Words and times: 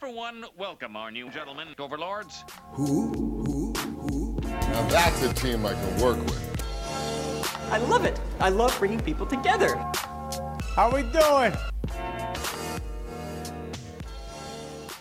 for 0.00 0.08
one, 0.08 0.46
welcome 0.56 0.96
our 0.96 1.10
new 1.10 1.28
gentlemen, 1.28 1.68
overlords. 1.78 2.42
Who? 2.72 3.12
Who? 3.12 3.72
Who? 3.74 4.40
Now 4.40 4.88
that's 4.88 5.22
a 5.22 5.34
team 5.34 5.66
I 5.66 5.74
can 5.74 6.00
work 6.00 6.16
with. 6.16 7.68
I 7.70 7.76
love 7.76 8.06
it. 8.06 8.18
I 8.40 8.48
love 8.48 8.74
bringing 8.78 9.00
people 9.00 9.26
together. 9.26 9.76
How 10.74 10.88
are 10.88 10.94
we 10.94 11.02
doing? 11.02 11.52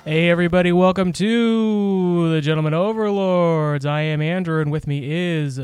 Hey 0.04 0.29
everybody, 0.29 0.73
welcome 0.73 1.13
to 1.13 2.34
the 2.34 2.41
Gentlemen 2.41 2.73
Overlords. 2.73 3.86
I 3.86 4.02
am 4.02 4.21
Andrew, 4.21 4.61
and 4.61 4.70
with 4.70 4.86
me 4.86 5.09
is 5.09 5.61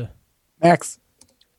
Max. 0.62 0.98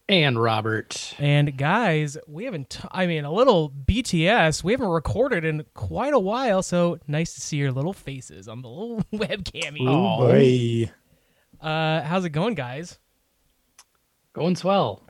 And 0.10 0.42
Robert. 0.42 1.16
and 1.20 1.58
guys, 1.58 2.18
we 2.28 2.46
haven't. 2.46 2.70
T- 2.72 2.88
I 2.92 3.06
mean, 3.08 3.26
a 3.26 3.32
little 3.32 3.70
BTS. 3.70 4.64
We 4.64 4.72
haven't 4.74 4.88
recorded 4.88 5.44
in 5.46 5.66
quite 5.74 6.14
a 6.14 6.20
while, 6.20 6.64
so 6.64 7.00
nice 7.08 7.34
to 7.34 7.42
see 7.42 7.58
your 7.58 7.72
little 7.72 7.94
faces 7.94 8.48
on 8.48 8.62
the 8.62 8.70
little 8.70 9.04
webcam. 9.14 9.78
Oh. 9.82 10.28
boy. 10.28 10.92
Uh, 11.60 12.02
how's 12.04 12.24
it 12.26 12.30
going, 12.30 12.54
guys? 12.54 13.00
Going 14.34 14.56
swell. 14.56 15.04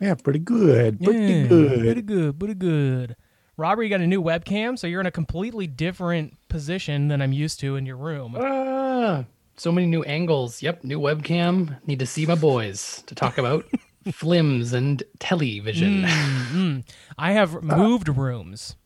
Yeah, 0.00 0.14
pretty 0.14 0.38
good. 0.38 1.00
Pretty 1.02 1.18
Yeah, 1.34 1.46
good. 1.46 1.80
pretty 1.80 2.02
good, 2.02 2.38
pretty 2.38 2.54
good. 2.54 3.16
Robert, 3.56 3.82
you 3.82 3.88
got 3.90 4.00
a 4.00 4.06
new 4.06 4.22
webcam, 4.22 4.78
so 4.78 4.86
you're 4.86 5.00
in 5.00 5.06
a 5.06 5.10
completely 5.10 5.66
different 5.66 6.36
position 6.48 7.08
than 7.08 7.20
I'm 7.20 7.32
used 7.32 7.58
to 7.60 7.74
in 7.76 7.84
your 7.84 7.96
room. 7.96 8.36
Ah, 8.40 9.24
so 9.56 9.72
many 9.72 9.88
new 9.88 10.04
angles. 10.04 10.62
Yep, 10.62 10.84
new 10.84 11.00
webcam. 11.00 11.76
Need 11.86 11.98
to 11.98 12.06
see 12.06 12.24
my 12.24 12.36
boys 12.36 13.02
to 13.06 13.14
talk 13.16 13.36
about 13.38 13.64
flims 14.06 14.72
and 14.72 15.02
television. 15.18 16.02
Mm, 16.04 16.84
I 17.16 17.32
have 17.32 17.62
moved 17.62 18.08
rooms 18.08 18.76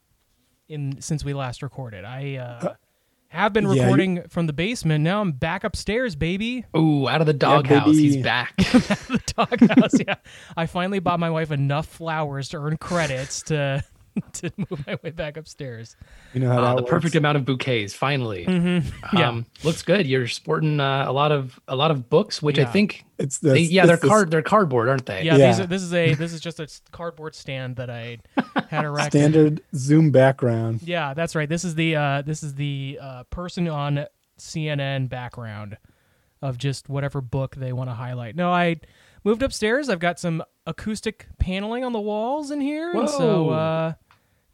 in 0.68 1.00
since 1.00 1.24
we 1.24 1.34
last 1.34 1.62
recorded. 1.62 2.04
I 2.04 2.36
uh, 2.36 2.74
have 3.28 3.52
been 3.52 3.64
yeah, 3.66 3.72
you- 3.72 3.80
recording 3.82 4.22
from 4.28 4.46
the 4.46 4.52
basement. 4.52 5.04
Now 5.04 5.20
I'm 5.20 5.32
back 5.32 5.64
upstairs, 5.64 6.16
baby. 6.16 6.64
Ooh, 6.76 7.08
out 7.08 7.20
of 7.20 7.26
the 7.26 7.32
doghouse. 7.32 7.96
He's 7.96 8.16
baby. 8.16 8.22
back. 8.22 8.56
the 8.56 9.20
doghouse. 9.36 10.00
yeah, 10.06 10.16
I 10.56 10.66
finally 10.66 10.98
bought 10.98 11.20
my 11.20 11.30
wife 11.30 11.50
enough 11.50 11.86
flowers 11.86 12.48
to 12.50 12.58
earn 12.58 12.76
credits 12.76 13.42
to 13.44 13.84
to 14.34 14.52
move 14.56 14.86
my 14.86 14.98
way 15.02 15.10
back 15.10 15.36
upstairs. 15.36 15.96
You 16.34 16.40
know 16.40 16.48
how 16.50 16.58
Uh, 16.58 16.60
that 16.70 16.76
the 16.76 16.82
works. 16.82 16.90
perfect 16.90 17.14
amount 17.14 17.36
of 17.36 17.44
bouquets. 17.44 17.94
Finally, 17.94 18.46
Mm-hmm. 18.46 18.88
Yeah. 19.18 19.28
um, 19.28 19.46
looks 19.64 19.82
good. 19.82 20.06
You're 20.06 20.28
sporting 20.28 20.80
uh, 20.80 21.04
a 21.06 21.12
lot 21.12 21.32
of 21.32 21.58
a 21.68 21.76
lot 21.76 21.90
of 21.90 22.08
books, 22.10 22.42
which 22.42 22.58
I 22.58 22.64
think 22.64 23.04
It's 23.18 23.38
the 23.38 23.50
they, 23.50 23.60
yeah, 23.60 23.82
it's 23.82 23.88
they're 23.88 23.96
the- 23.96 24.08
card 24.08 24.30
they're 24.30 24.42
cardboard, 24.42 24.88
aren't 24.88 25.06
they? 25.06 25.22
Yeah, 25.22 25.36
Yeah. 25.36 25.46
These 25.52 25.60
are, 25.60 25.66
this 25.66 25.82
is 25.82 25.94
a 25.94 26.14
this 26.22 26.32
is 26.32 26.40
just 26.40 26.60
a 26.60 26.68
cardboard 26.90 27.34
stand 27.34 27.76
that 27.76 27.90
I 27.90 28.18
had 28.68 28.84
erected. 28.84 29.12
standard 29.20 29.62
Zoom 29.74 30.10
background. 30.10 30.82
Yeah, 30.82 31.14
that's 31.14 31.34
right. 31.34 31.48
This 31.48 31.64
is 31.64 31.74
the 31.74 31.96
uh, 31.96 32.22
this 32.22 32.42
is 32.42 32.54
the 32.54 32.98
uh, 33.00 33.22
person 33.24 33.68
on 33.68 34.06
CNN 34.38 35.08
background 35.08 35.78
of 36.40 36.58
just 36.58 36.88
whatever 36.88 37.20
book 37.20 37.54
they 37.54 37.72
want 37.72 37.88
to 37.88 37.94
highlight. 37.94 38.34
No, 38.34 38.50
I 38.52 38.76
moved 39.24 39.42
upstairs. 39.42 39.88
I've 39.88 39.98
got 40.00 40.18
some 40.18 40.42
acoustic 40.66 41.26
paneling 41.38 41.84
on 41.84 41.92
the 41.92 42.00
walls 42.00 42.50
in 42.50 42.60
here, 42.60 42.92
and 42.92 43.08
so 43.08 43.50
uh, 43.50 43.92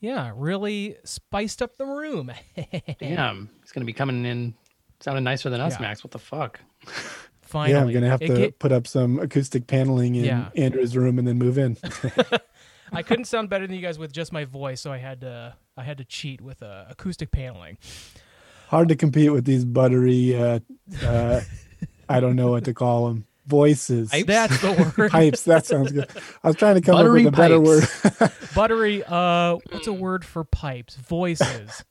yeah, 0.01 0.33
really 0.35 0.97
spiced 1.05 1.61
up 1.63 1.77
the 1.77 1.87
room. 1.87 2.31
Damn, 3.01 3.51
he's 3.63 3.73
gonna 3.73 3.87
be 3.87 3.93
coming 3.93 4.25
in 4.25 4.55
sounding 5.01 5.25
nicer 5.25 5.51
than 5.51 5.61
us, 5.61 5.75
Yeah. 5.75 5.83
Max. 5.83 6.03
What 6.05 6.11
the 6.13 6.19
fuck? 6.19 6.61
Finally, 7.43 7.73
Yeah, 7.77 7.83
I'm 7.83 7.93
gonna 7.93 8.09
have 8.11 8.23
It 8.23 8.29
to 8.29 8.35
ga- 8.35 8.51
put 8.53 8.73
up 8.73 8.87
some 8.87 9.19
acoustic 9.19 9.67
paneling 9.67 10.15
in 10.15 10.25
Yeah. 10.25 10.49
Andrew's 10.57 10.97
room 10.97 11.19
and 11.19 11.27
then 11.29 11.39
move 11.39 11.59
in. 11.59 11.77
I 12.93 13.03
couldn't 13.03 13.27
sound 13.27 13.51
better 13.51 13.67
than 13.67 13.77
you 13.77 13.83
guys 13.83 13.99
with 13.99 14.13
just 14.13 14.33
my 14.33 14.45
voice, 14.47 14.81
so 14.81 14.91
I 14.91 14.97
had 14.99 15.21
to 15.21 15.55
I 15.77 15.83
had 15.83 15.99
to 15.99 16.05
cheat 16.05 16.41
with 16.41 16.63
uh, 16.63 16.87
acoustic 16.89 17.31
paneling. 17.31 17.77
Hard 18.69 18.89
to 18.89 18.97
compete 18.97 19.31
with 19.33 19.45
these 19.45 19.65
buttery. 19.65 20.35
Uh, 20.37 20.61
uh, 21.03 21.41
I 22.09 22.21
don't 22.21 22.37
know 22.37 22.51
what 22.51 22.65
to 22.65 22.75
call 22.75 23.09
them. 23.09 23.27
Voices, 23.49 24.11
Pipes? 24.11 24.27
That's 24.27 24.61
the 24.61 24.93
word. 24.99 25.11
pipes. 25.11 25.43
That 25.45 25.67
sounds 25.67 25.91
good. 25.93 26.07
I 26.45 26.49
was 26.49 26.57
trying 26.57 26.75
to 26.75 26.81
come 26.81 26.95
Buttery 26.95 27.27
up 27.27 27.33
with 27.33 27.35
a 27.35 27.37
better 27.37 27.61
word. 27.61 27.89
Buttery. 28.55 29.03
Uh, 29.07 29.57
what's 29.71 29.87
a 29.87 29.93
word 29.93 30.25
for 30.25 30.45
pipes? 30.45 30.97
Voices. 30.97 31.85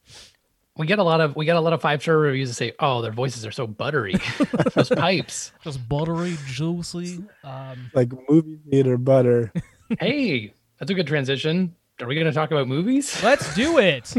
We 0.76 0.86
get 0.86 1.00
a 1.00 1.02
lot 1.02 1.20
of 1.20 1.34
we 1.34 1.44
get 1.44 1.56
a 1.56 1.60
lot 1.60 1.72
of 1.72 1.80
five 1.82 2.00
star 2.02 2.16
reviews 2.16 2.48
that 2.50 2.54
say, 2.54 2.72
"Oh, 2.78 3.02
their 3.02 3.10
voices 3.10 3.44
are 3.44 3.50
so 3.50 3.66
buttery." 3.66 4.14
Those 4.74 4.90
pipes. 4.90 5.50
just 5.64 5.88
buttery, 5.88 6.36
juicy. 6.46 7.24
Um, 7.42 7.90
like 7.94 8.10
movie 8.28 8.58
theater 8.70 8.96
butter. 8.96 9.52
Hey, 9.98 10.54
that's 10.78 10.90
a 10.90 10.94
good 10.94 11.08
transition. 11.08 11.74
Are 12.00 12.06
we 12.06 12.14
going 12.14 12.28
to 12.28 12.32
talk 12.32 12.52
about 12.52 12.68
movies? 12.68 13.20
let's 13.24 13.52
do 13.56 13.78
it. 13.78 14.14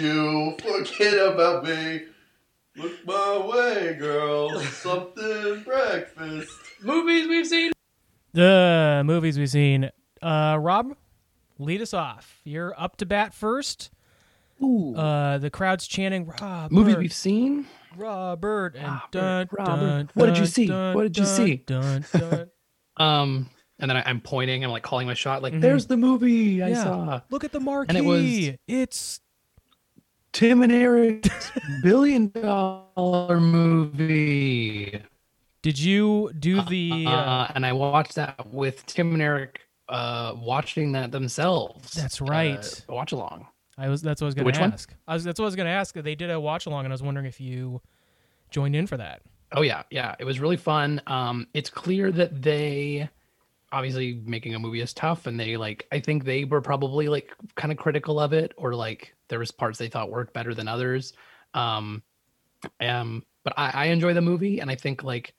Don't 0.00 0.04
you 0.04 0.56
forget 0.98 1.26
about 1.34 1.64
me. 1.64 2.02
Look 2.76 3.06
my 3.06 3.38
way, 3.46 3.94
girl. 3.98 4.60
Something 4.60 5.62
breakfast. 5.64 6.50
movies 6.82 7.26
we've 7.28 7.46
seen. 7.46 7.72
The 8.34 9.02
movies 9.06 9.38
we've 9.38 9.48
seen. 9.48 9.90
Uh, 10.20 10.58
Rob, 10.60 10.94
lead 11.58 11.80
us 11.80 11.94
off. 11.94 12.40
You're 12.44 12.78
up 12.78 12.96
to 12.98 13.06
bat 13.06 13.32
first. 13.32 13.90
Ooh, 14.62 14.94
Uh, 14.94 15.38
the 15.38 15.48
crowd's 15.50 15.86
chanting 15.86 16.26
Rob. 16.26 16.70
movies 16.70 16.96
we've 16.96 17.12
seen. 17.12 17.66
Robert 17.96 18.74
and 18.76 18.84
Robert, 18.86 19.10
dun, 19.10 19.48
Robert. 19.52 19.80
dun, 19.80 20.10
What 20.14 20.26
did 20.26 20.38
you 20.38 20.46
see? 20.46 20.66
dun, 20.66 20.94
What 20.94 21.02
did 21.04 21.16
you 21.16 21.24
dun, 21.24 21.34
see? 21.36 21.56
Dun, 21.56 22.04
dun. 22.12 22.50
Um, 22.98 23.50
and 23.78 23.90
then 23.90 23.98
I, 23.98 24.04
I'm 24.06 24.22
pointing. 24.22 24.64
I'm 24.64 24.70
like 24.70 24.82
calling 24.82 25.06
my 25.06 25.12
shot. 25.12 25.42
Like, 25.42 25.60
there's 25.60 25.84
the 25.86 25.98
movie 25.98 26.62
I 26.62 26.66
Mm-hmm. 26.70 26.74
Yeah. 26.76 26.82
saw. 26.82 27.20
Look 27.28 27.44
at 27.44 27.52
the 27.52 27.60
marquee. 27.60 27.88
And 27.90 27.98
it 27.98 28.04
was- 28.08 28.56
it's 28.66 29.20
Tim 30.36 30.60
and 30.60 30.70
Eric's 30.70 31.50
billion 31.82 32.28
dollar 32.28 33.40
movie. 33.40 35.00
Did 35.62 35.78
you 35.78 36.30
do 36.38 36.60
the? 36.60 37.06
Uh, 37.06 37.10
Uh, 37.10 37.52
and 37.54 37.64
I 37.64 37.72
watched 37.72 38.16
that 38.16 38.46
with 38.52 38.84
Tim 38.84 39.14
and 39.14 39.22
Eric 39.22 39.62
uh 39.88 40.34
watching 40.36 40.92
that 40.92 41.10
themselves. 41.10 41.92
That's 41.92 42.20
right. 42.20 42.58
Uh, 42.86 42.92
watch 42.92 43.12
along. 43.12 43.46
I 43.78 43.88
was. 43.88 44.02
That's 44.02 44.20
what 44.20 44.26
I 44.26 44.28
was 44.28 44.34
going 44.34 44.52
to 44.52 44.60
one? 44.60 44.72
ask. 44.74 44.94
I 45.08 45.14
was. 45.14 45.24
That's 45.24 45.40
what 45.40 45.44
I 45.44 45.48
was 45.48 45.56
going 45.56 45.68
to 45.68 45.72
ask. 45.72 45.94
They 45.94 46.14
did 46.14 46.30
a 46.30 46.38
watch 46.38 46.66
along, 46.66 46.84
and 46.84 46.92
I 46.92 46.96
was 46.96 47.02
wondering 47.02 47.24
if 47.24 47.40
you 47.40 47.80
joined 48.50 48.76
in 48.76 48.86
for 48.86 48.98
that. 48.98 49.22
Oh 49.52 49.62
yeah, 49.62 49.84
yeah. 49.90 50.16
It 50.18 50.26
was 50.26 50.38
really 50.38 50.58
fun. 50.58 51.00
Um, 51.06 51.46
it's 51.54 51.70
clear 51.70 52.12
that 52.12 52.42
they 52.42 53.08
obviously 53.72 54.20
making 54.24 54.54
a 54.54 54.58
movie 54.58 54.80
is 54.80 54.92
tough, 54.92 55.26
and 55.26 55.38
they 55.38 55.56
like 55.56 55.86
I 55.92 56.00
think 56.00 56.24
they 56.24 56.44
were 56.44 56.60
probably 56.60 57.08
like 57.08 57.32
kind 57.54 57.72
of 57.72 57.78
critical 57.78 58.20
of 58.20 58.32
it, 58.32 58.52
or 58.56 58.74
like 58.74 59.14
there 59.28 59.38
was 59.38 59.50
parts 59.50 59.78
they 59.78 59.88
thought 59.88 60.10
worked 60.10 60.32
better 60.32 60.54
than 60.54 60.68
others. 60.68 61.12
Um, 61.54 62.02
um, 62.80 63.24
but 63.44 63.54
I, 63.56 63.70
I 63.74 63.84
enjoy 63.86 64.14
the 64.14 64.20
movie, 64.20 64.60
and 64.60 64.70
I 64.70 64.74
think 64.74 65.02
like 65.02 65.34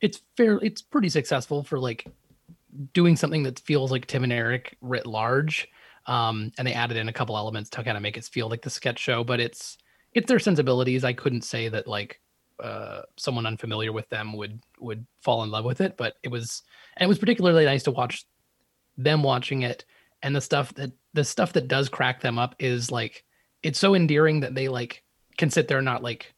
it's 0.00 0.20
fair. 0.36 0.58
It's 0.62 0.82
pretty 0.82 1.08
successful 1.08 1.62
for 1.62 1.78
like 1.78 2.06
doing 2.92 3.16
something 3.16 3.44
that 3.44 3.60
feels 3.60 3.90
like 3.90 4.06
Tim 4.06 4.24
and 4.24 4.32
Eric 4.32 4.76
writ 4.80 5.06
large. 5.06 5.68
Um, 6.06 6.52
and 6.58 6.66
they 6.66 6.74
added 6.74 6.96
in 6.98 7.08
a 7.08 7.12
couple 7.12 7.36
elements 7.36 7.70
to 7.70 7.82
kind 7.82 7.96
of 7.96 8.02
make 8.02 8.16
it 8.18 8.24
feel 8.24 8.48
like 8.48 8.62
the 8.62 8.70
sketch 8.70 8.98
show, 8.98 9.24
but 9.24 9.40
it's 9.40 9.78
it's 10.12 10.28
their 10.28 10.38
sensibilities. 10.38 11.04
I 11.04 11.12
couldn't 11.12 11.42
say 11.42 11.68
that 11.68 11.86
like 11.86 12.20
uh, 12.62 13.02
someone 13.16 13.46
unfamiliar 13.46 13.92
with 13.92 14.08
them 14.08 14.32
would 14.34 14.60
would 14.78 15.06
fall 15.20 15.42
in 15.42 15.50
love 15.50 15.64
with 15.64 15.80
it, 15.80 15.96
but 15.96 16.14
it 16.22 16.28
was 16.28 16.62
and 16.96 17.06
it 17.06 17.08
was 17.08 17.18
particularly 17.18 17.64
nice 17.64 17.82
to 17.84 17.90
watch 17.90 18.24
them 18.96 19.22
watching 19.22 19.62
it. 19.62 19.84
And 20.22 20.34
the 20.34 20.40
stuff 20.40 20.72
that 20.74 20.92
the 21.12 21.24
stuff 21.24 21.52
that 21.54 21.68
does 21.68 21.88
crack 21.88 22.20
them 22.20 22.38
up 22.38 22.54
is 22.58 22.90
like 22.90 23.24
it's 23.62 23.78
so 23.78 23.94
endearing 23.94 24.40
that 24.40 24.54
they 24.54 24.68
like 24.68 25.02
can 25.36 25.50
sit 25.50 25.68
there 25.68 25.78
and 25.78 25.84
not 25.84 26.02
like 26.02 26.32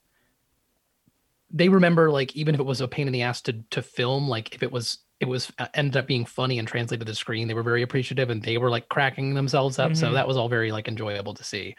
they 1.51 1.69
remember 1.69 2.11
like 2.11 2.35
even 2.35 2.55
if 2.55 2.61
it 2.61 2.67
was 2.67 2.81
a 2.81 2.89
pain 2.89 3.07
in 3.07 3.13
the 3.13 3.23
ass 3.23 3.41
to 3.43 3.53
to 3.71 3.83
film 3.83 4.29
like 4.29 4.55
if 4.55 4.63
it 4.63 4.73
was 4.73 4.99
it 5.21 5.27
was 5.27 5.51
uh, 5.59 5.69
ended 5.75 5.97
up 5.97 6.07
being 6.07 6.25
funny 6.25 6.59
and 6.59 6.67
translated 6.69 7.07
to 7.07 7.11
the 7.11 7.17
screen 7.17 7.47
they 7.47 7.55
were 7.55 7.63
very 7.63 7.83
appreciative 7.83 8.31
and 8.31 8.43
they 8.43 8.59
were 8.59 8.71
like 8.71 8.89
cracking 8.89 9.33
themselves 9.35 9.79
up. 9.79 9.97
So 9.97 10.09
Mhm. 10.11 10.15
that 10.15 10.29
was 10.29 10.37
all 10.37 10.49
very 10.49 10.73
like 10.73 10.89
enjoyable 10.89 11.35
to 11.35 11.45
see. 11.45 11.75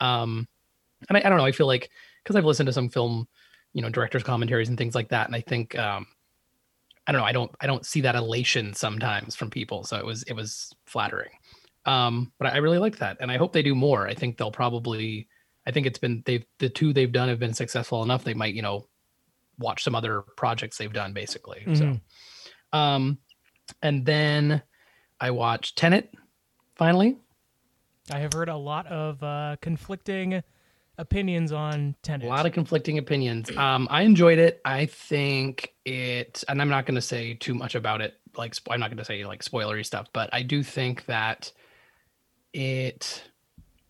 Um 0.00 0.48
and 1.08 1.16
i, 1.16 1.20
I 1.20 1.28
don't 1.28 1.38
know 1.38 1.44
i 1.44 1.52
feel 1.52 1.66
like 1.66 1.90
because 2.22 2.36
i've 2.36 2.44
listened 2.44 2.68
to 2.68 2.72
some 2.72 2.88
film 2.88 3.26
you 3.72 3.82
know 3.82 3.88
directors 3.88 4.22
commentaries 4.22 4.68
and 4.68 4.78
things 4.78 4.94
like 4.94 5.08
that. 5.08 5.26
And 5.26 5.34
i 5.36 5.40
think 5.40 5.78
um 5.78 6.06
i 7.06 7.12
don't 7.12 7.20
know 7.20 7.26
i 7.26 7.32
don't 7.32 7.50
i 7.60 7.66
don't 7.66 7.86
see 7.86 8.02
that 8.02 8.14
elation 8.14 8.74
sometimes 8.74 9.34
from 9.34 9.50
people. 9.50 9.84
So 9.84 9.96
it 9.96 10.04
was 10.06 10.22
it 10.24 10.34
was 10.34 10.72
flattering. 10.86 11.30
Um 11.86 12.32
but 12.38 12.52
i 12.52 12.58
really 12.58 12.78
like 12.78 12.98
that. 12.98 13.16
And 13.20 13.30
i 13.30 13.36
hope 13.36 13.52
they 13.52 13.62
do 13.62 13.74
more. 13.74 14.06
I 14.06 14.14
think 14.14 14.36
they'll 14.36 14.52
probably 14.52 15.28
i 15.66 15.70
think 15.70 15.86
it's 15.86 15.98
been 15.98 16.22
they've 16.26 16.44
the 16.58 16.68
two 16.68 16.92
they've 16.92 17.10
done 17.12 17.28
have 17.28 17.38
been 17.38 17.54
successful 17.54 18.02
enough. 18.02 18.24
They 18.24 18.34
might 18.34 18.54
you 18.54 18.62
know 18.62 18.86
watch 19.58 19.84
some 19.84 19.94
other 19.94 20.22
projects 20.36 20.76
they've 20.78 20.92
done 20.92 21.12
basically. 21.12 21.66
So 21.74 21.84
Mhm. 21.84 22.00
um 22.72 23.18
and 23.80 24.04
then 24.04 24.62
i 25.20 25.30
watched 25.30 25.78
tenet 25.78 26.12
finally. 26.74 27.16
I 28.10 28.18
have 28.18 28.32
heard 28.32 28.48
a 28.48 28.56
lot 28.56 28.86
of 28.88 29.22
uh, 29.22 29.56
conflicting 29.60 30.42
opinions 30.98 31.52
on 31.52 31.94
Tenet. 32.02 32.26
A 32.26 32.30
lot 32.30 32.46
of 32.46 32.52
conflicting 32.52 32.98
opinions. 32.98 33.54
Um, 33.56 33.88
I 33.90 34.02
enjoyed 34.02 34.38
it. 34.38 34.60
I 34.64 34.86
think 34.86 35.74
it, 35.84 36.44
and 36.48 36.60
I'm 36.60 36.68
not 36.68 36.86
going 36.86 36.94
to 36.96 37.02
say 37.02 37.34
too 37.34 37.54
much 37.54 37.74
about 37.74 38.00
it. 38.00 38.14
Like, 38.36 38.54
I'm 38.70 38.80
not 38.80 38.90
going 38.90 38.98
to 38.98 39.04
say 39.04 39.24
like 39.24 39.42
spoilery 39.42 39.84
stuff, 39.84 40.08
but 40.12 40.30
I 40.32 40.42
do 40.42 40.62
think 40.62 41.06
that 41.06 41.52
it 42.52 43.22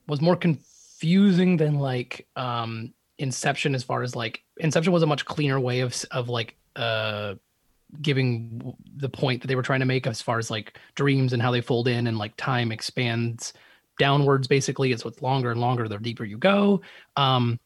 was 0.07 0.21
more 0.21 0.37
confusing 0.37 1.57
than 1.57 1.79
like 1.79 2.27
um 2.37 2.95
Inception, 3.19 3.75
as 3.75 3.85
far 3.85 4.03
as 4.03 4.17
like 4.17 4.43
Inception 4.57 4.93
was 4.93 5.03
a 5.03 5.07
much 5.07 5.25
cleaner 5.25 5.61
way 5.61 5.81
of 5.81 5.95
of 6.11 6.29
like 6.29 6.57
uh 6.75 7.35
giving 8.01 8.75
the 8.97 9.09
point 9.09 9.43
that 9.43 9.49
they 9.49 9.55
were 9.55 9.63
trying 9.63 9.81
to 9.81 9.87
make 9.87 10.07
as 10.07 10.23
far 10.23 10.39
as 10.39 10.51
like 10.51 10.79
dreams 10.95 11.33
and 11.33 11.43
how 11.43 11.51
they 11.51 11.61
fold 11.61 11.87
in 11.87 12.07
and 12.07 12.19
like 12.19 12.33
time 12.37 12.73
expands 12.73 13.53
downwards 13.99 14.49
basically 14.49 14.93
it's 14.93 15.05
what's 15.05 15.23
longer 15.23 15.51
and 15.51 15.61
longer 15.61 15.89
the 15.89 15.99
deeper 15.99 16.25
you 16.25 16.39
go. 16.39 16.81
Um 17.17 17.59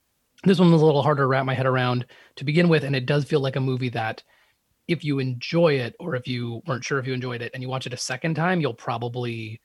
this 0.44 0.58
one 0.58 0.70
was 0.70 0.82
a 0.82 0.84
little 0.84 1.02
harder 1.02 1.23
to 1.23 1.26
wrap 1.26 1.46
my 1.46 1.55
head 1.55 1.67
around 1.67 2.06
to 2.37 2.44
begin 2.44 2.69
with 2.69 2.84
and 2.84 2.94
it 2.94 3.06
does 3.06 3.25
feel 3.25 3.40
like 3.40 3.56
a 3.56 3.61
movie 3.61 3.88
that 3.88 4.23
if 4.88 5.05
you 5.05 5.19
enjoy 5.19 5.75
it 5.75 5.94
or 5.99 6.14
if 6.14 6.28
you 6.28 6.62
weren't 6.67 6.84
sure 6.84 6.99
if 6.99 7.06
you 7.06 7.12
enjoyed 7.12 7.43
it 7.43 7.50
and 7.55 7.62
you 7.62 7.69
watch 7.69 7.87
it 7.87 7.93
a 7.93 7.99
second 7.99 8.34
time 8.34 8.61
you'll 8.61 8.75
probably 8.75 9.61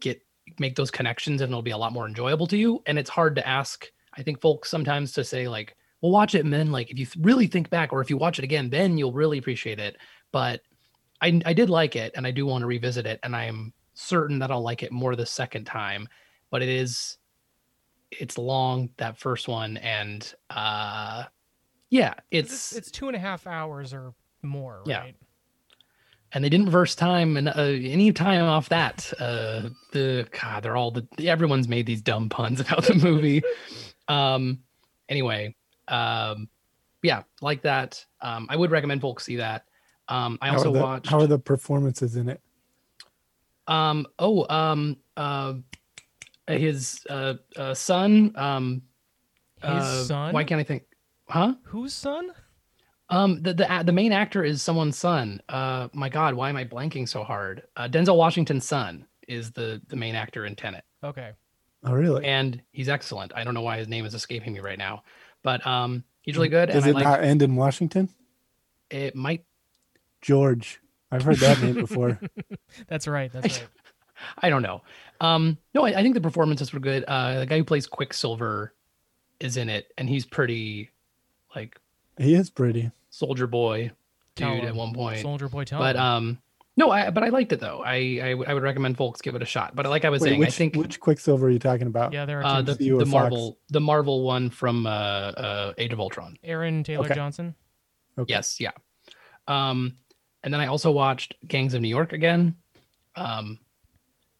get 0.00 0.20
make 0.58 0.76
those 0.76 0.90
connections 0.90 1.40
and 1.40 1.50
it'll 1.50 1.62
be 1.62 1.70
a 1.72 1.76
lot 1.78 1.92
more 1.92 2.06
enjoyable 2.06 2.46
to 2.46 2.56
you. 2.56 2.82
And 2.86 2.98
it's 2.98 3.10
hard 3.10 3.34
to 3.36 3.46
ask 3.46 3.86
i 4.18 4.22
think 4.22 4.40
folks 4.40 4.70
sometimes 4.70 5.12
to 5.12 5.24
say 5.24 5.46
like 5.48 5.76
well 6.00 6.12
watch 6.12 6.34
it 6.34 6.44
and 6.44 6.52
then 6.52 6.72
like 6.72 6.90
if 6.90 6.98
you 6.98 7.06
really 7.20 7.46
think 7.46 7.68
back 7.70 7.92
or 7.92 8.00
if 8.00 8.10
you 8.10 8.16
watch 8.16 8.38
it 8.38 8.44
again 8.44 8.70
then 8.70 8.98
you'll 8.98 9.12
really 9.12 9.38
appreciate 9.38 9.78
it. 9.78 9.96
But 10.32 10.60
i 11.22 11.40
i 11.46 11.52
did 11.52 11.70
like 11.70 11.96
it 11.96 12.12
and 12.14 12.26
i 12.26 12.30
do 12.30 12.44
want 12.46 12.62
to 12.62 12.66
revisit 12.66 13.06
it 13.06 13.18
and 13.22 13.34
i'm 13.34 13.72
certain 13.98 14.38
that 14.38 14.50
i'll 14.50 14.62
like 14.62 14.82
it 14.82 14.92
more 14.92 15.16
the 15.16 15.24
second 15.26 15.64
time 15.64 16.06
but 16.50 16.62
it 16.62 16.68
is 16.68 17.16
it's 18.10 18.38
long 18.38 18.90
that 18.98 19.18
first 19.18 19.48
one 19.48 19.76
and 19.78 20.34
uh 20.50 21.24
yeah 21.90 22.14
it's 22.30 22.52
it's 22.52 22.76
it's 22.76 22.90
two 22.90 23.08
and 23.08 23.16
a 23.16 23.18
half 23.18 23.46
hours 23.46 23.92
or 23.92 24.14
more, 24.42 24.82
Yeah. 24.86 25.00
right? 25.00 25.16
and 26.32 26.44
they 26.44 26.48
didn't 26.48 26.66
reverse 26.66 26.94
time 26.94 27.36
and 27.36 27.48
uh, 27.48 27.52
any 27.54 28.12
time 28.12 28.42
off 28.42 28.68
that 28.68 29.12
uh 29.18 29.68
the 29.92 30.28
god 30.40 30.62
they're 30.62 30.76
all 30.76 30.90
the 30.90 31.06
everyone's 31.26 31.68
made 31.68 31.86
these 31.86 32.02
dumb 32.02 32.28
puns 32.28 32.60
about 32.60 32.84
the 32.84 32.94
movie 32.94 33.42
um 34.08 34.58
anyway 35.08 35.54
um 35.88 36.48
yeah 37.02 37.22
like 37.40 37.62
that 37.62 38.04
um 38.20 38.46
i 38.50 38.56
would 38.56 38.70
recommend 38.70 39.00
folks 39.00 39.24
see 39.24 39.36
that 39.36 39.64
um 40.08 40.36
i 40.42 40.48
How 40.48 40.54
also 40.54 40.70
are 40.70 40.72
the, 40.74 40.80
watched 40.80 41.08
How 41.08 41.20
are 41.20 41.26
the 41.26 41.38
performances 41.38 42.16
in 42.16 42.28
it? 42.28 42.40
Um 43.68 44.06
oh 44.18 44.46
um 44.54 44.96
uh 45.16 45.54
his 46.48 47.04
uh, 47.10 47.34
uh 47.56 47.74
son 47.74 48.32
um 48.36 48.82
His 49.62 49.70
uh, 49.70 50.04
son? 50.04 50.34
why 50.34 50.44
can't 50.44 50.60
i 50.60 50.64
think 50.64 50.84
huh 51.28 51.54
Whose 51.64 51.92
son? 51.94 52.30
Um, 53.08 53.40
the 53.42 53.54
the 53.54 53.82
the 53.84 53.92
main 53.92 54.10
actor 54.12 54.42
is 54.42 54.62
someone's 54.62 54.98
son. 54.98 55.40
Uh, 55.48 55.86
my 55.92 56.08
God, 56.08 56.34
why 56.34 56.48
am 56.48 56.56
I 56.56 56.64
blanking 56.64 57.08
so 57.08 57.22
hard? 57.22 57.62
Uh, 57.76 57.86
Denzel 57.88 58.16
Washington's 58.16 58.66
son 58.66 59.06
is 59.28 59.52
the 59.52 59.80
the 59.86 59.94
main 59.94 60.16
actor 60.16 60.44
in 60.44 60.56
Tenet, 60.56 60.82
Okay. 61.04 61.30
Oh, 61.84 61.92
really? 61.92 62.24
and 62.24 62.60
he's 62.72 62.88
excellent. 62.88 63.32
I 63.36 63.44
don't 63.44 63.54
know 63.54 63.60
why 63.62 63.78
his 63.78 63.86
name 63.86 64.04
is 64.06 64.14
escaping 64.14 64.52
me 64.54 64.58
right 64.58 64.78
now, 64.78 65.04
but 65.44 65.64
um, 65.64 66.02
he's 66.22 66.36
really 66.36 66.48
good. 66.48 66.68
Does 66.68 66.84
and 66.84 66.86
it 66.86 66.88
I 66.88 66.92
like 66.94 67.04
not 67.04 67.22
end 67.22 67.42
in 67.42 67.54
Washington? 67.54 68.08
it. 68.90 69.14
Might 69.14 69.44
George. 70.20 70.80
I've 71.10 71.22
heard 71.22 71.36
that 71.36 71.60
name 71.62 71.74
before. 71.74 72.20
That's 72.88 73.06
right. 73.06 73.32
That's 73.32 73.60
right. 73.60 73.68
I 74.38 74.48
don't 74.50 74.62
know. 74.62 74.82
Um, 75.20 75.58
no, 75.74 75.84
I, 75.84 75.90
I 75.90 76.02
think 76.02 76.14
the 76.14 76.20
performances 76.20 76.72
were 76.72 76.80
good. 76.80 77.04
Uh, 77.06 77.40
the 77.40 77.46
guy 77.46 77.58
who 77.58 77.64
plays 77.64 77.86
Quicksilver 77.86 78.72
is 79.40 79.56
in 79.56 79.68
it, 79.68 79.92
and 79.98 80.08
he's 80.08 80.24
pretty 80.24 80.90
like 81.54 81.78
He 82.18 82.34
is 82.34 82.50
pretty. 82.50 82.90
soldier 83.10 83.46
boy 83.46 83.92
Tell 84.34 84.54
dude 84.54 84.64
at 84.64 84.74
one 84.74 84.92
point. 84.94 85.20
Soldier 85.20 85.48
Boy 85.48 85.64
tell 85.64 85.78
but 85.78 85.96
um, 85.96 86.38
no, 86.76 86.90
I 86.90 87.08
but 87.10 87.22
I 87.24 87.28
liked 87.30 87.52
it 87.52 87.60
though. 87.60 87.82
I 87.84 88.36
I 88.46 88.52
would 88.54 88.62
recommend 88.62 88.98
folks 88.98 89.22
give 89.22 89.34
it 89.34 89.40
a 89.42 89.46
shot. 89.46 89.74
But 89.74 89.86
like 89.86 90.04
I 90.04 90.10
was 90.10 90.20
Wait, 90.20 90.28
saying, 90.28 90.40
which, 90.40 90.48
I 90.48 90.52
think 90.52 90.76
which 90.76 91.00
Quicksilver 91.00 91.46
are 91.46 91.50
you 91.50 91.58
talking 91.58 91.86
about? 91.86 92.12
yeah, 92.12 92.26
there 92.26 92.40
are 92.40 92.44
uh, 92.44 92.62
two. 92.62 92.74
the, 92.74 92.84
MCU 92.84 92.98
the 92.98 93.06
Fox? 93.06 93.12
Marvel 93.12 93.58
the 93.70 93.80
Marvel 93.80 94.22
one 94.24 94.50
from 94.50 94.86
uh, 94.86 94.90
uh, 94.90 95.72
Age 95.78 95.92
of 95.94 96.00
Ultron. 96.00 96.36
Aaron 96.44 96.84
Taylor 96.84 97.06
Okay. 97.06 97.14
Johnson. 97.14 97.54
Okay. 98.18 98.30
Yes, 98.30 98.60
yeah. 98.60 98.72
Um, 99.48 99.94
and 100.46 100.54
then 100.54 100.60
I 100.60 100.68
also 100.68 100.92
watched 100.92 101.34
Gangs 101.46 101.74
of 101.74 101.82
New 101.82 101.88
York 101.88 102.12
again. 102.12 102.54
Um, 103.16 103.58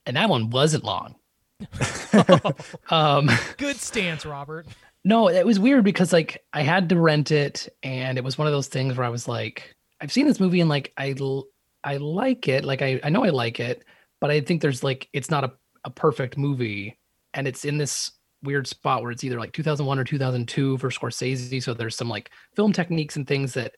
and 0.06 0.16
that 0.16 0.28
one 0.28 0.50
wasn't 0.50 0.84
long. 0.84 1.16
um, 2.90 3.28
Good 3.58 3.76
stance, 3.76 4.24
Robert. 4.24 4.66
no, 5.04 5.28
it 5.28 5.44
was 5.44 5.58
weird 5.58 5.82
because 5.82 6.12
like 6.12 6.44
I 6.52 6.62
had 6.62 6.88
to 6.90 7.00
rent 7.00 7.32
it, 7.32 7.68
and 7.82 8.18
it 8.18 8.24
was 8.24 8.38
one 8.38 8.46
of 8.46 8.52
those 8.52 8.68
things 8.68 8.96
where 8.96 9.04
I 9.04 9.10
was 9.10 9.26
like, 9.26 9.74
I've 10.00 10.12
seen 10.12 10.26
this 10.28 10.38
movie 10.38 10.60
and 10.60 10.70
like 10.70 10.92
I 10.96 11.14
l- 11.18 11.46
I 11.82 11.96
like 11.96 12.46
it, 12.46 12.64
like 12.64 12.82
I 12.82 13.00
I 13.02 13.08
know 13.08 13.24
I 13.24 13.30
like 13.30 13.58
it, 13.58 13.82
but 14.20 14.30
I 14.30 14.40
think 14.42 14.62
there's 14.62 14.84
like 14.84 15.08
it's 15.12 15.30
not 15.30 15.42
a 15.42 15.52
a 15.84 15.90
perfect 15.90 16.38
movie, 16.38 16.98
and 17.34 17.48
it's 17.48 17.64
in 17.64 17.78
this 17.78 18.12
weird 18.44 18.68
spot 18.68 19.02
where 19.02 19.10
it's 19.10 19.24
either 19.24 19.40
like 19.40 19.52
2001 19.52 19.98
or 19.98 20.04
2002 20.04 20.78
for 20.78 20.90
Scorsese, 20.90 21.60
so 21.62 21.74
there's 21.74 21.96
some 21.96 22.08
like 22.08 22.30
film 22.54 22.72
techniques 22.72 23.16
and 23.16 23.26
things 23.26 23.54
that 23.54 23.74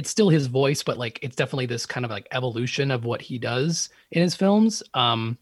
it's 0.00 0.08
still 0.08 0.30
his 0.30 0.46
voice, 0.46 0.82
but 0.82 0.96
like 0.96 1.18
it's 1.20 1.36
definitely 1.36 1.66
this 1.66 1.84
kind 1.84 2.06
of 2.06 2.10
like 2.10 2.26
evolution 2.32 2.90
of 2.90 3.04
what 3.04 3.20
he 3.20 3.38
does 3.38 3.90
in 4.12 4.22
his 4.22 4.34
films. 4.34 4.82
Um, 4.94 5.36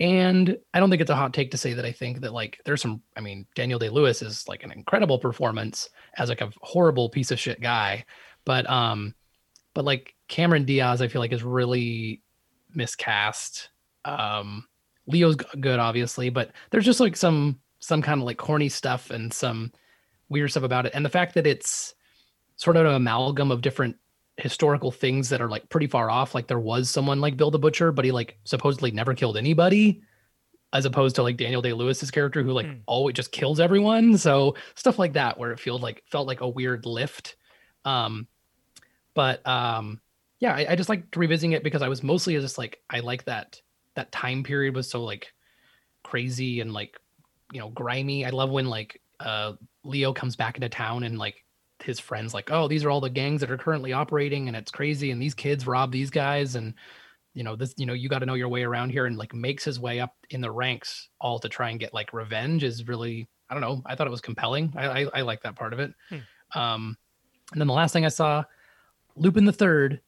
and 0.00 0.56
I 0.72 0.80
don't 0.80 0.88
think 0.88 1.02
it's 1.02 1.10
a 1.10 1.14
hot 1.14 1.34
take 1.34 1.50
to 1.50 1.58
say 1.58 1.74
that 1.74 1.84
I 1.84 1.92
think 1.92 2.22
that 2.22 2.32
like 2.32 2.62
there's 2.64 2.80
some. 2.80 3.02
I 3.14 3.20
mean, 3.20 3.44
Daniel 3.54 3.78
Day 3.78 3.90
Lewis 3.90 4.22
is 4.22 4.48
like 4.48 4.62
an 4.62 4.72
incredible 4.72 5.18
performance 5.18 5.90
as 6.16 6.30
like 6.30 6.40
a 6.40 6.50
horrible 6.62 7.10
piece 7.10 7.30
of 7.30 7.38
shit 7.38 7.60
guy, 7.60 8.06
but 8.46 8.68
um, 8.70 9.14
but 9.74 9.84
like 9.84 10.14
Cameron 10.28 10.64
Diaz, 10.64 11.02
I 11.02 11.08
feel 11.08 11.20
like 11.20 11.32
is 11.32 11.44
really 11.44 12.22
miscast. 12.74 13.68
Um, 14.06 14.66
Leo's 15.06 15.36
good, 15.36 15.78
obviously, 15.78 16.30
but 16.30 16.52
there's 16.70 16.86
just 16.86 17.00
like 17.00 17.18
some 17.18 17.60
some 17.80 18.00
kind 18.00 18.22
of 18.22 18.24
like 18.24 18.38
corny 18.38 18.70
stuff 18.70 19.10
and 19.10 19.30
some 19.30 19.72
weird 20.30 20.50
stuff 20.52 20.62
about 20.62 20.86
it, 20.86 20.92
and 20.94 21.04
the 21.04 21.10
fact 21.10 21.34
that 21.34 21.46
it's 21.46 21.94
sort 22.62 22.76
of 22.76 22.86
an 22.86 22.94
amalgam 22.94 23.50
of 23.50 23.60
different 23.60 23.96
historical 24.36 24.92
things 24.92 25.28
that 25.28 25.40
are 25.40 25.48
like 25.48 25.68
pretty 25.68 25.88
far 25.88 26.08
off. 26.08 26.34
Like 26.34 26.46
there 26.46 26.60
was 26.60 26.88
someone 26.88 27.20
like 27.20 27.36
Bill 27.36 27.50
the 27.50 27.58
Butcher, 27.58 27.90
but 27.92 28.04
he 28.04 28.12
like 28.12 28.38
supposedly 28.44 28.90
never 28.92 29.14
killed 29.14 29.36
anybody, 29.36 30.02
as 30.72 30.84
opposed 30.84 31.16
to 31.16 31.22
like 31.22 31.36
Daniel 31.36 31.60
Day 31.60 31.72
Lewis's 31.72 32.10
character 32.10 32.42
who 32.42 32.52
like 32.52 32.66
Hmm. 32.66 32.78
always 32.86 33.14
just 33.16 33.32
kills 33.32 33.58
everyone. 33.60 34.16
So 34.16 34.54
stuff 34.76 34.98
like 34.98 35.14
that 35.14 35.38
where 35.38 35.50
it 35.52 35.60
feels 35.60 35.82
like 35.82 36.04
felt 36.06 36.28
like 36.28 36.40
a 36.40 36.48
weird 36.48 36.86
lift. 36.86 37.36
Um, 37.84 38.28
but 39.14 39.46
um, 39.46 40.00
yeah, 40.38 40.54
I, 40.54 40.66
I 40.70 40.76
just 40.76 40.88
liked 40.88 41.16
revisiting 41.16 41.52
it 41.52 41.64
because 41.64 41.82
I 41.82 41.88
was 41.88 42.02
mostly 42.02 42.38
just 42.38 42.58
like 42.58 42.78
I 42.88 43.00
like 43.00 43.24
that 43.24 43.60
that 43.96 44.12
time 44.12 44.44
period 44.44 44.74
was 44.74 44.88
so 44.88 45.02
like 45.02 45.32
crazy 46.04 46.60
and 46.60 46.72
like 46.72 46.96
you 47.52 47.60
know 47.60 47.70
grimy. 47.70 48.24
I 48.24 48.30
love 48.30 48.50
when 48.50 48.66
like 48.68 49.00
uh 49.20 49.52
Leo 49.84 50.12
comes 50.12 50.36
back 50.36 50.56
into 50.56 50.68
town 50.68 51.02
and 51.04 51.18
like 51.18 51.44
his 51.82 52.00
friends 52.00 52.34
like 52.34 52.50
oh 52.50 52.68
these 52.68 52.84
are 52.84 52.90
all 52.90 53.00
the 53.00 53.10
gangs 53.10 53.40
that 53.40 53.50
are 53.50 53.56
currently 53.56 53.92
operating 53.92 54.48
and 54.48 54.56
it's 54.56 54.70
crazy 54.70 55.10
and 55.10 55.20
these 55.20 55.34
kids 55.34 55.66
rob 55.66 55.92
these 55.92 56.10
guys 56.10 56.54
and 56.54 56.74
you 57.34 57.42
know 57.42 57.56
this 57.56 57.74
you 57.76 57.86
know 57.86 57.92
you 57.92 58.08
got 58.08 58.20
to 58.20 58.26
know 58.26 58.34
your 58.34 58.48
way 58.48 58.62
around 58.62 58.90
here 58.90 59.06
and 59.06 59.16
like 59.16 59.34
makes 59.34 59.64
his 59.64 59.80
way 59.80 60.00
up 60.00 60.14
in 60.30 60.40
the 60.40 60.50
ranks 60.50 61.08
all 61.20 61.38
to 61.38 61.48
try 61.48 61.70
and 61.70 61.80
get 61.80 61.94
like 61.94 62.12
revenge 62.12 62.62
is 62.62 62.86
really 62.86 63.28
i 63.50 63.54
don't 63.54 63.62
know 63.62 63.82
i 63.86 63.94
thought 63.94 64.06
it 64.06 64.10
was 64.10 64.20
compelling. 64.20 64.72
I 64.76 65.02
i, 65.02 65.06
I 65.14 65.20
like 65.22 65.42
that 65.42 65.56
part 65.56 65.72
of 65.72 65.80
it. 65.80 65.92
Hmm. 66.08 66.58
um 66.60 66.96
and 67.52 67.60
then 67.60 67.68
the 67.68 67.74
last 67.74 67.92
thing 67.92 68.04
i 68.04 68.08
saw 68.08 68.44
lupin 69.16 69.44
the 69.44 69.52
third 69.52 70.00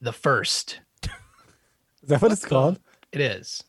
the 0.00 0.12
first. 0.12 0.80
Is 2.02 2.08
that 2.08 2.22
what 2.22 2.32
it's 2.32 2.44
called? 2.44 2.78
it 3.12 3.20
is, 3.20 3.62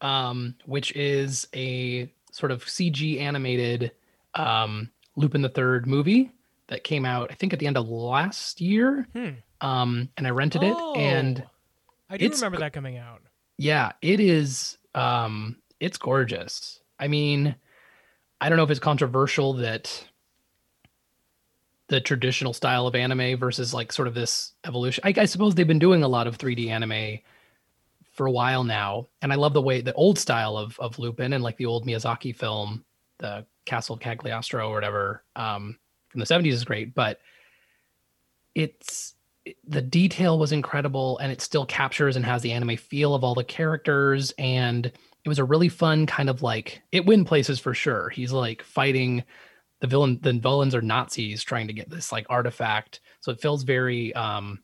um, 0.00 0.54
which 0.64 0.94
is 0.96 1.46
a 1.54 2.10
sort 2.32 2.52
of 2.52 2.64
CG 2.64 3.20
animated 3.20 3.92
um, 4.34 4.90
Lupin 5.16 5.42
the 5.42 5.48
Third 5.48 5.86
movie 5.86 6.30
that 6.68 6.84
came 6.84 7.04
out, 7.04 7.30
I 7.30 7.34
think, 7.34 7.52
at 7.52 7.58
the 7.58 7.66
end 7.66 7.76
of 7.76 7.88
last 7.88 8.60
year. 8.60 9.06
Hmm. 9.14 9.28
Um, 9.60 10.08
and 10.16 10.26
I 10.26 10.30
rented 10.30 10.62
it, 10.62 10.76
and 10.96 11.42
Oh, 11.44 11.50
I 12.10 12.16
do 12.18 12.28
remember 12.28 12.58
that 12.58 12.72
coming 12.72 12.98
out. 12.98 13.22
yeah, 13.58 13.92
it 14.02 14.20
is. 14.20 14.76
Um, 14.94 15.56
it's 15.80 15.98
gorgeous. 15.98 16.80
I 16.98 17.08
mean, 17.08 17.54
I 18.40 18.48
don't 18.48 18.56
know 18.58 18.64
if 18.64 18.70
it's 18.70 18.80
controversial 18.80 19.54
that 19.54 20.06
the 21.88 22.00
traditional 22.00 22.52
style 22.52 22.86
of 22.86 22.94
anime 22.94 23.38
versus 23.38 23.72
like 23.72 23.92
sort 23.92 24.08
of 24.08 24.14
this 24.14 24.52
evolution. 24.64 25.02
I, 25.04 25.14
I 25.16 25.24
suppose 25.26 25.54
they've 25.54 25.66
been 25.66 25.78
doing 25.78 26.02
a 26.02 26.08
lot 26.08 26.26
of 26.26 26.36
3D 26.36 26.68
anime 26.68 27.20
for 28.12 28.26
a 28.26 28.30
while 28.32 28.64
now, 28.64 29.06
and 29.22 29.32
I 29.32 29.36
love 29.36 29.52
the 29.52 29.62
way 29.62 29.80
the 29.82 29.92
old 29.94 30.18
style 30.18 30.56
of 30.56 30.78
of 30.80 30.98
Lupin 30.98 31.32
and 31.32 31.44
like 31.44 31.56
the 31.58 31.66
old 31.66 31.86
Miyazaki 31.86 32.34
film, 32.34 32.84
the 33.18 33.46
Castle 33.66 33.94
of 33.94 34.00
Cagliostro 34.00 34.68
or 34.70 34.74
whatever 34.74 35.22
um, 35.36 35.78
the 36.20 36.26
70s 36.26 36.52
is 36.52 36.64
great, 36.64 36.94
but 36.94 37.20
it's 38.54 39.14
the 39.66 39.82
detail 39.82 40.38
was 40.38 40.52
incredible 40.52 41.18
and 41.18 41.30
it 41.30 41.40
still 41.40 41.66
captures 41.66 42.16
and 42.16 42.24
has 42.24 42.42
the 42.42 42.52
anime 42.52 42.76
feel 42.76 43.14
of 43.14 43.22
all 43.22 43.34
the 43.34 43.44
characters 43.44 44.32
and 44.38 44.86
it 44.86 45.28
was 45.28 45.38
a 45.38 45.44
really 45.44 45.68
fun 45.68 46.06
kind 46.06 46.28
of 46.28 46.42
like 46.42 46.82
it 46.92 47.04
win 47.04 47.24
places 47.24 47.58
for 47.58 47.74
sure. 47.74 48.08
He's 48.10 48.32
like 48.32 48.62
fighting 48.62 49.24
the 49.80 49.86
villain. 49.86 50.18
The 50.22 50.32
villains 50.34 50.74
are 50.74 50.82
Nazis 50.82 51.42
trying 51.42 51.66
to 51.66 51.72
get 51.72 51.90
this 51.90 52.12
like 52.12 52.26
artifact, 52.30 53.00
so 53.20 53.32
it 53.32 53.40
feels 53.40 53.62
very 53.62 54.14
um, 54.14 54.60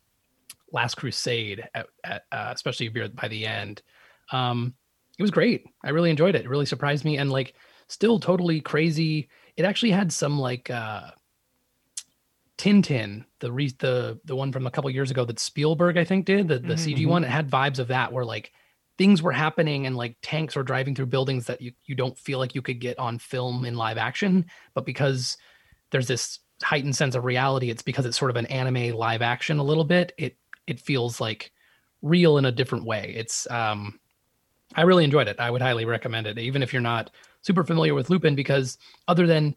Last 0.73 0.95
Crusade, 0.95 1.69
at, 1.75 1.87
at, 2.05 2.23
uh, 2.33 2.53
especially 2.55 2.89
by 2.89 3.29
the 3.29 3.45
end. 3.45 3.83
Um, 4.31 4.75
it 5.19 5.23
was 5.23 5.31
great. 5.31 5.65
I 5.85 5.91
really 5.91 6.11
enjoyed 6.11 6.35
it. 6.35 6.45
It 6.45 6.49
really 6.49 6.67
surprised 6.67 7.05
me 7.05 7.19
and 7.19 7.31
like 7.31 7.55
still 7.89 8.19
totally 8.19 8.61
crazy. 8.61 9.29
It 9.57 9.65
actually 9.65 9.91
had 9.91 10.13
some 10.13 10.39
like 10.39 10.71
uh 10.71 11.11
Tintin, 12.63 13.25
the 13.41 13.51
re- 13.51 13.75
the 13.81 14.21
the 14.25 14.37
one 14.37 14.53
from 14.53 14.69
a 14.69 14.71
couple 14.71 14.89
years 14.89 15.11
ago 15.11 15.25
that 15.25 15.41
Spielberg 15.41 15.99
I 15.99 16.05
think 16.05 16.27
did, 16.27 16.47
the 16.47 16.61
the 16.61 16.75
Mhm. 16.75 16.95
CG 16.95 17.07
one. 17.07 17.25
It 17.25 17.31
had 17.31 17.51
vibes 17.51 17.81
of 17.81 17.89
that 17.89 18.13
where 18.13 18.25
like 18.25 18.53
things 18.99 19.21
were 19.21 19.33
happening 19.33 19.85
and 19.85 19.97
like 19.97 20.17
tanks 20.23 20.55
were 20.55 20.63
driving 20.63 20.95
through 20.95 21.07
buildings 21.07 21.47
that 21.47 21.61
you 21.61 21.73
you 21.87 21.97
don't 21.97 22.17
feel 22.17 22.39
like 22.39 22.55
you 22.55 22.63
could 22.63 22.79
get 22.81 22.97
on 23.01 23.19
film 23.19 23.65
in 23.65 23.75
live 23.75 23.99
action, 23.99 24.47
but 24.75 24.87
because 24.87 25.37
there's 25.91 26.07
this 26.07 26.39
heightened 26.63 26.95
sense 26.95 27.17
of 27.17 27.25
reality, 27.25 27.69
it's 27.69 27.83
because 27.83 28.07
it's 28.07 28.17
sort 28.17 28.31
of 28.31 28.37
an 28.37 28.47
anime 28.47 28.97
live 28.97 29.23
action 29.23 29.59
a 29.59 29.65
little 29.65 29.83
bit. 29.83 30.13
It 30.17 30.37
it 30.69 30.79
feels 30.79 31.21
like 31.21 31.51
real 32.01 32.39
in 32.39 32.45
a 32.45 32.53
different 32.53 32.85
way. 32.85 33.13
It's 33.17 33.51
um 33.51 33.99
I 34.77 34.83
really 34.83 35.03
enjoyed 35.03 35.27
it. 35.27 35.41
I 35.41 35.51
would 35.51 35.63
highly 35.63 35.85
recommend 35.85 36.29
it, 36.29 36.39
even 36.39 36.63
if 36.63 36.73
you're 36.73 36.81
not 36.81 37.11
super 37.41 37.65
familiar 37.65 37.93
with 37.93 38.09
Lupin, 38.09 38.37
because 38.37 38.79
other 39.09 39.27
than 39.27 39.57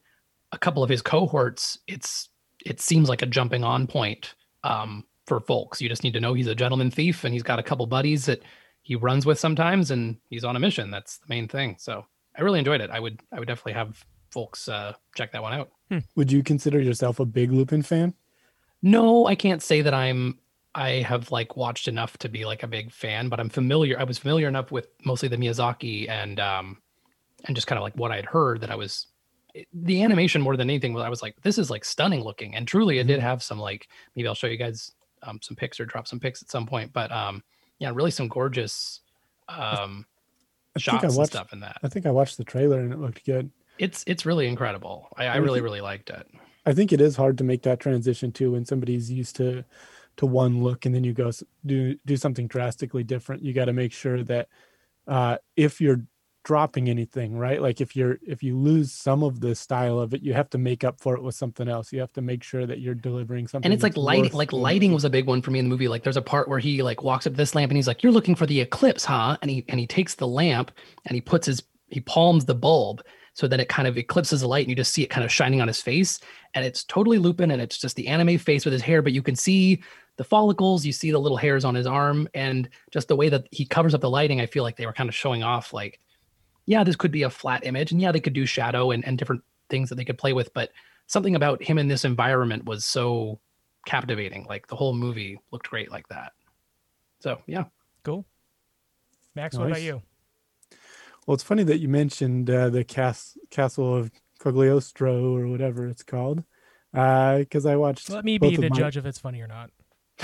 a 0.52 0.58
couple 0.58 0.82
of 0.82 0.90
his 0.90 1.04
cohorts, 1.04 1.78
it's 1.86 2.30
it 2.66 2.82
seems 2.82 3.08
like 3.08 3.22
a 3.22 3.28
jumping 3.28 3.64
on 3.64 3.88
point 3.88 4.34
um, 4.64 5.06
for 5.28 5.40
folks. 5.40 5.82
You 5.82 5.88
just 5.88 6.04
need 6.04 6.14
to 6.14 6.20
know 6.20 6.34
he's 6.34 6.48
a 6.48 6.56
gentleman 6.56 6.92
thief 6.92 7.24
and 7.24 7.34
he's 7.34 7.44
got 7.44 7.60
a 7.60 7.64
couple 7.64 7.86
buddies 7.86 8.26
that 8.26 8.42
he 8.82 8.96
runs 8.96 9.26
with 9.26 9.40
sometimes, 9.40 9.90
and 9.90 10.18
he's 10.30 10.44
on 10.44 10.56
a 10.56 10.60
mission. 10.60 10.92
That's 10.92 11.18
the 11.18 11.26
main 11.28 11.48
thing. 11.48 11.76
So 11.80 12.06
I 12.38 12.42
really 12.42 12.60
enjoyed 12.60 12.82
it. 12.82 12.90
I 12.92 13.00
would 13.00 13.20
I 13.32 13.40
would 13.40 13.48
definitely 13.48 13.74
have 13.74 14.06
folks 14.32 14.68
uh, 14.68 14.94
check 15.16 15.32
that 15.32 15.42
one 15.42 15.54
out. 15.54 15.72
Would 16.16 16.32
you 16.32 16.44
consider 16.44 16.80
yourself 16.80 17.20
a 17.20 17.26
big 17.26 17.52
Lupin 17.52 17.82
fan? 17.82 18.14
No, 18.82 19.26
I 19.26 19.36
can't 19.36 19.64
say 19.64 19.82
that 19.82 19.94
I'm 19.94 20.40
I 20.76 21.02
have 21.02 21.32
like 21.32 21.56
watched 21.56 21.88
enough 21.88 22.18
to 22.20 22.30
be 22.30 22.46
like 22.46 22.62
a 22.62 22.68
big 22.68 22.92
fan, 22.92 23.30
but 23.30 23.40
I'm 23.40 23.50
familiar. 23.50 24.00
I 24.00 24.04
was 24.04 24.18
familiar 24.18 24.48
enough 24.48 24.72
with 24.72 24.88
mostly 25.04 25.30
the 25.30 25.38
Miyazaki 25.38 26.10
and 26.10 26.40
um 26.40 26.78
and 27.46 27.56
just 27.56 27.68
kind 27.68 27.78
of 27.78 27.84
like 27.84 27.96
what 27.96 28.12
I'd 28.12 28.26
heard 28.26 28.62
that 28.62 28.72
I 28.72 28.76
was 28.76 29.08
the 29.74 30.04
animation 30.04 30.42
more 30.42 30.58
than 30.58 30.70
anything 30.70 30.94
was 30.94 31.04
I 31.04 31.10
was 31.10 31.22
like, 31.22 31.36
this 31.42 31.58
is 31.58 31.70
like 31.70 31.86
stunning 31.86 32.22
looking. 32.24 32.56
And 32.56 32.68
truly 32.68 33.00
it 33.00 33.08
did 33.08 33.20
have 33.20 33.44
some 33.44 33.60
like 33.60 33.88
maybe 34.16 34.28
I'll 34.28 34.36
show 34.36 34.48
you 34.48 34.58
guys 34.58 34.92
um 35.24 35.40
some 35.42 35.56
pics 35.56 35.80
or 35.80 35.86
drop 35.86 36.08
some 36.08 36.20
pics 36.20 36.42
at 36.42 36.50
some 36.50 36.66
point. 36.66 36.94
But 36.94 37.12
um 37.12 37.44
yeah, 37.80 37.92
really 37.94 38.12
some 38.12 38.28
gorgeous 38.28 39.02
um 39.50 40.06
I 40.76 40.80
shots 40.80 41.04
I 41.04 41.08
and 41.08 41.28
stuff 41.28 41.54
in 41.54 41.62
that. 41.62 41.78
I 41.84 41.88
think 41.88 42.06
I 42.06 42.12
watched 42.12 42.38
the 42.38 42.44
trailer 42.44 42.80
and 42.80 42.92
it 42.92 43.00
looked 43.00 43.26
good. 43.26 43.50
It's 43.78 44.04
it's 44.08 44.26
really 44.26 44.48
incredible. 44.48 45.08
I, 45.18 45.26
I 45.26 45.34
I 45.34 45.36
really, 45.38 45.62
really 45.62 45.82
liked 45.82 46.10
it. 46.10 46.28
I 46.66 46.74
think 46.74 46.92
it 46.92 47.02
is 47.02 47.16
hard 47.16 47.38
to 47.38 47.44
make 47.44 47.62
that 47.64 47.80
transition 47.80 48.32
too 48.32 48.54
when 48.54 48.66
somebody's 48.66 49.12
used 49.12 49.36
to 49.38 49.64
to 50.18 50.26
one 50.26 50.64
look 50.64 50.86
and 50.86 50.96
then 50.96 51.04
you 51.04 51.14
go 51.14 51.32
do 51.66 51.96
do 52.06 52.18
something 52.18 52.48
drastically 52.48 53.04
different. 53.04 53.44
You 53.44 53.54
got 53.54 53.66
to 53.66 53.74
make 53.74 53.92
sure 53.92 54.24
that 54.24 54.48
uh, 55.08 55.38
if 55.56 55.80
you're 55.80 56.02
dropping 56.46 56.90
anything, 56.90 57.36
right? 57.38 57.62
Like 57.62 57.82
if 57.82 57.96
you're 57.96 58.20
if 58.26 58.42
you 58.42 58.56
lose 58.58 58.94
some 58.94 59.24
of 59.24 59.42
the 59.42 59.54
style 59.56 60.00
of 60.00 60.14
it, 60.14 60.22
you 60.22 60.34
have 60.34 60.50
to 60.52 60.58
make 60.58 60.84
up 60.86 61.02
for 61.02 61.16
it 61.16 61.24
with 61.24 61.36
something 61.36 61.68
else. 61.68 61.92
You 61.92 62.00
have 62.00 62.14
to 62.14 62.22
make 62.22 62.44
sure 62.44 62.66
that 62.66 62.80
you're 62.80 62.94
delivering 62.94 63.48
something. 63.48 63.66
and 63.66 63.74
it's 63.74 63.84
like 63.84 63.98
lighting 63.98 64.32
like 64.32 64.54
lighting 64.54 64.94
was 64.94 65.04
a 65.04 65.10
big 65.10 65.26
one 65.28 65.42
for 65.42 65.52
me 65.52 65.60
in 65.60 65.66
the 65.66 65.70
movie 65.70 65.88
like 65.88 66.04
there's 66.04 66.16
a 66.16 66.22
part 66.22 66.48
where 66.48 66.60
he 66.60 66.82
like 66.84 67.04
walks 67.04 67.28
up 67.28 67.34
this 67.34 67.56
lamp 67.56 67.72
and 67.72 67.78
he's 67.78 67.88
like 67.88 68.04
you're 68.04 68.12
looking 68.12 68.36
for 68.36 68.46
the 68.46 68.62
eclipse 68.62 69.04
huh 69.04 69.36
and 69.42 69.52
he 69.52 69.66
and 69.68 69.80
he 69.80 69.88
takes 69.88 70.16
the 70.16 70.28
lamp 70.28 70.72
and 71.06 71.16
he 71.16 71.22
puts 71.22 71.48
his 71.48 71.64
he 71.90 72.00
palms 72.00 72.46
the 72.46 72.56
bulb 72.56 73.02
so 73.34 73.48
that 73.48 73.60
it 73.60 73.68
kind 73.68 73.88
of 73.88 73.98
eclipses 73.98 74.42
the 74.42 74.48
light 74.48 74.66
and 74.66 74.70
you 74.70 74.76
just 74.76 74.94
see 74.94 75.04
it 75.04 75.10
kind 75.10 75.26
of 75.26 75.32
shining 75.32 75.62
on 75.62 75.68
his 75.68 75.82
face 75.82 76.20
and 76.54 76.64
it's 76.64 76.84
totally 76.84 77.18
Lupin 77.18 77.52
and 77.52 77.62
it's 77.62 77.78
just 77.78 77.96
the 77.96 78.08
anime 78.08 78.38
face 78.38 78.66
with 78.66 78.72
his 78.72 78.84
hair 78.84 79.02
but 79.02 79.14
you 79.14 79.24
can 79.24 79.36
see 79.36 79.82
the 80.18 80.24
follicles 80.24 80.86
you 80.86 80.94
see 80.94 81.12
the 81.12 81.20
little 81.20 81.38
hairs 81.38 81.66
on 81.66 81.76
his 81.76 81.88
arm 81.88 82.30
and 82.34 82.70
just 82.92 83.08
the 83.08 83.16
way 83.16 83.30
that 83.30 83.48
he 83.52 83.66
covers 83.66 83.94
up 83.94 84.02
the 84.02 84.10
lighting 84.10 84.40
i 84.40 84.46
feel 84.46 84.64
like 84.64 84.78
they 84.78 84.86
were 84.86 84.94
kind 84.94 85.10
of 85.10 85.16
showing 85.16 85.44
off 85.44 85.74
like 85.74 86.00
yeah 86.66 86.84
this 86.84 86.96
could 86.96 87.12
be 87.12 87.24
a 87.24 87.30
flat 87.30 87.66
image 87.66 87.92
and 87.92 88.02
yeah 88.02 88.12
they 88.12 88.20
could 88.20 88.34
do 88.34 88.46
shadow 88.46 88.92
and, 88.92 89.06
and 89.06 89.18
different 89.18 89.42
things 89.70 89.90
that 89.90 89.96
they 89.96 90.06
could 90.06 90.18
play 90.18 90.34
with 90.34 90.54
but 90.54 90.72
something 91.08 91.36
about 91.36 91.62
him 91.62 91.78
in 91.78 91.88
this 91.88 92.06
environment 92.06 92.66
was 92.66 92.86
so 92.86 93.40
captivating. 93.86 94.46
Like 94.50 94.68
the 94.68 94.76
whole 94.76 94.94
movie 94.94 95.40
looked 95.52 95.70
great 95.70 95.92
like 95.92 96.08
that. 96.10 96.34
So 97.20 97.42
yeah, 97.48 97.66
Cool. 98.04 98.26
Max, 99.36 99.58
what 99.58 99.68
about 99.68 99.82
you? 99.82 100.02
Well, 101.26 101.34
it's 101.34 101.44
funny 101.44 101.64
that 101.64 101.80
you 101.80 101.90
mentioned 101.90 102.50
uh, 102.50 102.70
the 102.70 102.84
cas- 102.84 103.38
castle 103.50 103.96
of 103.96 104.12
Cagliostro 104.40 105.36
or 105.36 105.48
whatever 105.48 105.88
it's 105.88 106.04
called, 106.04 106.44
because 106.92 107.66
I 107.66 107.76
watched. 107.76 108.10
Let 108.10 108.24
me 108.24 108.38
both 108.38 108.52
be 108.52 108.56
of 108.56 108.62
the 108.62 108.70
my- 108.70 108.76
judge 108.76 108.96
if 108.98 109.06
it's 109.06 109.18
funny 109.18 109.42
or 109.42 109.48
not. 109.48 109.72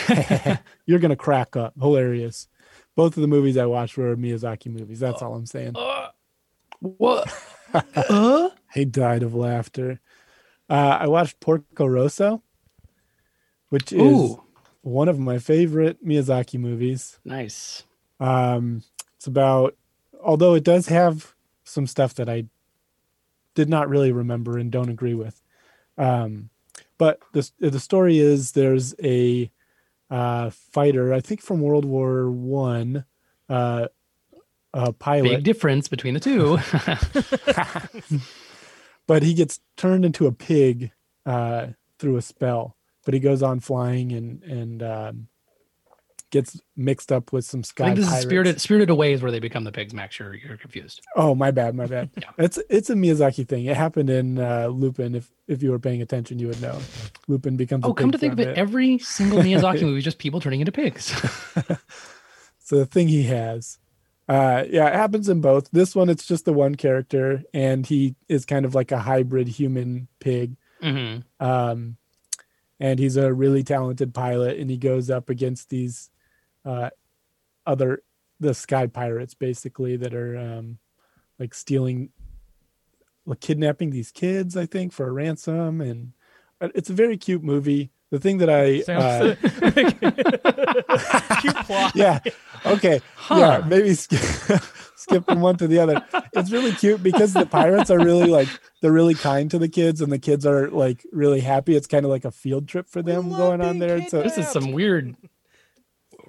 You're 0.86 1.00
gonna 1.00 1.16
crack 1.16 1.56
up. 1.56 1.74
Hilarious. 1.80 2.48
Both 2.96 3.18
of 3.18 3.22
the 3.22 3.28
movies 3.28 3.58
I 3.58 3.66
watched 3.66 3.98
were 3.98 4.16
Miyazaki 4.16 4.72
movies. 4.72 5.00
That's 5.00 5.22
all 5.22 5.34
I'm 5.34 5.46
saying. 5.46 5.74
What? 6.82 7.32
uh? 7.74 8.50
I 8.76 8.84
died 8.84 9.24
of 9.24 9.34
laughter. 9.34 10.00
Uh, 10.70 10.98
I 11.02 11.08
watched 11.08 11.40
Porco 11.40 11.86
Rosso, 11.86 12.44
which 13.70 13.92
is 13.92 14.02
Ooh, 14.02 14.44
one 14.82 15.08
of 15.10 15.20
my 15.20 15.38
favorite 15.40 16.06
Miyazaki 16.06 16.60
movies. 16.60 17.20
nice. 17.26 17.84
Um, 18.20 18.84
it's 19.16 19.28
about, 19.28 19.76
although 20.24 20.54
it 20.54 20.64
does 20.64 20.88
have 20.88 21.36
some 21.64 21.88
stuff 21.88 22.14
that 22.16 22.30
I 22.30 22.46
did 23.56 23.70
not 23.70 23.90
really 23.90 24.12
remember 24.12 24.58
and 24.58 24.72
don't 24.72 24.90
agree 24.90 25.14
with. 25.14 25.42
Um, 25.98 26.50
but 26.98 27.20
the 27.34 27.50
the 27.60 27.80
story 27.80 28.20
is 28.20 28.52
there's 28.52 28.94
a 29.04 29.52
uh, 30.10 30.50
fighter, 30.50 31.14
I 31.14 31.20
think 31.20 31.42
from 31.42 31.62
World 31.62 31.86
War 31.86 32.30
One, 32.30 33.06
uh, 33.50 33.88
a 34.74 34.94
pilot, 34.94 35.30
Big 35.30 35.44
difference 35.44 35.88
between 35.88 36.14
the 36.14 36.20
two. 36.20 36.58
but 39.08 39.24
he 39.24 39.34
gets 39.34 39.60
turned 39.78 40.06
into 40.06 40.28
a 40.28 40.32
pig 40.32 40.92
uh, 41.26 41.68
through 42.00 42.18
a 42.18 42.22
spell. 42.22 42.78
But 43.04 43.14
he 43.14 43.20
goes 43.20 43.42
on 43.42 43.60
flying 43.60 44.12
and 44.12 44.44
and 44.44 44.84
um, 44.84 45.28
gets 46.30 46.62
mixed 46.78 47.12
up 47.12 47.34
with 47.34 47.46
some 47.46 47.64
sky 47.64 47.86
I 47.86 47.88
think 47.88 47.98
this 47.98 48.06
pirates. 48.06 48.20
is 48.20 48.30
Spirited 48.30 48.62
Spirited 48.62 48.90
Away 48.90 49.14
is 49.14 49.22
where 49.22 49.32
they 49.32 49.40
become 49.40 49.64
the 49.64 49.72
pigs. 49.72 49.94
Max, 49.94 50.20
you're 50.20 50.36
you're 50.36 50.58
confused. 50.58 51.02
Oh, 51.16 51.34
my 51.36 51.52
bad, 51.52 51.76
my 51.76 51.88
bad. 51.88 52.10
Yeah. 52.16 52.30
It's 52.38 52.60
it's 52.70 52.90
a 52.90 52.94
Miyazaki 52.94 53.48
thing. 53.48 53.66
It 53.66 53.76
happened 53.76 54.10
in 54.10 54.38
uh, 54.38 54.68
Lupin. 54.68 55.16
If 55.16 55.32
if 55.48 55.64
you 55.64 55.72
were 55.72 55.80
paying 55.80 56.02
attention, 56.02 56.38
you 56.40 56.48
would 56.48 56.62
know. 56.62 56.80
Lupin 57.28 57.58
becomes. 57.58 57.84
a 57.84 57.88
Oh, 57.88 57.94
come 57.94 58.12
to 58.12 58.18
think 58.20 58.34
of 58.34 58.40
from 58.40 58.50
it, 58.50 58.58
every 58.58 59.00
single 59.00 59.40
Miyazaki 59.44 59.82
movie 59.82 59.98
is 59.98 60.04
just 60.04 60.20
people 60.20 60.40
turning 60.40 60.62
into 60.62 60.72
pigs. 60.72 61.12
It's 62.62 62.70
the 62.70 62.86
thing 62.86 63.08
he 63.08 63.24
has. 63.24 63.80
Uh, 64.32 64.64
yeah, 64.70 64.88
it 64.88 64.94
happens 64.94 65.28
in 65.28 65.42
both. 65.42 65.70
This 65.72 65.94
one, 65.94 66.10
it's 66.10 66.26
just 66.26 66.46
the 66.46 66.54
one 66.54 66.76
character, 66.76 67.44
and 67.54 67.86
he 67.86 68.16
is 68.30 68.46
kind 68.46 68.66
of 68.66 68.74
like 68.74 68.94
a 68.94 69.00
hybrid 69.00 69.48
human 69.50 70.08
pig. 70.20 70.56
hmm 70.82 71.18
um, 71.40 71.98
and 72.80 72.98
he's 72.98 73.16
a 73.16 73.32
really 73.34 73.62
talented 73.64 74.14
pilot 74.14 74.58
and 74.60 74.70
he 74.70 74.78
goes 74.78 75.10
up 75.10 75.30
against 75.30 75.70
these 75.70 76.10
uh, 76.66 76.90
other 77.66 78.02
the 78.40 78.54
sky 78.54 78.88
pirates 78.88 79.36
basically 79.36 79.96
that 79.96 80.14
are 80.16 80.38
um, 80.38 80.80
like 81.40 81.54
stealing 81.54 82.10
like 83.26 83.40
kidnapping 83.40 83.92
these 83.92 84.12
kids 84.12 84.58
i 84.58 84.66
think 84.66 84.92
for 84.92 85.08
a 85.08 85.12
ransom 85.12 85.80
and 85.80 86.14
it's 86.60 86.90
a 86.90 86.94
very 86.94 87.18
cute 87.18 87.44
movie 87.44 87.92
the 88.12 88.20
thing 88.20 88.38
that 88.40 88.50
i 88.50 88.82
uh, 88.92 89.36
cute 91.42 91.56
plot. 91.66 91.92
yeah 91.96 92.20
okay. 92.66 93.02
Yeah 93.30 93.64
maybe 93.66 93.94
skip, 93.94 94.20
skip 94.96 95.26
from 95.26 95.42
one 95.42 95.58
to 95.58 95.68
the 95.68 95.80
other. 95.80 96.04
It's 96.34 96.52
really 96.52 96.74
cute 96.74 97.02
because 97.02 97.34
the 97.34 97.46
pirates 97.46 97.90
are 97.90 97.98
really 98.00 98.28
like 98.30 98.50
they're 98.82 98.92
really 98.92 99.16
kind 99.16 99.50
to 99.52 99.58
the 99.60 99.70
kids 99.70 100.02
and 100.02 100.12
the 100.12 100.20
kids 100.20 100.46
are 100.46 100.70
like 100.70 101.06
really 101.12 101.40
happy. 101.42 101.76
It's 101.76 101.88
kind 101.88 102.06
of 102.06 102.12
like 102.12 102.26
a 102.26 102.32
field 102.32 102.68
trip 102.68 102.88
for 102.90 103.02
them 103.02 103.30
going 103.30 103.62
on 103.62 103.80
there. 103.80 104.08
So 104.08 104.22
This 104.24 104.38
is 104.38 104.48
some 104.50 104.72
weird, 104.74 105.16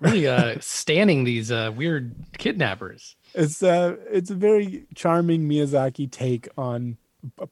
really 0.01 0.27
uh 0.27 0.57
standing 0.61 1.25
these 1.25 1.51
uh 1.51 1.73
weird 1.75 2.15
kidnappers. 2.39 3.17
it's 3.35 3.63
uh 3.63 3.97
it's 4.11 4.31
a 4.31 4.35
very 4.35 4.87
charming 4.95 5.49
miyazaki 5.49 6.11
take 6.11 6.49
on 6.57 6.93
p- 6.95 6.99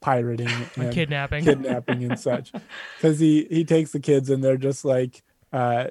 pirating 0.01 0.49
On 0.77 0.85
and 0.85 0.93
kidnapping. 0.93 1.45
kidnapping 1.45 2.05
and 2.05 2.19
such 2.19 2.53
because 2.97 3.19
he 3.19 3.47
he 3.51 3.65
takes 3.65 3.93
the 3.93 4.01
kids 4.01 4.31
and 4.31 4.43
they're 4.43 4.57
just 4.57 4.85
like 4.85 5.23
uh 5.53 5.87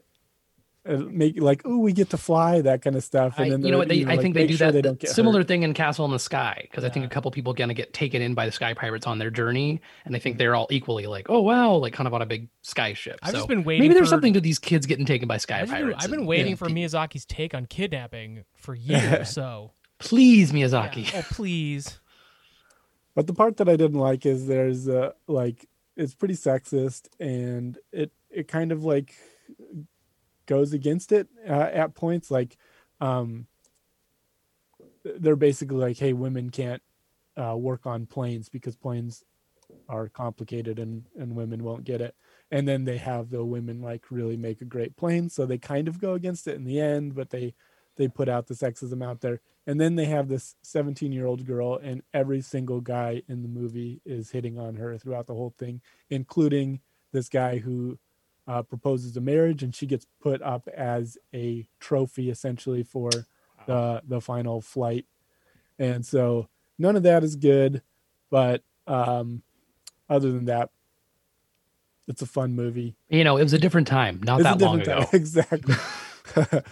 uh, 0.87 0.95
make 1.09 1.39
like 1.39 1.61
oh 1.65 1.77
we 1.77 1.91
get 1.91 2.09
to 2.09 2.17
fly 2.17 2.61
that 2.61 2.81
kind 2.81 2.95
of 2.95 3.03
stuff 3.03 3.35
and 3.37 3.47
I, 3.47 3.49
then 3.49 3.65
you 3.65 3.71
know 3.71 3.77
what? 3.77 3.89
They, 3.89 3.99
they're, 4.03 4.11
I 4.11 4.15
like, 4.15 4.21
think 4.21 4.33
they 4.33 4.47
do 4.47 4.55
sure 4.55 4.67
that. 4.67 4.71
they 4.73 4.81
don't 4.81 4.97
get 4.97 5.09
similar 5.11 5.41
hurt. 5.41 5.47
thing 5.49 5.63
in 5.63 5.73
Castle 5.73 6.05
in 6.05 6.11
the 6.11 6.17
Sky 6.19 6.59
because 6.63 6.85
I 6.85 6.89
think 6.89 7.05
a 7.05 7.09
couple 7.09 7.29
people 7.31 7.53
gonna 7.53 7.73
get 7.73 7.93
taken 7.93 8.21
in 8.21 8.33
by 8.33 8.45
the 8.45 8.51
sky 8.51 8.73
pirates 8.73 9.05
on 9.05 9.19
their 9.19 9.29
journey, 9.29 9.81
and 10.05 10.15
I 10.15 10.19
think 10.19 10.37
they're 10.37 10.55
all 10.55 10.67
equally 10.71 11.05
like, 11.05 11.27
oh 11.29 11.41
wow, 11.41 11.73
like 11.73 11.91
kind 11.93 12.07
of 12.07 12.13
on 12.13 12.21
a 12.21 12.25
big 12.25 12.47
sky 12.61 12.93
ship. 12.93 13.19
I've 13.21 13.31
so 13.31 13.37
just 13.37 13.49
been 13.49 13.65
waiting 13.65 13.81
maybe 13.83 13.93
there's 13.93 14.07
for- 14.07 14.11
something 14.11 14.33
to 14.33 14.41
these 14.41 14.57
kids 14.57 14.85
getting 14.85 15.05
taken 15.05 15.27
by 15.27 15.37
sky 15.37 15.59
I've 15.59 15.67
been, 15.67 15.75
pirates. 15.75 16.05
I've 16.05 16.11
been 16.11 16.25
waiting 16.25 16.45
you 16.47 16.51
know, 16.53 16.57
for 16.57 16.67
pe- 16.67 16.73
Miyazaki's 16.73 17.25
take 17.25 17.53
on 17.53 17.65
kidnapping 17.65 18.45
for 18.55 18.73
years. 18.73 19.29
so 19.29 19.73
Please, 19.99 20.53
Miyazaki. 20.53 21.11
Oh, 21.13 21.23
please. 21.29 21.99
But 23.19 23.27
the 23.27 23.33
part 23.33 23.57
that 23.57 23.67
I 23.67 23.75
didn't 23.75 23.99
like 23.99 24.25
is 24.25 24.47
there's 24.47 24.87
uh, 24.87 25.11
like 25.27 25.67
it's 25.97 26.15
pretty 26.15 26.35
sexist 26.35 27.09
and 27.19 27.77
it 27.91 28.13
it 28.29 28.47
kind 28.47 28.71
of 28.71 28.85
like 28.85 29.13
goes 30.45 30.71
against 30.71 31.11
it 31.11 31.27
uh, 31.45 31.51
at 31.73 31.95
points. 31.95 32.31
Like 32.31 32.55
um 33.01 33.45
they're 35.03 35.35
basically 35.35 35.75
like 35.75 35.97
hey 35.97 36.13
women 36.13 36.49
can't 36.49 36.81
uh, 37.35 37.57
work 37.57 37.85
on 37.85 38.05
planes 38.05 38.47
because 38.47 38.77
planes 38.77 39.25
are 39.89 40.07
complicated 40.07 40.79
and 40.79 41.03
and 41.19 41.35
women 41.35 41.61
won't 41.61 41.83
get 41.83 41.99
it. 41.99 42.15
And 42.51 42.65
then 42.65 42.85
they 42.85 42.99
have 42.99 43.31
the 43.31 43.43
women 43.43 43.81
like 43.81 44.11
really 44.11 44.37
make 44.37 44.61
a 44.61 44.65
great 44.65 44.95
plane. 44.95 45.27
So 45.29 45.45
they 45.45 45.57
kind 45.57 45.89
of 45.89 45.99
go 45.99 46.13
against 46.13 46.47
it 46.47 46.55
in 46.55 46.63
the 46.63 46.79
end 46.79 47.15
but 47.15 47.31
they 47.31 47.53
they 47.99 48.07
put 48.07 48.29
out 48.29 48.47
the 48.47 48.53
sexism 48.53 49.05
out 49.05 49.19
there. 49.19 49.41
And 49.67 49.79
then 49.79 49.95
they 49.95 50.05
have 50.05 50.29
this 50.29 50.55
17 50.63 51.11
year 51.11 51.27
old 51.27 51.45
girl 51.45 51.75
and 51.75 52.01
every 52.13 52.41
single 52.41 52.79
guy 52.79 53.21
in 53.27 53.43
the 53.43 53.49
movie 53.49 54.01
is 54.05 54.31
hitting 54.31 54.57
on 54.57 54.75
her 54.75 54.97
throughout 54.97 55.27
the 55.27 55.35
whole 55.35 55.53
thing 55.59 55.81
including 56.09 56.79
this 57.11 57.27
guy 57.29 57.57
who 57.57 57.99
uh, 58.47 58.63
proposes 58.63 59.15
a 59.17 59.21
marriage 59.21 59.61
and 59.61 59.75
she 59.75 59.85
gets 59.85 60.07
put 60.21 60.41
up 60.41 60.67
as 60.69 61.17
a 61.35 61.67
trophy 61.79 62.31
essentially 62.31 62.81
for 62.81 63.11
the 63.67 64.01
the 64.07 64.21
final 64.21 64.61
flight. 64.61 65.05
And 65.77 66.03
so 66.05 66.47
none 66.79 66.95
of 66.95 67.03
that 67.03 67.23
is 67.23 67.35
good 67.35 67.83
but 68.31 68.63
um 68.87 69.43
other 70.09 70.31
than 70.31 70.45
that 70.45 70.69
it's 72.07 72.21
a 72.23 72.25
fun 72.25 72.55
movie. 72.55 72.95
You 73.09 73.23
know, 73.23 73.37
it 73.37 73.43
was 73.43 73.53
a 73.53 73.59
different 73.59 73.87
time, 73.87 74.21
not 74.23 74.39
it's 74.39 74.45
that 74.45 74.59
a 74.59 74.65
long 74.65 74.79
different 74.79 75.01
ago. 75.03 75.09
exactly 75.13 75.75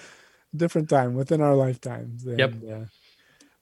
different 0.56 0.90
time 0.90 1.14
within 1.14 1.42
our 1.42 1.56
lifetimes 1.56 2.26
and, 2.26 2.40
Yep. 2.40 2.54
uh, 2.72 2.86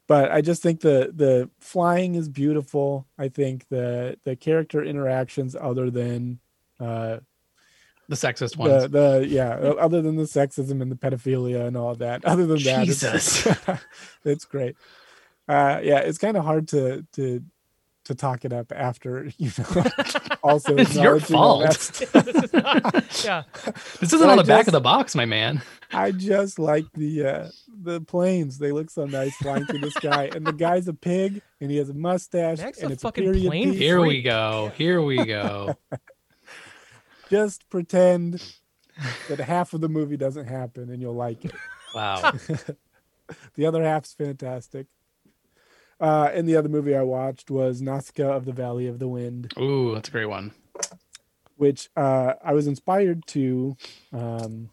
but 0.07 0.31
i 0.31 0.39
just 0.41 0.61
think 0.61 0.81
the 0.81 1.11
the 1.15 1.49
flying 1.59 2.15
is 2.15 2.29
beautiful 2.29 3.07
i 3.17 3.27
think 3.27 3.67
the 3.69 4.17
the 4.23 4.35
character 4.35 4.83
interactions 4.83 5.55
other 5.55 5.89
than 5.89 6.39
uh 6.79 7.17
The 8.07 8.15
sexist 8.15 8.55
ones. 8.57 8.83
the, 8.83 8.87
the 8.87 9.27
yeah 9.27 9.49
other 9.87 10.01
than 10.01 10.15
the 10.15 10.23
sexism 10.23 10.81
and 10.81 10.91
the 10.91 10.95
pedophilia 10.95 11.65
and 11.67 11.75
all 11.75 11.95
that 11.95 12.23
other 12.31 12.45
than 12.45 12.61
that 12.63 12.87
it's, 12.87 13.01
Jesus. 13.01 13.47
it's 14.25 14.45
great 14.45 14.75
uh 15.49 15.79
yeah 15.83 15.99
it's 15.99 16.17
kind 16.19 16.37
of 16.37 16.43
hard 16.45 16.67
to 16.69 17.05
to 17.13 17.41
to 18.05 18.15
talk 18.15 18.45
it 18.45 18.53
up 18.53 18.71
after 18.73 19.29
you 19.37 19.51
know 19.57 19.83
also 20.43 20.75
It's 20.77 20.95
your 20.95 21.17
acknowledging 21.17 21.35
all 21.35 21.59
that 21.59 21.75
fault. 21.75 22.13
this 22.25 22.43
is 22.43 22.53
not, 22.53 23.25
yeah. 23.25 23.43
this 23.99 24.13
isn't 24.13 24.19
But 24.19 24.29
on 24.29 24.39
I 24.39 24.41
the 24.41 24.47
back 24.47 24.67
of 24.67 24.73
the 24.73 24.81
box, 24.81 25.15
my 25.15 25.25
man. 25.25 25.61
I 25.91 26.11
just 26.11 26.57
like 26.59 26.85
the 26.93 27.25
uh 27.25 27.49
the 27.67 28.01
planes. 28.01 28.57
They 28.57 28.71
look 28.71 28.89
so 28.89 29.05
nice 29.05 29.35
flying 29.37 29.65
through 29.65 29.79
the 29.79 29.91
sky. 29.91 30.29
And 30.33 30.45
the 30.45 30.53
guy's 30.53 30.87
a 30.87 30.93
pig 30.93 31.41
and 31.61 31.69
he 31.69 31.77
has 31.77 31.89
a 31.89 31.93
mustache 31.93 32.59
Max 32.59 32.79
and 32.79 32.91
a 32.91 32.93
it's 32.93 33.03
a 33.03 33.07
fucking 33.07 33.23
period 33.23 33.47
plane 33.47 33.71
piece. 33.71 33.79
Here 33.79 34.01
we 34.01 34.21
go. 34.21 34.71
Here 34.75 35.01
we 35.01 35.25
go. 35.25 35.75
Just 37.29 37.67
pretend 37.69 38.43
that 39.29 39.39
half 39.39 39.73
of 39.73 39.81
the 39.81 39.89
movie 39.89 40.17
doesn't 40.17 40.45
happen 40.45 40.89
and 40.89 41.01
you'll 41.01 41.15
like 41.15 41.43
it. 41.45 41.53
Wow. 41.93 42.33
The 43.55 43.65
other 43.65 43.83
half's 43.83 44.13
fantastic. 44.13 44.87
Uh 45.99 46.29
and 46.33 46.47
the 46.47 46.55
other 46.55 46.69
movie 46.69 46.95
I 46.95 47.03
watched 47.03 47.49
was 47.49 47.81
Nausicaa 47.81 48.35
of 48.35 48.45
the 48.45 48.51
Valley 48.51 48.87
of 48.87 48.99
the 48.99 49.07
Wind. 49.07 49.53
Ooh, 49.57 49.93
that's 49.93 50.09
a 50.09 50.11
great 50.11 50.25
one. 50.25 50.51
which 51.57 51.89
uh, 51.95 52.33
I 52.43 52.53
was 52.53 52.67
inspired 52.67 53.25
to 53.27 53.77
um, 54.11 54.69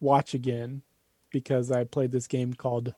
watch 0.00 0.32
again 0.34 0.82
because 1.30 1.70
I 1.70 1.84
played 1.84 2.12
this 2.12 2.26
game 2.26 2.54
called 2.54 2.94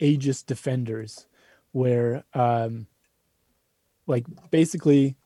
Aegis 0.00 0.42
Defenders, 0.42 1.26
where 1.72 2.24
um, 2.34 2.86
like 4.06 4.26
basically 4.50 5.16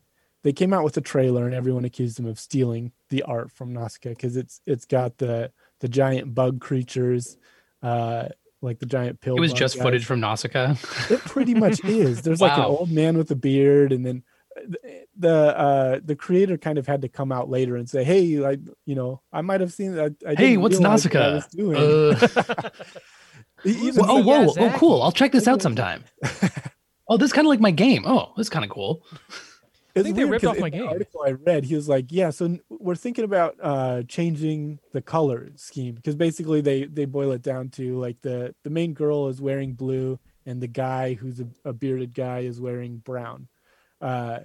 they 0.43 0.53
came 0.53 0.73
out 0.73 0.85
with 0.85 0.97
a 0.97 1.01
trailer 1.01 1.47
and 1.47 1.55
everyone 1.55 1.85
accused 1.85 2.19
them 2.19 2.27
of 2.27 2.39
stealing 2.39 2.93
the 3.09 3.23
art 3.25 3.51
from 3.51 3.73
Nausicaa 3.73 4.11
because 4.11 4.37
it's 4.37 4.61
it's 4.67 4.85
got 4.85 5.19
the 5.19 5.51
the 5.81 5.89
giant 5.89 6.35
bug 6.35 6.61
creatures, 6.61 7.37
uh, 7.83 8.29
like 8.63 8.79
the 8.79 8.87
giant 8.87 9.21
pill. 9.21 9.37
It 9.37 9.41
was 9.41 9.53
just 9.53 9.79
footage 9.79 10.05
from 10.05 10.21
Nausicaa. 10.21 10.75
It 11.11 11.21
pretty 11.21 11.55
much 11.55 11.85
is. 11.85 12.23
There's 12.23 12.41
like 12.41 12.57
an 12.57 12.65
old 12.65 12.91
man 12.91 13.17
with 13.19 13.31
a 13.31 13.37
beard, 13.37 13.93
and 13.93 14.05
then 14.05 14.23
the- 14.67 15.05
the 15.19 15.59
uh 15.59 16.01
the 16.05 16.17
creator 16.17 16.59
kind 16.59 16.77
of 16.79 16.87
had 16.87 17.03
to 17.03 17.09
come 17.09 17.33
out 17.33 17.49
later 17.49 17.77
and 17.77 17.89
say, 17.89 18.05
"Hey, 18.05 18.45
I 18.45 18.59
you 18.85 18.95
know 18.95 19.21
I 19.33 19.41
might 19.43 19.61
have 19.61 19.73
seen 19.73 19.95
that. 19.95 20.15
I 20.27 20.35
Hey, 20.35 20.57
what's 20.57 20.77
what 20.79 20.87
I 20.87 20.91
Nausicaa? 20.91 21.41
doing." 21.53 21.77
Uh, 21.77 22.19
well, 23.65 24.07
oh, 24.11 24.23
whoa. 24.23 24.41
Yeah, 24.57 24.73
Oh, 24.75 24.79
cool. 24.79 25.03
I'll 25.03 25.13
check 25.13 25.33
this 25.33 25.49
out 25.49 25.63
sometime. 25.63 26.05
Oh, 27.09 27.17
this 27.17 27.27
is 27.29 27.33
kind 27.33 27.47
of 27.47 27.51
like 27.51 27.61
my 27.61 27.71
game. 27.71 28.05
Oh, 28.07 28.33
this 28.37 28.47
is 28.47 28.51
kind 28.51 28.65
of 28.65 28.71
cool. 28.71 29.03
It's 29.97 30.05
think 30.05 30.17
they 30.17 30.25
weird 30.25 30.31
ripped 30.33 30.45
'cause 30.45 30.51
off 30.51 30.57
in 30.57 30.61
my 30.63 30.71
the 30.71 30.77
game. 30.79 30.89
Article 30.89 31.23
I 31.27 31.31
read, 31.33 31.65
he 31.65 31.75
was 31.75 31.89
like, 31.89 32.07
"Yeah, 32.11 32.31
so 32.31 32.59
we're 32.69 32.95
thinking 32.95 33.25
about 33.25 33.57
uh, 33.63 34.03
changing 34.05 34.79
the 34.93 35.03
color 35.03 35.51
scheme 35.57 35.95
because 35.95 36.15
basically 36.15 36.61
they 36.61 36.85
they 36.85 37.05
boil 37.07 37.33
it 37.33 37.43
down 37.43 37.71
to 37.71 37.99
like 37.99 38.21
the 38.23 38.55
the 38.63 38.71
main 38.71 38.93
girl 38.95 39.29
is 39.29 39.41
wearing 39.41 39.73
blue 39.75 40.19
and 40.45 40.61
the 40.61 40.69
guy 40.69 41.15
who's 41.15 41.41
a, 41.41 41.47
a 41.65 41.73
bearded 41.73 42.15
guy 42.15 42.41
is 42.41 42.61
wearing 42.61 42.99
brown, 42.99 43.49
uh, 44.01 44.41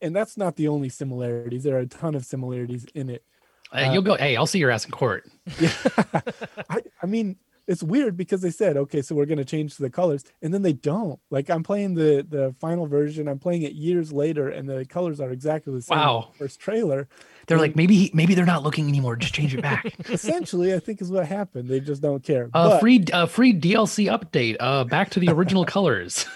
and 0.00 0.14
that's 0.16 0.36
not 0.36 0.56
the 0.56 0.68
only 0.68 0.88
similarities. 0.88 1.62
There 1.64 1.76
are 1.76 1.80
a 1.80 1.86
ton 1.86 2.14
of 2.14 2.24
similarities 2.24 2.86
in 2.94 3.10
it. 3.10 3.22
Uh, 3.70 3.90
you'll 3.92 4.02
go. 4.02 4.16
Hey, 4.16 4.34
I'll 4.36 4.46
see 4.46 4.58
your 4.58 4.70
ass 4.70 4.84
in 4.86 4.90
court. 4.90 5.28
Yeah, 5.60 5.72
I, 6.70 6.80
I 7.02 7.06
mean, 7.06 7.36
it's 7.68 7.82
weird 7.82 8.16
because 8.16 8.40
they 8.40 8.50
said, 8.50 8.76
okay, 8.76 9.02
so 9.02 9.14
we're 9.14 9.26
going 9.26 9.38
to 9.38 9.44
change 9.44 9.76
the 9.76 9.90
colors, 9.90 10.24
and 10.42 10.52
then 10.52 10.62
they 10.62 10.72
don't. 10.72 11.20
Like 11.30 11.48
I'm 11.50 11.62
playing 11.62 11.94
the 11.94 12.26
the 12.28 12.54
final 12.58 12.86
version, 12.86 13.28
I'm 13.28 13.38
playing 13.38 13.62
it 13.62 13.72
years 13.74 14.12
later, 14.12 14.48
and 14.48 14.68
the 14.68 14.84
colors 14.86 15.20
are 15.20 15.30
exactly 15.30 15.72
the 15.74 15.82
same. 15.82 15.98
as 15.98 16.02
Wow. 16.04 16.28
the 16.32 16.38
First 16.38 16.58
trailer. 16.60 17.08
They're 17.46 17.56
And 17.58 17.62
like, 17.62 17.76
maybe 17.76 18.10
maybe 18.12 18.34
they're 18.34 18.44
not 18.46 18.62
looking 18.64 18.88
anymore. 18.88 19.14
Just 19.16 19.34
change 19.34 19.54
it 19.54 19.62
back. 19.62 19.84
essentially, 20.10 20.74
I 20.74 20.80
think 20.80 21.00
is 21.00 21.10
what 21.12 21.26
happened. 21.26 21.68
They 21.68 21.80
just 21.80 22.02
don't 22.02 22.22
care. 22.22 22.50
Uh, 22.54 22.70
But 22.70 22.80
free, 22.80 23.04
uh, 23.12 23.26
free 23.26 23.52
DLC 23.54 24.06
update. 24.10 24.56
Uh, 24.58 24.84
back 24.84 25.10
to 25.10 25.20
the 25.20 25.28
original 25.28 25.64
colors. 25.76 26.26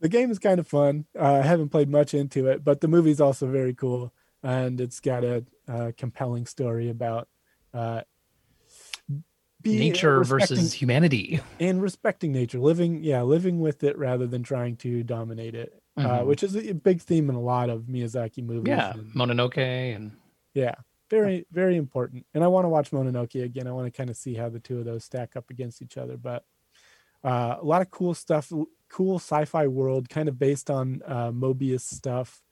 the 0.00 0.08
game 0.08 0.30
is 0.30 0.38
kind 0.38 0.58
of 0.60 0.66
fun. 0.66 1.04
Uh, 1.18 1.34
I 1.34 1.42
haven't 1.42 1.68
played 1.70 1.88
much 1.88 2.14
into 2.14 2.46
it, 2.46 2.64
but 2.64 2.80
the 2.80 2.88
movie's 2.88 3.20
also 3.20 3.46
very 3.46 3.74
cool, 3.74 4.12
and 4.42 4.80
it's 4.80 5.00
got 5.00 5.24
a, 5.24 5.44
uh 5.68 5.92
compelling 5.96 6.46
story 6.46 6.88
about 6.88 7.28
uh, 7.74 8.02
being- 9.62 9.78
Nature 9.78 10.22
versus 10.24 10.72
humanity. 10.72 11.40
and 11.58 11.82
respecting 11.82 12.32
nature 12.32 12.58
living 12.58 13.02
yeah 13.04 13.22
living 13.22 13.60
with 13.60 13.82
it 13.84 13.96
rather 13.98 14.26
than 14.26 14.42
trying 14.42 14.76
to 14.76 15.02
dominate 15.02 15.54
it 15.54 15.80
uh, 15.96 16.20
Mhm. 16.20 16.26
which 16.26 16.42
is 16.42 16.56
a 16.56 16.72
big 16.72 17.00
theme 17.00 17.28
in 17.28 17.34
a 17.36 17.40
lot 17.40 17.68
of 17.68 17.82
miyazaki 17.82 18.42
movies 18.44 18.68
Yeah, 18.68 18.92
and- 18.94 19.12
Mononoke 19.14 19.58
and 19.58 20.12
yeah 20.54 20.74
very 21.10 21.44
very 21.52 21.76
important 21.76 22.24
and 22.34 22.42
i 22.44 22.46
want 22.46 22.64
to 22.64 22.68
watch 22.68 22.90
mononoke 22.92 23.42
again 23.42 23.66
i 23.66 23.72
want 23.72 23.86
to 23.86 23.90
kind 23.90 24.08
of 24.10 24.16
see 24.16 24.34
how 24.34 24.48
the 24.48 24.60
two 24.60 24.78
of 24.78 24.84
those 24.84 25.04
stack 25.04 25.36
up 25.36 25.50
against 25.50 25.82
each 25.82 25.96
other 25.98 26.16
but 26.16 26.44
uh, 27.22 27.56
a 27.60 27.64
lot 27.64 27.82
of 27.82 27.90
cool 27.90 28.14
stuff 28.14 28.50
cool 28.88 29.16
sci-fi 29.16 29.66
world 29.66 30.08
kind 30.08 30.28
of 30.28 30.38
based 30.38 30.70
on 30.70 31.02
uh, 31.06 31.30
Moebius 31.30 31.80
stuff 31.82 32.42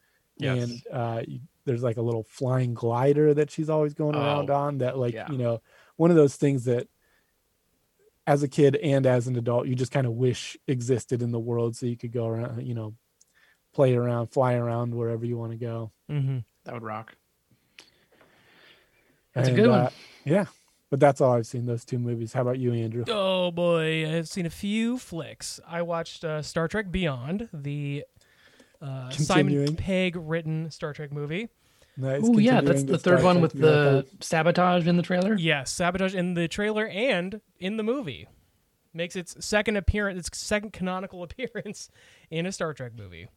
Yes. 0.40 0.62
and 0.70 0.82
uh, 0.92 1.22
you- 1.26 1.40
there's 1.64 1.82
like 1.82 1.96
a 1.98 2.02
little 2.02 2.22
flying 2.24 2.72
glider 2.74 3.34
that 3.34 3.50
she's 3.50 3.68
always 3.68 3.92
going 3.94 4.14
around 4.14 4.50
Oh, 4.50 4.54
on 4.54 4.78
that 4.78 4.96
like 4.98 5.14
yeah. 5.14 5.30
you 5.30 5.36
know 5.38 5.60
one 5.96 6.10
of 6.10 6.16
those 6.16 6.36
things 6.36 6.64
that 6.64 6.86
as 8.28 8.42
a 8.42 8.48
kid 8.48 8.76
and 8.76 9.06
as 9.06 9.26
an 9.26 9.36
adult 9.36 9.66
you 9.66 9.74
just 9.74 9.90
kind 9.90 10.06
of 10.06 10.12
wish 10.12 10.56
existed 10.68 11.22
in 11.22 11.30
the 11.32 11.38
world 11.38 11.74
so 11.74 11.86
you 11.86 11.96
could 11.96 12.12
go 12.12 12.26
around 12.26 12.66
you 12.66 12.74
know 12.74 12.92
play 13.74 13.94
around 13.94 14.26
fly 14.26 14.52
around 14.54 14.94
wherever 14.94 15.24
you 15.24 15.36
want 15.38 15.50
to 15.52 15.56
go 15.58 15.90
Mm-hmm. 16.10 16.38
that 16.64 16.74
would 16.74 16.82
rock. 16.82 17.14
That's 19.34 19.48
a 19.48 19.52
good 19.52 19.68
one. 19.70 19.80
uh, 19.80 19.90
yeah 20.24 20.46
but 20.90 21.00
that's 21.00 21.20
all 21.20 21.32
i've 21.34 21.46
seen 21.46 21.66
those 21.66 21.84
two 21.84 21.98
movies 21.98 22.32
how 22.32 22.42
about 22.42 22.58
you 22.58 22.72
andrew 22.72 23.04
Oh 23.08 23.50
boy, 23.50 24.10
I've 24.16 24.28
seen 24.28 24.46
a 24.46 24.50
few 24.50 24.98
flicks. 24.98 25.60
I 25.66 25.82
watched 25.82 26.24
uh, 26.24 26.42
Star 26.42 26.68
Trek 26.68 26.90
Beyond, 26.90 27.48
the 27.52 28.04
uh, 28.82 29.10
Simon 29.10 29.74
Pegg 29.76 30.16
written 30.16 30.70
Star 30.70 30.92
Trek 30.92 31.12
movie. 31.12 31.48
Nice 31.98 32.22
Oh 32.24 32.38
yeah, 32.38 32.60
that's 32.62 32.84
the 32.84 32.96
third 32.98 33.22
one 33.22 33.40
with 33.42 33.54
marathon. 33.54 34.06
the 34.18 34.24
sabotage 34.24 34.86
in 34.86 34.96
the 34.96 35.02
trailer. 35.02 35.34
Yes, 35.34 35.70
sabotage 35.70 36.14
in 36.14 36.32
the 36.34 36.48
trailer 36.48 36.86
and 36.86 37.40
in 37.60 37.76
the 37.76 37.82
movie 37.82 38.26
makes 38.94 39.14
its 39.16 39.44
second 39.44 39.76
appearance, 39.76 40.26
its 40.28 40.38
second 40.38 40.72
canonical 40.72 41.22
appearance 41.24 41.90
in 42.30 42.46
a 42.46 42.52
Star 42.52 42.72
Trek 42.72 42.92
movie. 42.96 43.28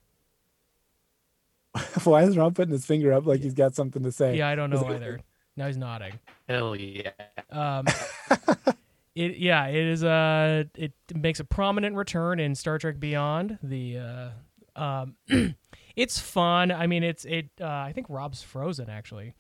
why 2.04 2.24
is 2.24 2.38
ron 2.38 2.54
putting 2.54 2.72
his 2.74 2.86
finger 2.86 3.14
up 3.14 3.26
like 3.26 3.42
he's 3.42 3.54
got 3.54 3.74
something 3.76 4.04
to 4.04 4.12
say 4.12 4.38
Yeah, 4.38 4.50
I 4.50 4.56
don't 4.56 4.70
know 4.70 4.88
it- 4.90 4.96
either. 4.96 5.20
Now 5.58 5.68
he's 5.68 5.78
nodding. 5.78 6.14
Hell 6.48 6.76
yeah. 6.78 7.12
Um, 7.50 7.86
it 9.16 9.38
yeah, 9.38 9.68
it 9.68 9.76
is 9.86 10.02
uh 10.04 10.64
it 10.76 10.94
makes 11.14 11.40
a 11.42 11.44
prominent 11.44 11.96
return 11.98 12.40
in 12.40 12.56
Star 12.56 12.78
Trek 12.78 13.00
Beyond. 13.00 13.60
The 13.62 13.98
uh, 13.98 14.82
um, 14.82 15.16
it's 15.96 16.20
fun. 16.20 16.72
I 16.72 16.88
mean, 16.88 17.04
it's 17.04 17.26
it. 17.26 17.50
Uh, 17.60 17.68
I 17.68 17.92
think 17.94 18.08
Rob's 18.10 18.42
frozen 18.42 18.90
actually. 18.90 19.34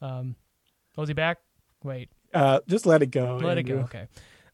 Um, 0.00 0.36
oh, 0.96 1.02
is 1.02 1.08
he 1.08 1.14
back? 1.14 1.38
Wait, 1.84 2.10
uh, 2.34 2.60
just 2.68 2.86
let 2.86 3.02
it 3.02 3.10
go 3.10 3.38
let 3.42 3.58
it 3.58 3.64
go. 3.64 3.76
Okay. 3.78 4.06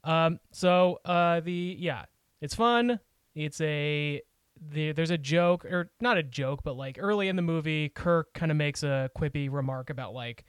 Um, 0.04 0.38
so 0.52 1.00
uh, 1.04 1.40
the 1.40 1.76
yeah, 1.78 2.04
it's 2.40 2.54
fun. 2.54 3.00
It's 3.34 3.60
a 3.60 4.22
the, 4.70 4.92
there's 4.92 5.10
a 5.10 5.18
joke 5.18 5.64
or 5.64 5.90
not 6.00 6.16
a 6.18 6.22
joke, 6.22 6.62
but 6.64 6.76
like 6.76 6.98
early 7.00 7.28
in 7.28 7.36
the 7.36 7.42
movie, 7.42 7.88
Kirk 7.88 8.32
kind 8.34 8.50
of 8.50 8.56
makes 8.56 8.82
a 8.82 9.10
quippy 9.16 9.48
remark 9.50 9.90
about 9.90 10.14
like, 10.14 10.44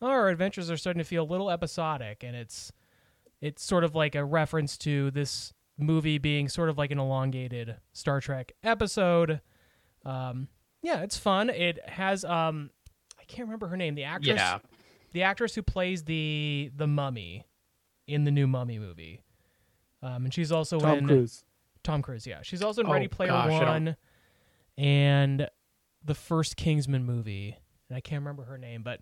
oh, 0.00 0.08
our 0.08 0.28
adventures 0.28 0.70
are 0.70 0.76
starting 0.76 0.98
to 0.98 1.04
feel 1.04 1.22
a 1.22 1.30
little 1.30 1.50
episodic, 1.50 2.24
and 2.24 2.34
it's 2.36 2.72
it's 3.40 3.62
sort 3.62 3.84
of 3.84 3.94
like 3.94 4.14
a 4.14 4.24
reference 4.24 4.76
to 4.78 5.10
this 5.10 5.52
movie 5.78 6.18
being 6.18 6.48
sort 6.48 6.68
of 6.68 6.78
like 6.78 6.90
an 6.90 6.98
elongated 6.98 7.76
Star 7.92 8.20
Trek 8.20 8.52
episode. 8.62 9.40
Um, 10.04 10.48
yeah, 10.82 11.02
it's 11.02 11.16
fun. 11.16 11.50
It 11.50 11.78
has 11.88 12.24
um, 12.24 12.70
I 13.20 13.24
can't 13.24 13.46
remember 13.48 13.68
her 13.68 13.76
name. 13.76 13.94
The 13.94 14.04
actress, 14.04 14.36
Yeah. 14.36 14.58
the 15.12 15.22
actress 15.22 15.54
who 15.54 15.62
plays 15.62 16.04
the 16.04 16.70
the 16.76 16.86
mummy 16.86 17.44
in 18.06 18.24
the 18.24 18.30
new 18.30 18.46
Mummy 18.46 18.78
movie. 18.78 19.22
Um, 20.02 20.24
and 20.24 20.34
she's 20.34 20.50
also 20.50 20.80
Tom 20.80 20.98
in 20.98 21.06
Cruise. 21.06 21.44
Tom 21.84 22.02
Cruise. 22.02 22.26
Yeah, 22.26 22.40
she's 22.42 22.62
also 22.62 22.80
in 22.82 22.88
Oh, 22.88 22.92
Ready 22.92 23.06
Player 23.08 23.28
gosh, 23.30 23.50
One 23.62 23.96
and 24.76 25.48
the 26.04 26.14
first 26.14 26.56
Kingsman 26.56 27.04
movie. 27.04 27.56
And 27.88 27.96
I 27.96 28.00
can't 28.00 28.20
remember 28.20 28.44
her 28.44 28.58
name, 28.58 28.82
but 28.82 29.00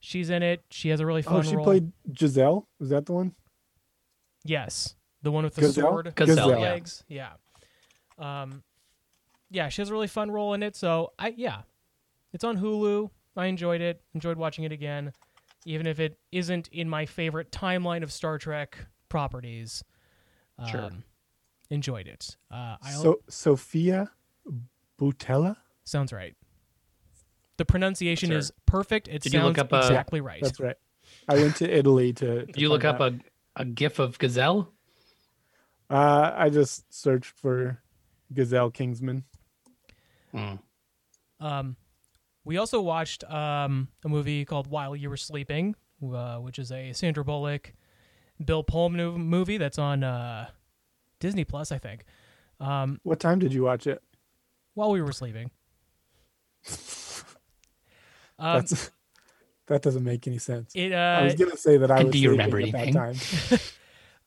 she's 0.00 0.30
in 0.30 0.42
it. 0.42 0.62
She 0.70 0.88
has 0.88 1.00
a 1.00 1.06
really 1.06 1.20
fun 1.22 1.36
Oh, 1.36 1.42
she 1.42 1.56
role. 1.56 1.64
played 1.64 1.92
Giselle. 2.18 2.66
Was 2.78 2.88
that 2.90 3.04
the 3.06 3.12
one? 3.12 3.34
Yes, 4.44 4.94
the 5.22 5.30
one 5.30 5.44
with 5.44 5.54
the 5.54 5.60
Gazelle? 5.62 5.90
sword, 5.90 6.12
Gazelle, 6.14 6.36
Gazelle. 6.36 6.50
yeah. 6.60 6.70
legs. 6.70 7.04
Yeah. 7.08 7.32
Um, 8.18 8.62
yeah, 9.50 9.68
she 9.68 9.82
has 9.82 9.90
a 9.90 9.92
really 9.92 10.06
fun 10.06 10.30
role 10.30 10.54
in 10.54 10.62
it. 10.62 10.76
So 10.76 11.12
I 11.18 11.34
yeah, 11.36 11.62
it's 12.32 12.44
on 12.44 12.58
Hulu. 12.58 13.10
I 13.36 13.46
enjoyed 13.46 13.80
it. 13.80 14.02
Enjoyed 14.14 14.36
watching 14.36 14.64
it 14.64 14.72
again, 14.72 15.12
even 15.64 15.86
if 15.86 16.00
it 16.00 16.18
isn't 16.32 16.68
in 16.68 16.88
my 16.88 17.06
favorite 17.06 17.50
timeline 17.52 18.02
of 18.02 18.12
Star 18.12 18.38
Trek 18.38 18.78
properties. 19.08 19.82
Um, 20.58 20.66
Sure. 20.68 20.90
Enjoyed 21.70 22.08
it. 22.08 22.36
Uh, 22.50 22.76
So 22.90 23.20
Sofia 23.28 24.10
Boutella. 24.98 25.56
sounds 25.84 26.12
right. 26.12 26.34
The 27.58 27.64
pronunciation 27.64 28.32
is 28.32 28.52
perfect. 28.66 29.06
It 29.08 29.22
Did 29.22 29.32
you 29.34 29.40
sounds 29.40 29.56
look 29.56 29.72
up, 29.72 29.72
exactly 29.84 30.20
right. 30.20 30.40
That's 30.42 30.58
right. 30.60 30.76
I 31.28 31.34
went 31.34 31.56
to 31.56 31.70
Italy 31.70 32.12
to. 32.14 32.46
to 32.52 32.60
You 32.60 32.68
look 32.70 32.84
up 32.84 33.00
out. 33.00 33.12
a, 33.56 33.62
a 33.62 33.64
gif 33.64 33.98
of 33.98 34.18
gazelle. 34.18 34.72
Uh, 35.88 36.32
I 36.34 36.50
just 36.50 36.92
searched 36.92 37.36
for 37.38 37.82
Gazelle 38.32 38.70
Kingsman. 38.70 39.24
Hmm. 40.32 40.54
Um, 41.40 41.76
we 42.44 42.56
also 42.58 42.80
watched 42.80 43.24
um, 43.24 43.88
a 44.04 44.08
movie 44.08 44.44
called 44.44 44.66
While 44.66 44.94
You 44.96 45.10
Were 45.10 45.16
Sleeping, 45.16 45.74
uh, 46.02 46.36
which 46.36 46.58
is 46.58 46.70
a 46.72 46.92
Sandra 46.92 47.24
Bullock, 47.24 47.72
Bill 48.44 48.62
Pullman 48.62 49.12
movie 49.20 49.58
that's 49.58 49.78
on 49.78 50.02
uh, 50.04 50.48
Disney 51.18 51.44
Plus, 51.44 51.72
I 51.72 51.78
think. 51.78 52.04
Um, 52.58 53.00
What 53.02 53.20
time 53.20 53.38
did 53.38 53.52
you 53.52 53.62
watch 53.64 53.86
it? 53.86 54.02
while 54.74 54.90
we 54.92 55.02
were 55.02 55.12
sleeping. 55.12 55.50
Um, 58.38 58.60
That's 58.60 58.90
that 59.66 59.82
doesn't 59.82 60.02
make 60.02 60.26
any 60.26 60.38
sense. 60.38 60.72
it 60.74 60.94
I 60.94 61.20
uh, 61.20 61.24
was 61.24 61.34
gonna 61.34 61.58
say 61.58 61.76
that 61.76 61.90
I 61.90 62.04
was 62.04 62.12
do 62.12 62.18
you 62.18 62.30
sleeping 62.30 62.38
remember 62.52 62.56
at 62.56 62.74
anything? 62.74 62.94
that 62.94 63.58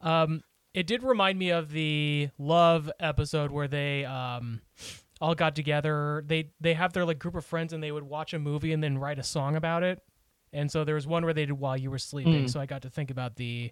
time. 0.01 0.11
um, 0.33 0.43
it 0.75 0.85
did 0.85 1.01
remind 1.01 1.39
me 1.39 1.49
of 1.49 1.71
the 1.71 2.29
Love 2.37 2.91
episode 2.99 3.49
where 3.49 3.67
they 3.67 4.05
um, 4.05 4.61
all 5.23 5.33
got 5.35 5.55
together. 5.55 6.23
They 6.27 6.49
they 6.59 6.73
have 6.73 6.91
their 6.93 7.05
like 7.05 7.17
group 7.17 7.35
of 7.35 7.45
friends 7.45 7.71
and 7.73 7.81
they 7.81 7.91
would 7.91 8.03
watch 8.03 8.33
a 8.33 8.39
movie 8.39 8.73
and 8.73 8.83
then 8.83 8.97
write 8.97 9.19
a 9.19 9.23
song 9.23 9.55
about 9.55 9.81
it. 9.81 10.03
And 10.51 10.69
so 10.69 10.83
there 10.83 10.95
was 10.95 11.07
one 11.07 11.23
where 11.23 11.33
they 11.33 11.45
did 11.45 11.53
while 11.53 11.77
you 11.77 11.89
were 11.89 11.97
sleeping. 11.97 12.45
Mm. 12.45 12.49
So 12.49 12.59
I 12.59 12.65
got 12.65 12.81
to 12.83 12.89
think 12.89 13.09
about 13.09 13.37
the 13.37 13.71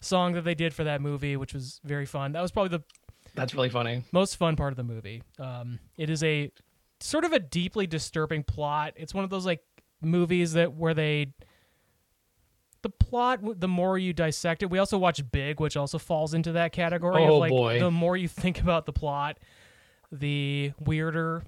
song 0.00 0.32
that 0.32 0.42
they 0.42 0.54
did 0.54 0.74
for 0.74 0.84
that 0.84 1.00
movie, 1.00 1.36
which 1.36 1.54
was 1.54 1.80
very 1.84 2.04
fun. 2.04 2.32
That 2.32 2.42
was 2.42 2.50
probably 2.50 2.76
the 2.76 2.82
That's 3.34 3.54
really 3.54 3.70
funny. 3.70 4.02
most 4.12 4.36
fun 4.36 4.56
part 4.56 4.72
of 4.72 4.76
the 4.76 4.82
movie. 4.82 5.22
Um, 5.38 5.78
it 5.96 6.10
is 6.10 6.22
a 6.24 6.50
sort 7.00 7.24
of 7.24 7.32
a 7.32 7.38
deeply 7.38 7.86
disturbing 7.86 8.42
plot. 8.42 8.92
It's 8.96 9.14
one 9.14 9.22
of 9.24 9.30
those 9.30 9.46
like 9.46 9.60
movies 10.02 10.54
that 10.54 10.74
where 10.74 10.94
they 10.94 11.32
the 12.82 12.90
plot 12.90 13.40
the 13.60 13.68
more 13.68 13.96
you 13.96 14.12
dissect 14.12 14.62
it. 14.64 14.66
We 14.70 14.78
also 14.78 14.98
watched 14.98 15.30
Big, 15.30 15.60
which 15.60 15.76
also 15.76 15.98
falls 15.98 16.34
into 16.34 16.52
that 16.52 16.72
category 16.72 17.22
Oh, 17.24 17.34
of 17.34 17.38
like 17.40 17.50
boy. 17.50 17.78
the 17.78 17.90
more 17.90 18.16
you 18.16 18.26
think 18.28 18.60
about 18.60 18.86
the 18.86 18.92
plot, 18.92 19.38
the 20.12 20.72
weirder 20.78 21.42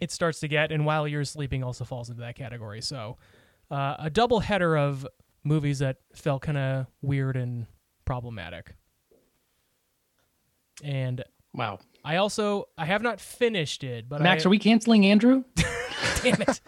it 0.00 0.10
starts 0.12 0.40
to 0.40 0.48
get. 0.48 0.70
And 0.70 0.84
while 0.84 1.08
you're 1.08 1.24
sleeping, 1.24 1.64
also 1.64 1.84
falls 1.84 2.08
into 2.08 2.20
that 2.20 2.36
category. 2.36 2.80
So 2.80 3.16
uh, 3.70 3.96
a 3.98 4.10
double 4.10 4.40
header 4.40 4.76
of 4.76 5.06
movies 5.44 5.80
that 5.80 5.96
felt 6.14 6.42
kind 6.42 6.58
of 6.58 6.86
weird 7.02 7.36
and 7.36 7.66
problematic. 8.04 8.74
And 10.82 11.24
Wow. 11.54 11.78
I 12.04 12.16
also 12.16 12.68
I 12.76 12.84
have 12.84 13.02
not 13.02 13.20
finished 13.20 13.82
it, 13.82 14.08
but 14.08 14.20
Max, 14.20 14.44
I, 14.44 14.48
are 14.48 14.50
we 14.50 14.58
canceling 14.58 15.06
Andrew? 15.06 15.44
damn 16.22 16.40
it. 16.42 16.60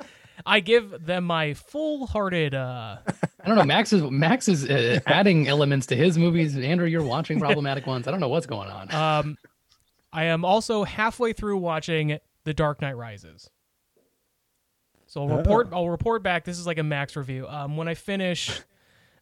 I 0.44 0.60
give 0.60 1.04
them 1.04 1.24
my 1.24 1.54
full-hearted 1.54 2.54
uh 2.54 2.96
I 3.42 3.46
don't 3.46 3.56
know. 3.56 3.64
Max 3.64 3.92
is 3.92 4.02
Max 4.02 4.48
is 4.48 4.68
uh, 4.68 5.00
adding 5.06 5.46
elements 5.48 5.86
to 5.86 5.96
his 5.96 6.18
movies. 6.18 6.56
Andrew, 6.56 6.86
you're 6.86 7.02
watching 7.04 7.38
problematic 7.38 7.86
ones. 7.86 8.08
I 8.08 8.10
don't 8.10 8.20
know 8.20 8.28
what's 8.28 8.46
going 8.46 8.68
on. 8.70 8.92
um 8.92 9.38
I 10.12 10.24
am 10.24 10.44
also 10.44 10.84
halfway 10.84 11.32
through 11.32 11.58
watching 11.58 12.18
The 12.44 12.54
Dark 12.54 12.80
Knight 12.82 12.96
Rises. 12.96 13.50
So 15.06 15.22
I'll 15.22 15.36
report 15.36 15.68
I'll 15.72 15.88
report 15.90 16.22
back. 16.22 16.44
This 16.44 16.58
is 16.58 16.66
like 16.66 16.78
a 16.78 16.82
Max 16.84 17.16
review. 17.16 17.46
Um 17.48 17.76
when 17.76 17.88
I 17.88 17.94
finish 17.94 18.60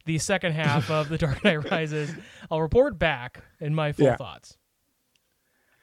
the 0.05 0.19
second 0.19 0.53
half 0.53 0.91
of 0.91 1.09
The 1.09 1.19
Dark 1.19 1.43
Knight 1.45 1.71
Rises, 1.71 2.11
I'll 2.51 2.63
report 2.63 2.99
back 2.99 3.43
in 3.61 3.75
my 3.75 3.93
full 3.93 4.07
Yeah. 4.07 4.17
thoughts. 4.17 4.57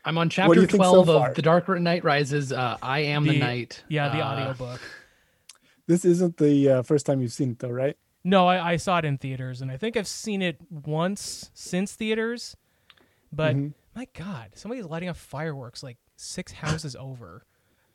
I'm 0.04 0.18
on 0.20 0.30
chapter 0.30 0.54
you 0.56 0.68
think 0.68 0.84
so 0.84 1.04
12 1.04 1.10
of 1.10 1.36
The 1.36 1.42
Dark 1.42 1.68
Knight 1.68 2.04
Rises. 2.04 2.52
Uh, 2.52 2.78
I 2.82 3.00
am 3.00 3.24
the, 3.24 3.32
The- 3.34 3.40
night. 3.40 3.84
Yeah, 3.90 4.10
the 4.10 4.22
Uh, 4.22 4.32
audiobook. 4.32 4.82
This 5.88 6.04
isn't 6.04 6.38
the 6.38 6.70
uh, 6.70 6.82
first 6.82 7.06
time 7.06 7.22
you've 7.22 7.32
seen 7.32 7.52
it, 7.52 7.60
though, 7.60 7.70
right? 7.70 7.96
No, 8.24 8.48
I, 8.48 8.72
I 8.72 8.78
saw 8.78 8.98
it 8.98 9.06
in 9.06 9.20
theaters, 9.20 9.62
and 9.62 9.70
I 9.70 9.78
think 9.78 9.96
I've 9.96 10.08
seen 10.08 10.42
it 10.42 10.58
once 10.72 11.52
since 11.54 11.94
theaters. 11.94 12.58
But 13.32 13.56
Mm-hmm. 13.56 13.68
My 13.96 14.08
God, 14.14 14.52
somebody's 14.56 14.86
lighting 14.86 15.10
up 15.10 15.18
fireworks 15.18 15.82
like 15.84 15.98
six 16.16 16.52
houses 16.52 16.96
over. 17.00 17.46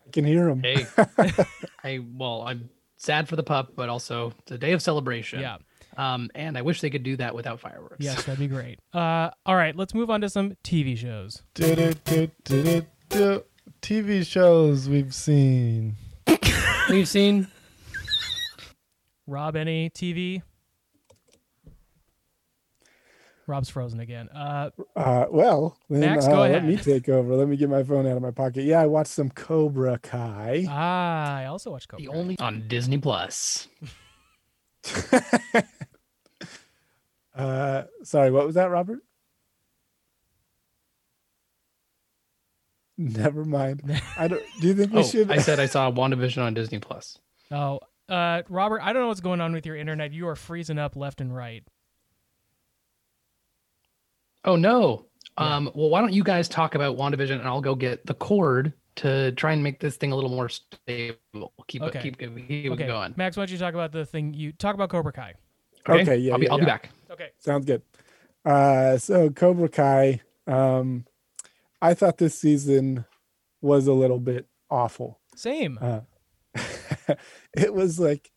I 0.07 0.11
can 0.11 0.25
hear 0.25 0.47
them. 0.47 0.63
Hey, 0.63 0.87
I 1.85 2.01
well, 2.15 2.43
I'm 2.43 2.71
sad 2.97 3.29
for 3.29 3.37
the 3.37 3.43
pup, 3.43 3.73
but 3.77 3.89
also 3.89 4.33
it's 4.41 4.53
a 4.53 4.59
day 4.59 4.73
of 4.73 4.83
celebration. 4.83 5.41
Yeah. 5.41 5.59
Um, 5.97 6.31
and 6.35 6.57
I 6.57 6.63
wish 6.63 6.81
they 6.81 6.91
could 6.91 7.03
do 7.03 7.17
that 7.17 7.35
without 7.35 7.61
fireworks. 7.61 7.97
Yes, 7.99 8.25
that'd 8.25 8.39
be 8.39 8.47
great. 8.47 8.79
Uh, 8.95 9.31
all 9.45 9.57
right, 9.57 9.75
let's 9.77 9.93
move 9.93 10.09
on 10.09 10.21
to 10.23 10.31
some 10.31 10.57
TV 10.65 10.97
shows. 10.97 11.43
TV 13.83 14.27
shows 14.27 14.89
we've 14.89 15.15
seen. 15.15 15.97
We've 16.89 17.09
seen 17.09 17.49
Rob, 19.31 19.55
any 19.55 19.91
TV? 19.91 20.43
Rob's 23.40 23.40
frozen 23.71 24.01
again. 24.01 24.29
Uh, 24.31 24.71
Uh, 24.97 25.27
well, 25.31 25.77
then 25.89 26.01
Max, 26.01 26.27
uh, 26.27 26.31
go 26.31 26.41
let 26.43 26.65
me 26.65 26.77
take 26.77 27.09
over. 27.09 27.35
Let 27.37 27.49
me 27.49 27.57
get 27.57 27.69
my 27.69 27.83
phone 27.83 28.07
out 28.07 28.17
of 28.17 28.23
my 28.23 28.31
pocket. 28.31 28.65
Yeah, 28.65 28.81
I 28.81 28.87
watched 28.87 29.11
some 29.11 29.31
Cobra 29.31 29.99
Kai. 29.99 30.65
ah, 30.69 31.37
I 31.39 31.47
also 31.47 31.71
watched 31.71 31.89
Cobra. 31.89 32.05
the 32.07 32.13
only 32.13 32.39
on 32.39 32.67
Disney 32.69 32.99
Plus. 32.99 33.69
Uh, 37.35 37.85
sorry, 38.03 38.31
what 38.31 38.45
was 38.45 38.57
that, 38.57 38.71
Robert? 38.71 38.99
Never 42.99 43.45
mind. 43.45 43.83
I 44.19 44.29
don't. 44.29 44.43
Do 44.61 44.67
you 44.69 44.75
think 44.75 44.93
we 44.93 44.99
Oh, 45.01 45.03
should? 45.03 45.31
I 45.31 45.39
said 45.39 45.59
I 45.59 45.67
saw 45.67 45.91
WandaVision 45.91 46.43
on 46.43 46.53
Disney 46.55 46.81
Plus. 46.81 47.19
Oh, 47.51 47.81
uh, 48.09 48.43
Robert, 48.49 48.81
I 48.83 48.93
don't 48.93 49.03
know 49.03 49.09
what's 49.09 49.21
going 49.21 49.41
on 49.41 49.53
with 49.53 49.65
your 49.65 49.77
internet. 49.77 50.13
You 50.13 50.29
are 50.29 50.37
freezing 50.37 50.79
up 50.79 50.97
left 50.97 51.21
and 51.21 51.35
right. 51.35 51.65
Oh 54.45 54.57
no. 54.57 55.07
Um, 55.37 55.71
well, 55.75 55.89
why 55.89 56.01
don't 56.01 56.13
you 56.13 56.23
guys 56.23 56.49
talk 56.49 56.75
about 56.75 56.97
WandaVision 56.99 57.39
and 57.39 57.49
I'll 57.49 57.61
go 57.63 57.75
get 57.75 58.05
the 58.05 58.15
cord 58.15 58.73
to 58.97 59.33
try 59.33 59.53
and 59.53 59.63
make 59.63 59.81
this 59.81 59.97
thing 59.97 60.13
a 60.13 60.15
little 60.15 60.31
more 60.31 60.49
stable. 60.49 61.53
Keep 61.69 61.83
Okay. 61.83 61.99
it, 61.99 62.03
keep, 62.03 62.19
keep 62.19 62.73
Okay, 62.73 62.87
going. 62.87 63.15
Max, 63.17 63.37
why 63.37 63.43
don't 63.43 63.53
you 63.53 63.59
talk 63.59 63.73
about 63.73 63.93
the 63.93 64.05
thing 64.05 64.35
you 64.35 64.53
talk 64.53 64.75
about 64.75 64.91
Cobra 64.91 65.13
Kai? 65.13 65.35
Okay, 65.89 66.17
yeah, 66.19 66.35
I'll 66.35 66.39
be, 66.39 66.47
yeah, 66.47 66.53
I'll 66.53 66.59
be 66.59 66.65
yeah. 66.65 66.69
back. 66.69 66.91
Okay. 67.11 67.29
Sounds 67.39 67.65
good. 67.65 67.83
Uh, 68.45 68.99
so 68.99 69.31
Cobra 69.31 69.69
Kai. 69.69 70.21
Um, 70.47 71.07
I 71.81 71.95
thought 71.95 72.19
this 72.19 72.39
season 72.39 73.07
was 73.63 73.87
a 73.87 73.93
little 73.93 74.19
bit 74.19 74.47
awful. 74.71 75.21
Same. 75.37 75.79
Uh, 75.81 76.01
it 77.57 77.73
was 77.73 77.99
like 77.99 78.31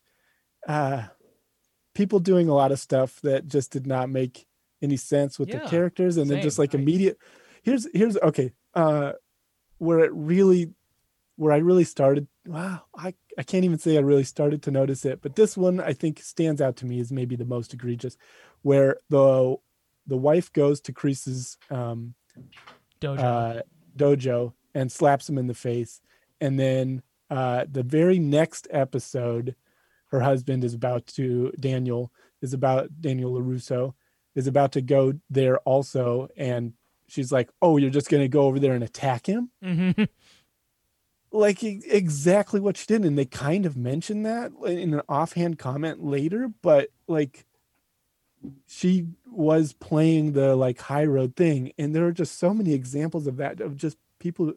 uh, 0.67 1.03
people 1.93 2.19
doing 2.19 2.47
a 2.47 2.53
lot 2.53 2.71
of 2.71 2.79
stuff 2.79 3.19
that 3.21 3.47
just 3.47 3.71
did 3.71 3.85
not 3.85 4.09
make 4.09 4.45
any 4.83 4.97
sense 4.97 5.39
with 5.39 5.49
Yeah, 5.49 5.59
the 5.59 5.67
characters, 5.69 6.17
and 6.17 6.29
then 6.29 6.41
just 6.41 6.57
same. 6.57 6.63
like 6.63 6.73
immediate. 6.73 7.17
Here's 7.63 7.87
here's 7.93 8.17
okay. 8.17 8.51
Uh, 8.73 9.13
where 9.77 9.99
it 9.99 10.11
really, 10.13 10.73
where 11.35 11.53
I 11.53 11.57
really 11.57 11.83
started. 11.83 12.27
Wow, 12.45 12.83
I 12.97 13.13
I 13.37 13.43
can't 13.43 13.65
even 13.65 13.79
say 13.79 13.97
I 13.97 14.01
really 14.01 14.23
started 14.23 14.61
to 14.63 14.71
notice 14.71 15.05
it, 15.05 15.21
but 15.21 15.35
this 15.35 15.55
one 15.57 15.79
I 15.79 15.93
think 15.93 16.19
stands 16.21 16.61
out 16.61 16.75
to 16.77 16.85
me 16.85 16.99
as 16.99 17.11
maybe 17.11 17.35
the 17.35 17.45
most 17.45 17.73
egregious, 17.73 18.17
where 18.61 18.97
the 19.09 19.55
the 20.05 20.17
wife 20.17 20.51
goes 20.51 20.81
to 20.81 20.93
Kreese's 20.93 21.57
um, 21.69 22.13
Dojo. 22.99 23.19
uh, 23.19 23.61
dojo 23.97 24.53
and 24.75 24.91
slaps 24.91 25.29
him 25.29 25.37
in 25.37 25.47
the 25.47 25.53
face. 25.53 26.01
And 26.41 26.59
then 26.59 27.03
uh, 27.29 27.65
the 27.71 27.83
very 27.83 28.19
next 28.19 28.67
episode, 28.71 29.55
her 30.07 30.19
husband 30.19 30.63
is 30.63 30.73
about 30.73 31.07
to, 31.07 31.51
Daniel 31.59 32.11
is 32.41 32.53
about, 32.53 32.89
Daniel 32.99 33.31
LaRusso 33.33 33.93
is 34.35 34.47
about 34.47 34.71
to 34.73 34.81
go 34.81 35.13
there 35.29 35.59
also. 35.59 36.29
And 36.37 36.73
she's 37.07 37.31
like, 37.31 37.49
Oh, 37.61 37.77
you're 37.77 37.89
just 37.89 38.09
going 38.09 38.23
to 38.23 38.27
go 38.27 38.43
over 38.43 38.59
there 38.59 38.73
and 38.73 38.83
attack 38.83 39.27
him? 39.27 39.51
Mhm. 39.63 40.07
Like 41.35 41.63
exactly 41.63 42.59
what 42.59 42.77
she 42.77 42.85
did. 42.85 43.03
And 43.03 43.17
they 43.17 43.25
kind 43.25 43.65
of 43.65 43.75
mentioned 43.75 44.23
that 44.23 44.51
in 44.67 44.93
an 44.93 45.01
offhand 45.09 45.57
comment 45.57 46.03
later, 46.03 46.47
but 46.61 46.89
like, 47.07 47.47
she 48.67 49.07
was 49.25 49.73
playing 49.73 50.33
the 50.33 50.55
like 50.55 50.79
high 50.79 51.05
road 51.05 51.35
thing 51.35 51.71
and 51.77 51.95
there 51.95 52.05
are 52.05 52.11
just 52.11 52.37
so 52.37 52.53
many 52.53 52.73
examples 52.73 53.25
of 53.25 53.37
that 53.37 53.61
of 53.61 53.77
just 53.77 53.97
people 54.19 54.53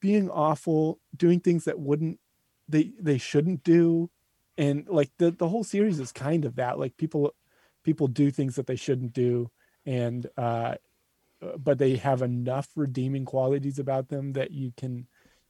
being 0.00 0.30
awful 0.30 1.00
doing 1.16 1.40
things 1.40 1.64
that 1.64 1.80
wouldn't 1.80 2.18
they 2.68 2.92
they 3.00 3.18
shouldn't 3.18 3.64
do 3.64 4.08
and 4.56 4.86
like 4.88 5.10
the 5.18 5.30
the 5.30 5.48
whole 5.48 5.64
series 5.64 5.98
is 5.98 6.12
kind 6.12 6.44
of 6.44 6.56
that 6.56 6.78
like 6.78 6.96
people 6.96 7.34
people 7.84 8.06
do 8.06 8.30
things 8.30 8.56
that 8.56 8.66
they 8.66 8.76
shouldn't 8.76 9.12
do 9.12 9.50
and 9.86 10.26
uh 10.36 10.74
but 11.58 11.78
they 11.78 11.96
have 11.96 12.22
enough 12.22 12.68
redeeming 12.76 13.24
qualities 13.24 13.78
about 13.78 14.08
them 14.08 14.32
that 14.32 14.50
you 14.50 14.72
can 14.76 15.06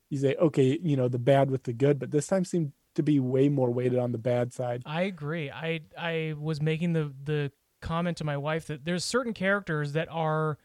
you 0.09 0.19
say 0.19 0.35
okay 0.37 0.79
you 0.83 0.97
know 0.97 1.09
the 1.09 1.19
bad 1.19 1.51
with 1.51 1.65
the 1.65 1.73
good 1.73 1.99
but 1.99 2.11
this 2.11 2.27
time 2.27 2.45
seemed 2.45 2.73
to 2.95 3.03
be 3.03 3.21
way 3.21 3.49
more 3.49 3.71
weighted 3.71 3.99
on 3.99 4.13
the 4.13 4.19
bad 4.19 4.53
side 4.53 4.83
I 4.85 5.03
agree. 5.03 5.51
I 5.51 5.81
I 5.97 6.35
was 6.39 6.61
making 6.61 6.93
the 6.93 7.13
the 7.23 7.53
comment 7.81 8.19
to 8.19 8.25
my 8.25 8.37
wife 8.37 8.67
that 8.67 8.85
there's 8.85 9.05
certain 9.05 9.33
characters 9.33 9.93
that 9.93 10.09
are 10.11 10.59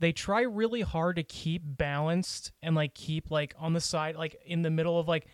they 0.00 0.12
try 0.12 0.42
really 0.42 0.80
hard 0.80 1.16
to 1.16 1.22
keep 1.22 1.62
balanced 1.64 2.52
and 2.62 2.74
like 2.74 2.94
keep 2.94 3.30
like 3.30 3.54
on 3.58 3.72
the 3.72 3.80
side 3.80 4.16
like 4.16 4.36
in 4.46 4.62
the 4.62 4.70
middle 4.70 4.98
of 4.98 5.08
like 5.08 5.26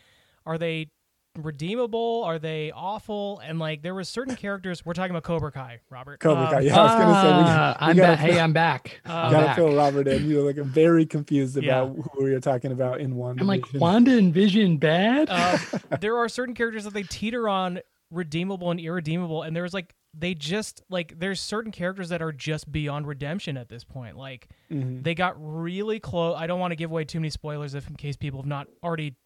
are 0.47 0.59
they 0.59 0.91
redeemable 1.39 2.23
are 2.25 2.39
they 2.39 2.71
awful 2.73 3.41
and 3.45 3.59
like 3.59 3.83
there 3.83 3.95
was 3.95 4.09
certain 4.09 4.37
characters 4.37 4.85
we're 4.87 4.93
talking 4.93 5.11
about 5.11 5.25
cobra 5.25 5.51
kai 5.51 5.81
robert 5.91 6.21
Cobra 6.21 6.45
Um, 6.45 6.51
Kai. 6.53 6.61
Yeah, 6.61 6.79
I 6.81 6.83
was 6.85 6.93
gonna 6.93 7.21
say 7.23 7.29
we, 7.29 7.45
Ah, 7.45 7.77
we 7.81 7.87
I'm 7.89 7.97
gotta 7.97 8.13
back. 8.13 8.19
Hey, 8.21 8.41
I'm 8.41 8.53
back. 8.53 9.01
Uh, 9.05 9.13
I'm 9.13 9.33
gotta 9.33 9.47
back. 9.47 9.57
fill 9.57 9.75
Robert 9.75 10.07
in. 10.09 10.31
You're 10.31 10.45
like 10.47 10.57
very 10.65 11.05
confused 11.07 11.57
Yeah. 11.61 11.83
about 11.83 11.97
who 12.13 12.29
you're 12.29 12.39
talking 12.41 12.71
about 12.71 13.01
in 13.01 13.17
one. 13.17 13.41
I'm 13.41 13.47
like 13.49 13.63
division. 13.63 13.81
Wanda 13.81 14.17
and 14.17 14.33
Vision 14.33 14.77
bad. 14.77 15.29
uh, 15.29 15.59
there 16.01 16.17
are 16.17 16.29
certain 16.29 16.55
characters 16.55 16.85
that 16.85 16.95
they 16.95 17.03
teeter 17.03 17.49
on 17.49 17.81
redeemable 18.11 18.71
and 18.71 18.79
irredeemable 18.79 19.43
and 19.43 19.57
there's 19.57 19.75
like 19.75 19.93
they 20.17 20.35
just 20.35 20.83
like 20.89 21.19
there's 21.19 21.41
certain 21.41 21.73
characters 21.73 22.11
that 22.11 22.23
are 22.23 22.31
just 22.31 22.71
beyond 22.71 23.09
redemption 23.09 23.57
at 23.57 23.69
this 23.69 23.83
point 23.83 24.17
like 24.17 24.47
Mhm. 24.71 25.03
they 25.03 25.17
got 25.17 25.35
really 25.39 25.99
close 25.99 26.37
i 26.39 26.47
don't 26.47 26.61
want 26.61 26.71
to 26.71 26.77
give 26.77 26.93
away 26.93 27.05
too 27.05 27.19
many 27.19 27.31
spoilers 27.31 27.75
if 27.75 27.89
in 27.89 27.97
case 27.97 28.17
people 28.17 28.39
have 28.41 28.47
not 28.47 28.69
already 28.85 29.17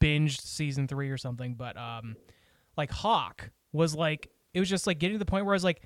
binged 0.00 0.40
season 0.40 0.86
three 0.88 1.10
or 1.10 1.16
something 1.18 1.54
but 1.54 1.76
um 1.76 2.16
like 2.76 2.90
hawk 2.90 3.50
was 3.72 3.94
like 3.94 4.30
it 4.54 4.60
was 4.60 4.68
just 4.68 4.86
like 4.86 4.98
getting 4.98 5.14
to 5.14 5.18
the 5.18 5.24
point 5.30 5.44
where 5.44 5.54
i 5.54 5.56
was 5.56 5.64
like 5.64 5.82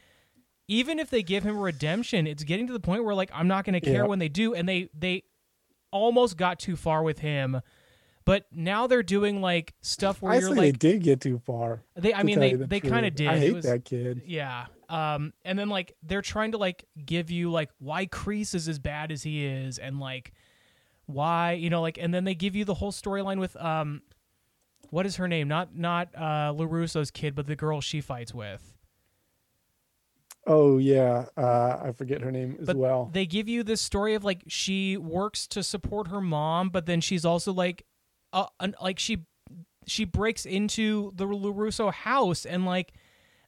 even 0.69 0.99
if 0.99 1.11
they 1.11 1.23
give 1.23 1.43
him 1.45 1.59
redemption 1.59 2.27
it's 2.27 2.45
getting 2.45 2.67
to 2.67 2.73
the 2.73 2.81
point 2.81 3.05
where 3.05 3.15
like 3.15 3.31
i'm 3.35 3.49
not 3.49 3.65
to 3.65 3.81
care 3.81 4.03
Yeah. 4.03 4.09
when 4.09 4.19
they 4.19 4.29
do 4.29 4.55
and 4.55 4.69
they 4.69 4.89
they 4.99 5.25
almost 5.91 6.37
got 6.37 6.59
too 6.61 6.77
far 6.77 7.03
with 7.03 7.19
him 7.19 7.61
but 8.27 8.45
now 8.53 8.87
they're 8.87 9.03
doing 9.03 9.41
like 9.41 9.75
stuff 9.81 10.21
where 10.23 10.33
I 10.33 10.39
you're 10.39 10.55
say 10.55 10.61
they 10.61 10.73
did 10.73 11.03
get 11.03 11.21
too 11.23 11.39
far. 11.39 11.83
they, 11.97 12.13
I 12.15 12.23
mean, 12.23 12.39
they 12.39 12.53
the 12.55 12.67
they 12.67 12.79
kind 12.79 13.07
of 13.07 13.15
did. 13.15 13.27
I 13.27 13.39
hate 13.39 13.55
was- 13.55 13.65
that 13.65 13.85
kid. 13.87 14.23
Yeah. 14.27 14.67
Um, 14.91 15.33
and 15.43 15.59
then 15.59 15.69
like 15.71 15.97
they're 16.03 16.21
trying 16.23 16.53
to 16.53 16.59
like 16.59 16.85
give 17.05 17.31
you 17.31 17.51
like 17.51 17.71
why 17.79 18.07
Kreese 18.07 18.55
is 18.55 18.69
as 18.69 18.79
bad 18.79 19.11
as 19.11 19.23
he 19.23 19.45
is, 19.47 19.79
and 19.79 19.99
like 19.99 20.33
why 21.13 21.53
you 21.53 21.71
know 21.71 21.81
like, 21.83 21.99
and 21.99 22.13
then 22.15 22.25
they 22.25 22.35
give 22.35 22.55
you 22.57 22.65
the 22.65 22.75
whole 22.75 22.93
storyline 22.93 23.39
with 23.39 23.57
um, 23.57 24.03
what 24.91 25.07
is 25.07 25.17
her 25.17 25.29
name? 25.29 25.49
Not 25.49 25.77
not 25.77 26.09
uh 26.15 26.53
LaRusso's 26.57 27.11
kid, 27.11 27.35
but 27.35 27.47
the 27.47 27.57
girl 27.57 27.81
she 27.81 28.01
fights 28.01 28.35
with. 28.35 28.75
Oh 30.47 30.79
yeah, 30.79 31.27
uh, 31.37 31.79
I 31.85 31.93
forget 31.93 32.23
her 32.23 32.33
name 32.33 32.57
as 32.61 32.67
But 32.67 32.77
well. 32.77 33.11
they 33.13 33.27
give 33.27 33.47
you 33.49 33.63
this 33.63 33.81
story 33.81 34.15
of 34.15 34.25
like 34.25 34.43
she 34.49 34.97
works 34.97 35.47
to 35.49 35.63
support 35.63 36.09
her 36.09 36.21
mom, 36.21 36.71
but 36.71 36.87
then 36.87 37.01
she's 37.01 37.25
also 37.27 37.53
like, 37.53 37.85
uh, 38.33 38.47
an, 38.59 38.75
like 38.81 38.99
she 38.99 39.27
she 39.87 40.05
breaks 40.05 40.47
into 40.47 41.13
the 41.15 41.27
Larusso 41.27 41.93
house 41.93 42.47
and 42.47 42.65
like 42.65 42.93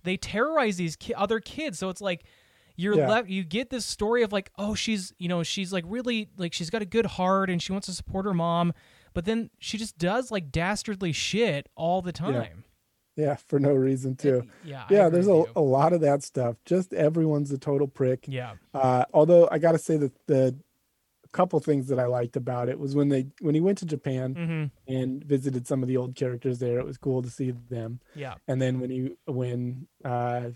they 0.04 0.16
terrorize 0.16 0.76
these 0.76 0.96
ki- 0.96 1.14
other 1.14 1.40
kids. 1.40 1.78
So 1.78 1.88
it's 1.88 2.00
like 2.02 2.24
you're 2.76 2.96
Yeah. 2.96 3.08
left 3.08 3.28
you 3.28 3.44
get 3.44 3.70
this 3.70 3.84
story 3.86 4.22
of 4.22 4.32
like 4.32 4.50
oh 4.58 4.74
she's 4.74 5.12
you 5.18 5.28
know 5.28 5.42
she's 5.42 5.72
like 5.72 5.84
really 5.86 6.28
like 6.36 6.52
she's 6.52 6.70
got 6.70 6.82
a 6.82 6.86
good 6.86 7.06
heart 7.06 7.50
and 7.50 7.62
she 7.62 7.72
wants 7.72 7.86
to 7.86 7.92
support 7.92 8.24
her 8.24 8.34
mom, 8.34 8.72
but 9.14 9.24
then 9.24 9.50
she 9.58 9.78
just 9.78 9.98
does 9.98 10.30
like 10.30 10.50
dastardly 10.50 11.12
shit 11.12 11.68
all 11.76 12.02
the 12.02 12.12
time. 12.12 12.64
yeah, 13.16 13.34
for 13.36 13.58
no 13.58 13.72
reason 13.74 14.16
too. 14.16 14.46
Yeah, 14.64 14.84
Yeah, 14.90 15.08
there's 15.10 15.28
a, 15.28 15.44
a 15.54 15.60
lot 15.60 15.92
of 15.92 16.00
that 16.00 16.22
stuff. 16.22 16.56
Just 16.64 16.94
everyone's 16.94 17.50
a 17.52 17.58
total 17.58 17.86
prick. 17.86 18.24
yeah. 18.26 18.54
Uh, 18.72 19.04
although 19.12 19.48
I 19.52 19.58
got 19.58 19.72
to 19.72 19.78
say 19.78 19.96
that 19.98 20.12
the 20.26 20.56
couple 21.32 21.58
things 21.60 21.88
that 21.88 21.98
I 21.98 22.04
liked 22.04 22.36
about 22.36 22.68
it 22.68 22.78
was 22.78 22.94
when 22.94 23.08
they 23.08 23.26
when 23.40 23.54
he 23.54 23.60
went 23.62 23.78
to 23.78 23.86
Japan 23.86 24.34
Mm-hmm. 24.34 24.94
and 24.94 25.24
visited 25.24 25.66
some 25.66 25.82
of 25.82 25.88
the 25.88 25.96
old 25.96 26.14
characters 26.14 26.58
there. 26.58 26.78
It 26.78 26.84
was 26.84 26.98
cool 26.98 27.22
to 27.22 27.30
see 27.30 27.52
them. 27.70 28.00
Yeah. 28.14 28.34
and 28.48 28.60
then 28.60 28.80
when 28.80 28.90
you 28.90 29.16
when 29.26 29.86
uh 30.04 30.50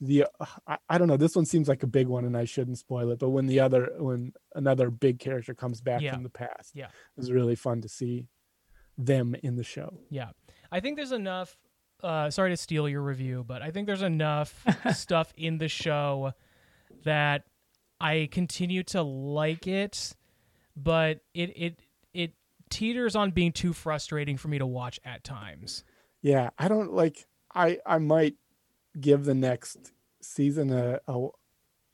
the 0.00 0.24
I, 0.66 0.78
I 0.88 0.98
don't 0.98 1.08
know 1.08 1.16
this 1.18 1.36
one 1.36 1.44
seems 1.44 1.68
like 1.68 1.82
a 1.82 1.86
big 1.86 2.06
one 2.08 2.24
and 2.24 2.36
i 2.36 2.44
shouldn't 2.44 2.78
spoil 2.78 3.10
it 3.10 3.18
but 3.18 3.28
when 3.30 3.46
the 3.46 3.60
other 3.60 3.90
when 3.98 4.32
another 4.54 4.90
big 4.90 5.18
character 5.18 5.54
comes 5.54 5.80
back 5.82 6.00
Yeah. 6.00 6.14
from 6.14 6.22
the 6.22 6.30
past 6.30 6.72
Yeah. 6.74 6.86
it 6.86 7.16
was 7.18 7.30
really 7.30 7.54
fun 7.54 7.82
to 7.82 7.88
see 7.88 8.26
them 8.96 9.34
in 9.42 9.56
the 9.56 9.64
show 9.64 9.98
Yeah. 10.10 10.30
I 10.72 10.80
think 10.80 10.96
there's 10.96 11.12
enough 11.12 11.56
uh 12.02 12.30
sorry 12.30 12.50
to 12.50 12.56
steal 12.56 12.88
your 12.88 13.02
review, 13.02 13.44
but 13.46 13.60
I 13.60 13.70
think 13.72 13.86
there's 13.86 14.02
enough 14.02 14.64
stuff 14.94 15.32
in 15.36 15.58
the 15.58 15.68
show 15.68 16.32
that 17.04 17.44
I 18.00 18.28
continue 18.32 18.82
to 18.84 19.02
like 19.02 19.66
it, 19.66 20.16
but 20.76 21.20
it 21.34 21.50
it 21.56 21.80
it 22.14 22.32
teeters 22.70 23.16
on 23.16 23.32
being 23.32 23.52
too 23.52 23.72
frustrating 23.74 24.36
for 24.38 24.48
me 24.48 24.58
to 24.58 24.66
watch 24.66 24.98
at 25.04 25.24
times. 25.24 25.84
yeah 26.22 26.50
i 26.58 26.68
don't 26.68 26.92
like 26.92 27.26
i 27.54 27.78
i 27.84 27.98
might 27.98 28.34
give 28.98 29.24
the 29.24 29.34
next 29.34 29.92
season 30.22 30.72
a 30.72 31.00
a, 31.08 31.28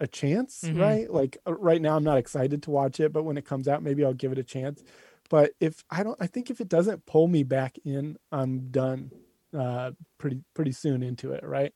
a 0.00 0.06
chance 0.06 0.62
Mhm. 0.64 0.80
right 0.80 1.10
like 1.10 1.38
uh, 1.46 1.54
right 1.54 1.80
now 1.82 1.96
i'm 1.96 2.04
not 2.04 2.18
excited 2.18 2.62
to 2.64 2.70
watch 2.70 3.00
it 3.00 3.12
but 3.12 3.22
when 3.24 3.36
it 3.36 3.44
comes 3.44 3.66
out 3.68 3.82
maybe 3.82 4.04
i'll 4.04 4.12
give 4.14 4.32
it 4.32 4.38
a 4.38 4.42
chance 4.44 4.82
but 5.30 5.52
if 5.60 5.84
i 5.90 6.02
don't 6.02 6.16
i 6.20 6.26
think 6.26 6.50
if 6.50 6.60
it 6.60 6.68
doesn't 6.68 7.04
pull 7.06 7.28
me 7.28 7.42
back 7.42 7.76
in 7.84 8.16
i'm 8.32 8.68
done 8.70 9.10
uh 9.56 9.90
pretty 10.18 10.40
pretty 10.54 10.72
soon 10.72 11.02
into 11.02 11.32
it 11.32 11.42
right 11.44 11.72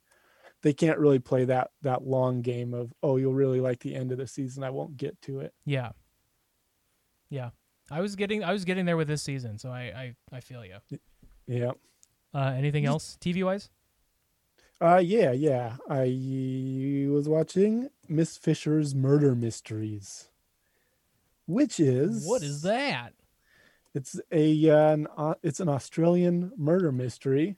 they 0.62 0.72
can't 0.72 0.98
really 0.98 1.18
play 1.18 1.44
that 1.44 1.70
that 1.82 2.02
long 2.06 2.42
game 2.42 2.74
of 2.74 2.92
oh 3.02 3.16
you'll 3.16 3.32
really 3.32 3.60
like 3.60 3.78
the 3.80 3.94
end 3.94 4.10
of 4.12 4.18
the 4.18 4.26
season 4.26 4.62
i 4.64 4.70
won't 4.70 4.96
get 4.96 5.20
to 5.22 5.40
it 5.40 5.54
Yeah. 5.64 5.92
Yeah. 7.30 7.50
I 7.90 8.00
was 8.00 8.16
getting 8.16 8.44
I 8.44 8.52
was 8.52 8.64
getting 8.64 8.86
there 8.86 8.96
with 8.96 9.08
this 9.08 9.22
season, 9.22 9.58
so 9.58 9.70
I 9.70 10.14
I, 10.32 10.36
I 10.36 10.40
feel 10.40 10.64
you. 10.64 10.76
yeah 11.46 11.72
Uh 12.34 12.52
anything 12.56 12.84
else 12.86 13.16
TV 13.20 13.44
wise? 13.44 13.70
Uh 14.80 15.00
yeah 15.02 15.32
yeah 15.32 15.76
i 15.88 17.06
was 17.10 17.28
watching 17.28 17.88
miss 18.08 18.36
fisher's 18.36 18.94
murder 18.94 19.34
mysteries 19.34 20.30
which 21.50 21.80
is 21.80 22.26
What 22.26 22.42
is 22.42 22.62
that? 22.62 23.12
It's 23.92 24.20
a 24.30 24.70
uh, 24.70 24.92
an, 24.92 25.08
uh, 25.16 25.34
it's 25.42 25.58
an 25.58 25.68
Australian 25.68 26.52
murder 26.56 26.92
mystery. 26.92 27.56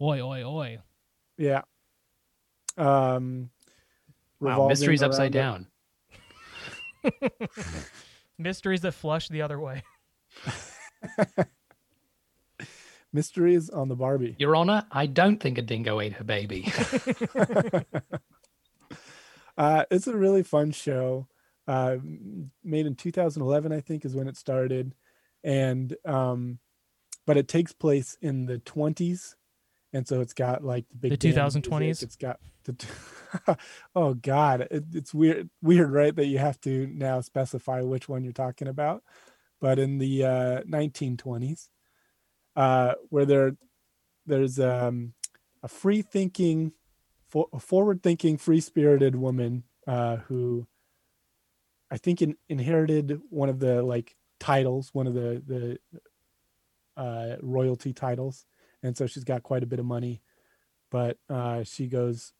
Oi 0.00 0.20
oi 0.20 0.42
oi. 0.42 0.78
Yeah. 1.36 1.62
Um. 2.78 3.50
Wow, 4.40 4.68
mysteries 4.68 5.02
upside 5.02 5.36
around 5.36 5.66
down. 7.04 7.20
Mysteries 8.38 8.80
that 8.80 8.92
flush 8.92 9.28
the 9.28 9.42
other 9.42 9.60
way. 9.60 9.82
a- 13.16 13.18
Mysteries 13.18 13.70
on 13.70 13.88
the 13.88 13.96
Barbie. 13.96 14.36
Your 14.38 14.54
Honor, 14.56 14.84
I 14.90 15.06
don't 15.06 15.38
think 15.38 15.58
a 15.58 15.62
dingo 15.62 16.00
ate 16.00 16.12
her 16.14 16.24
baby. 16.24 16.72
Uh, 19.58 19.84
it's 19.90 20.06
a 20.06 20.14
really 20.16 20.42
fun 20.42 20.70
show. 20.70 21.26
Uh, 21.66 21.96
made 22.62 22.86
in 22.86 22.94
2011, 22.94 23.72
I 23.72 23.80
think, 23.80 24.04
is 24.04 24.14
when 24.14 24.28
it 24.28 24.36
started, 24.36 24.94
and 25.42 25.96
um, 26.04 26.58
but 27.26 27.36
it 27.38 27.48
takes 27.48 27.72
place 27.72 28.16
in 28.20 28.44
the 28.46 28.58
20s, 28.58 29.34
and 29.94 30.06
so 30.06 30.20
it's 30.20 30.34
got 30.34 30.62
like 30.62 30.84
the 30.90 31.08
big 31.08 31.18
The 31.18 31.32
2020s? 31.32 31.80
music, 31.80 32.06
It's 32.06 32.16
got 32.16 32.38
the. 32.64 32.74
T- 32.74 32.86
oh 33.96 34.12
God, 34.14 34.68
it, 34.70 34.84
it's 34.92 35.14
weird. 35.14 35.48
Weird, 35.62 35.90
right? 35.90 36.14
That 36.14 36.26
you 36.26 36.38
have 36.38 36.60
to 36.60 36.86
now 36.92 37.20
specify 37.22 37.80
which 37.80 38.08
one 38.08 38.22
you're 38.24 38.32
talking 38.34 38.68
about. 38.68 39.02
But 39.60 39.78
in 39.78 39.96
the 39.98 40.22
uh, 40.24 40.60
1920s, 40.64 41.68
uh, 42.56 42.94
where 43.10 43.24
there, 43.24 43.56
there's 44.26 44.58
um, 44.58 45.14
a 45.62 45.68
free 45.68 46.02
thinking, 46.02 46.72
for, 47.28 47.48
forward 47.60 48.02
thinking, 48.02 48.38
free 48.38 48.60
spirited 48.60 49.14
woman 49.14 49.64
uh, 49.86 50.16
who 50.16 50.66
I 51.90 51.98
think 51.98 52.22
in, 52.22 52.36
inherited 52.48 53.20
one 53.30 53.48
of 53.48 53.60
the 53.60 53.82
like 53.82 54.16
titles, 54.40 54.90
one 54.92 55.06
of 55.06 55.14
the 55.14 55.42
the 55.46 57.00
uh, 57.00 57.36
royalty 57.40 57.92
titles, 57.92 58.46
and 58.82 58.96
so 58.96 59.06
she's 59.06 59.24
got 59.24 59.42
quite 59.42 59.62
a 59.62 59.66
bit 59.66 59.78
of 59.78 59.86
money. 59.86 60.22
But 60.90 61.18
uh, 61.28 61.64
she 61.64 61.86
goes 61.86 62.32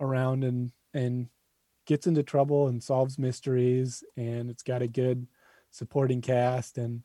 around 0.00 0.44
and 0.44 0.72
and 0.94 1.28
gets 1.86 2.06
into 2.06 2.22
trouble 2.22 2.68
and 2.68 2.82
solves 2.82 3.18
mysteries, 3.18 4.02
and 4.16 4.50
it's 4.50 4.62
got 4.62 4.82
a 4.82 4.88
good 4.88 5.26
supporting 5.70 6.20
cast. 6.20 6.78
And 6.78 7.02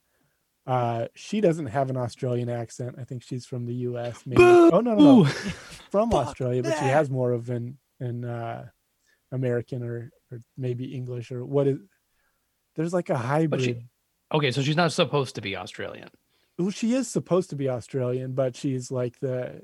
uh, 0.68 1.08
she 1.16 1.42
doesn't 1.42 1.68
have 1.68 1.90
an 1.90 1.98
Australian 1.98 2.50
accent. 2.50 2.96
I 3.00 3.04
think 3.04 3.24
she's 3.24 3.46
from 3.46 3.66
the 3.66 3.74
U.S. 3.90 4.24
Maybe. 4.26 4.42
Oh 4.42 4.70
no, 4.70 4.82
no, 4.82 4.96
no, 4.96 5.24
from 5.92 6.14
Australia, 6.14 6.64
but 6.64 6.78
she 6.78 6.86
has 6.86 7.10
more 7.10 7.32
of 7.32 7.50
an 7.50 7.78
an 8.00 8.26
uh, 8.26 8.68
American 9.32 9.84
or 9.84 10.12
or 10.32 10.42
maybe 10.58 10.96
English 10.96 11.32
or 11.32 11.46
what 11.46 11.68
is. 11.68 11.78
There's 12.76 12.94
like 12.94 13.10
a 13.10 13.18
hybrid. 13.18 13.62
she- 13.62 13.86
Okay, 14.34 14.52
so 14.52 14.62
she's 14.64 14.76
not 14.76 14.92
supposed 14.92 15.36
to 15.36 15.42
be 15.42 15.56
Australian. 15.56 16.10
well, 16.58 16.72
she 16.72 16.94
is 16.94 17.08
supposed 17.08 17.52
to 17.52 17.56
be 17.56 17.70
Australian, 17.70 18.34
but 18.34 18.56
she's 18.56 18.90
like 18.92 19.20
the 19.20 19.62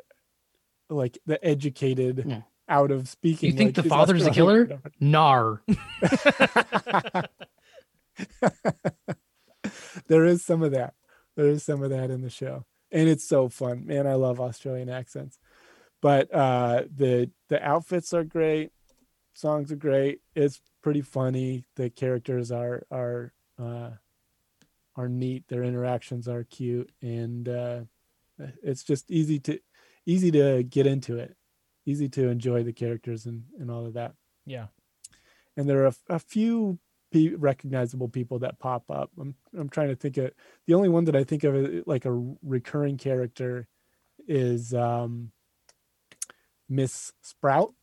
like 0.90 1.18
the 1.26 1.44
educated 1.44 2.24
Yeah. 2.28 2.42
out 2.70 2.92
of 2.92 3.10
speaking. 3.10 3.52
You 3.52 3.58
think 3.58 3.76
like 3.76 3.84
the 3.84 3.90
father's 3.90 4.24
the 4.24 4.30
Australian. 4.30 4.68
killer? 4.68 4.82
Nar. 5.00 5.62
there 10.08 10.25
is 10.25 10.43
some 10.43 10.62
of 10.63 10.71
that. 10.71 10.93
There 11.36 11.47
is 11.47 11.63
some 11.63 11.82
of 11.84 11.89
that 11.89 12.10
in 12.12 12.21
the 12.21 12.30
show. 12.30 12.65
And 12.91 13.08
it's 13.08 13.27
so 13.27 13.47
fun. 13.49 13.86
Man, 13.86 14.06
I 14.06 14.15
love 14.15 14.39
Australian 14.41 14.89
accents. 14.89 15.39
But 16.01 16.34
uh 16.34 16.84
the 16.93 17.30
the 17.49 17.62
outfits 17.63 18.13
are 18.13 18.23
great. 18.23 18.71
Songs 19.34 19.71
are 19.71 19.77
great. 19.77 20.21
It's 20.36 20.62
pretty 20.82 21.01
funny. 21.01 21.63
The 21.75 21.89
characters 21.89 22.51
are 22.51 22.84
are 22.91 23.34
uh 23.60 23.91
are 24.95 25.08
neat. 25.08 25.47
Their 25.47 25.63
interactions 25.63 26.27
are 26.27 26.43
cute 26.43 26.91
and 27.01 27.47
uh 27.47 27.80
it's 28.63 28.84
just 28.84 29.10
easy 29.12 29.39
to 29.39 29.60
easy 30.06 30.32
to 30.32 30.63
get 30.63 30.88
into 30.88 31.17
it. 31.17 31.36
Easy 31.86 32.10
to 32.10 32.27
enjoy 32.30 32.63
the 32.63 32.73
characters 32.73 33.25
and 33.25 33.43
and 33.60 33.71
all 33.71 33.86
of 33.86 33.93
that 33.93 34.13
Yeah. 34.45 34.67
and 35.56 35.69
there 35.69 35.84
are 35.84 35.88
a, 35.88 35.95
a 36.15 36.19
few 36.19 36.80
pe- 37.12 37.36
recognizable 37.36 38.08
people 38.10 38.39
that 38.39 38.60
pop 38.60 38.89
up. 38.89 39.12
I'm 39.19 39.36
I'm 39.58 39.69
trying 39.69 39.89
to 39.89 39.95
think 39.95 40.17
of 40.17 40.32
the 40.67 40.74
only 40.74 40.89
one 40.89 41.06
that 41.06 41.15
I 41.15 41.24
think 41.24 41.43
of 41.43 41.84
like 41.86 42.06
a 42.06 42.12
recurring 42.43 42.97
character 42.97 43.67
is 44.28 44.74
um, 44.74 45.32
Miss 46.69 47.12
Sprout, 47.21 47.74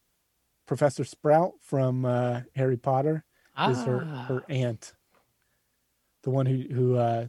Professor 0.67 1.05
Sprout 1.05 1.55
from 1.61 2.05
uh, 2.05 2.41
Harry 2.55 2.77
Potter 2.77 3.25
is 3.69 3.83
her 3.85 4.07
Ah. 4.07 4.25
her 4.29 4.45
aunt, 4.49 4.93
the 6.23 6.31
one 6.31 6.47
who 6.47 6.63
who 6.73 6.97
uh, 6.97 7.27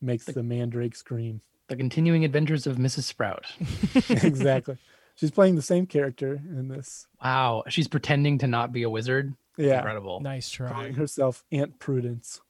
makes 0.00 0.24
the 0.24 0.42
mandrake 0.42 0.96
scream. 0.96 1.40
The 1.68 1.76
continuing 1.76 2.24
adventures 2.24 2.66
of 2.66 2.76
Mrs. 2.76 3.04
Sprout. 3.04 3.46
exactly. 4.10 4.76
She's 5.16 5.30
playing 5.30 5.54
the 5.56 5.62
same 5.62 5.86
character 5.86 6.34
in 6.34 6.68
this. 6.68 7.06
Wow, 7.22 7.62
she's 7.68 7.88
pretending 7.88 8.38
to 8.38 8.46
not 8.46 8.72
be 8.72 8.82
a 8.82 8.90
wizard. 8.90 9.34
Yeah. 9.56 9.78
Incredible. 9.78 10.20
Nice 10.20 10.50
try. 10.50 10.70
calling 10.70 10.94
herself 10.94 11.44
Aunt 11.52 11.78
Prudence. 11.78 12.40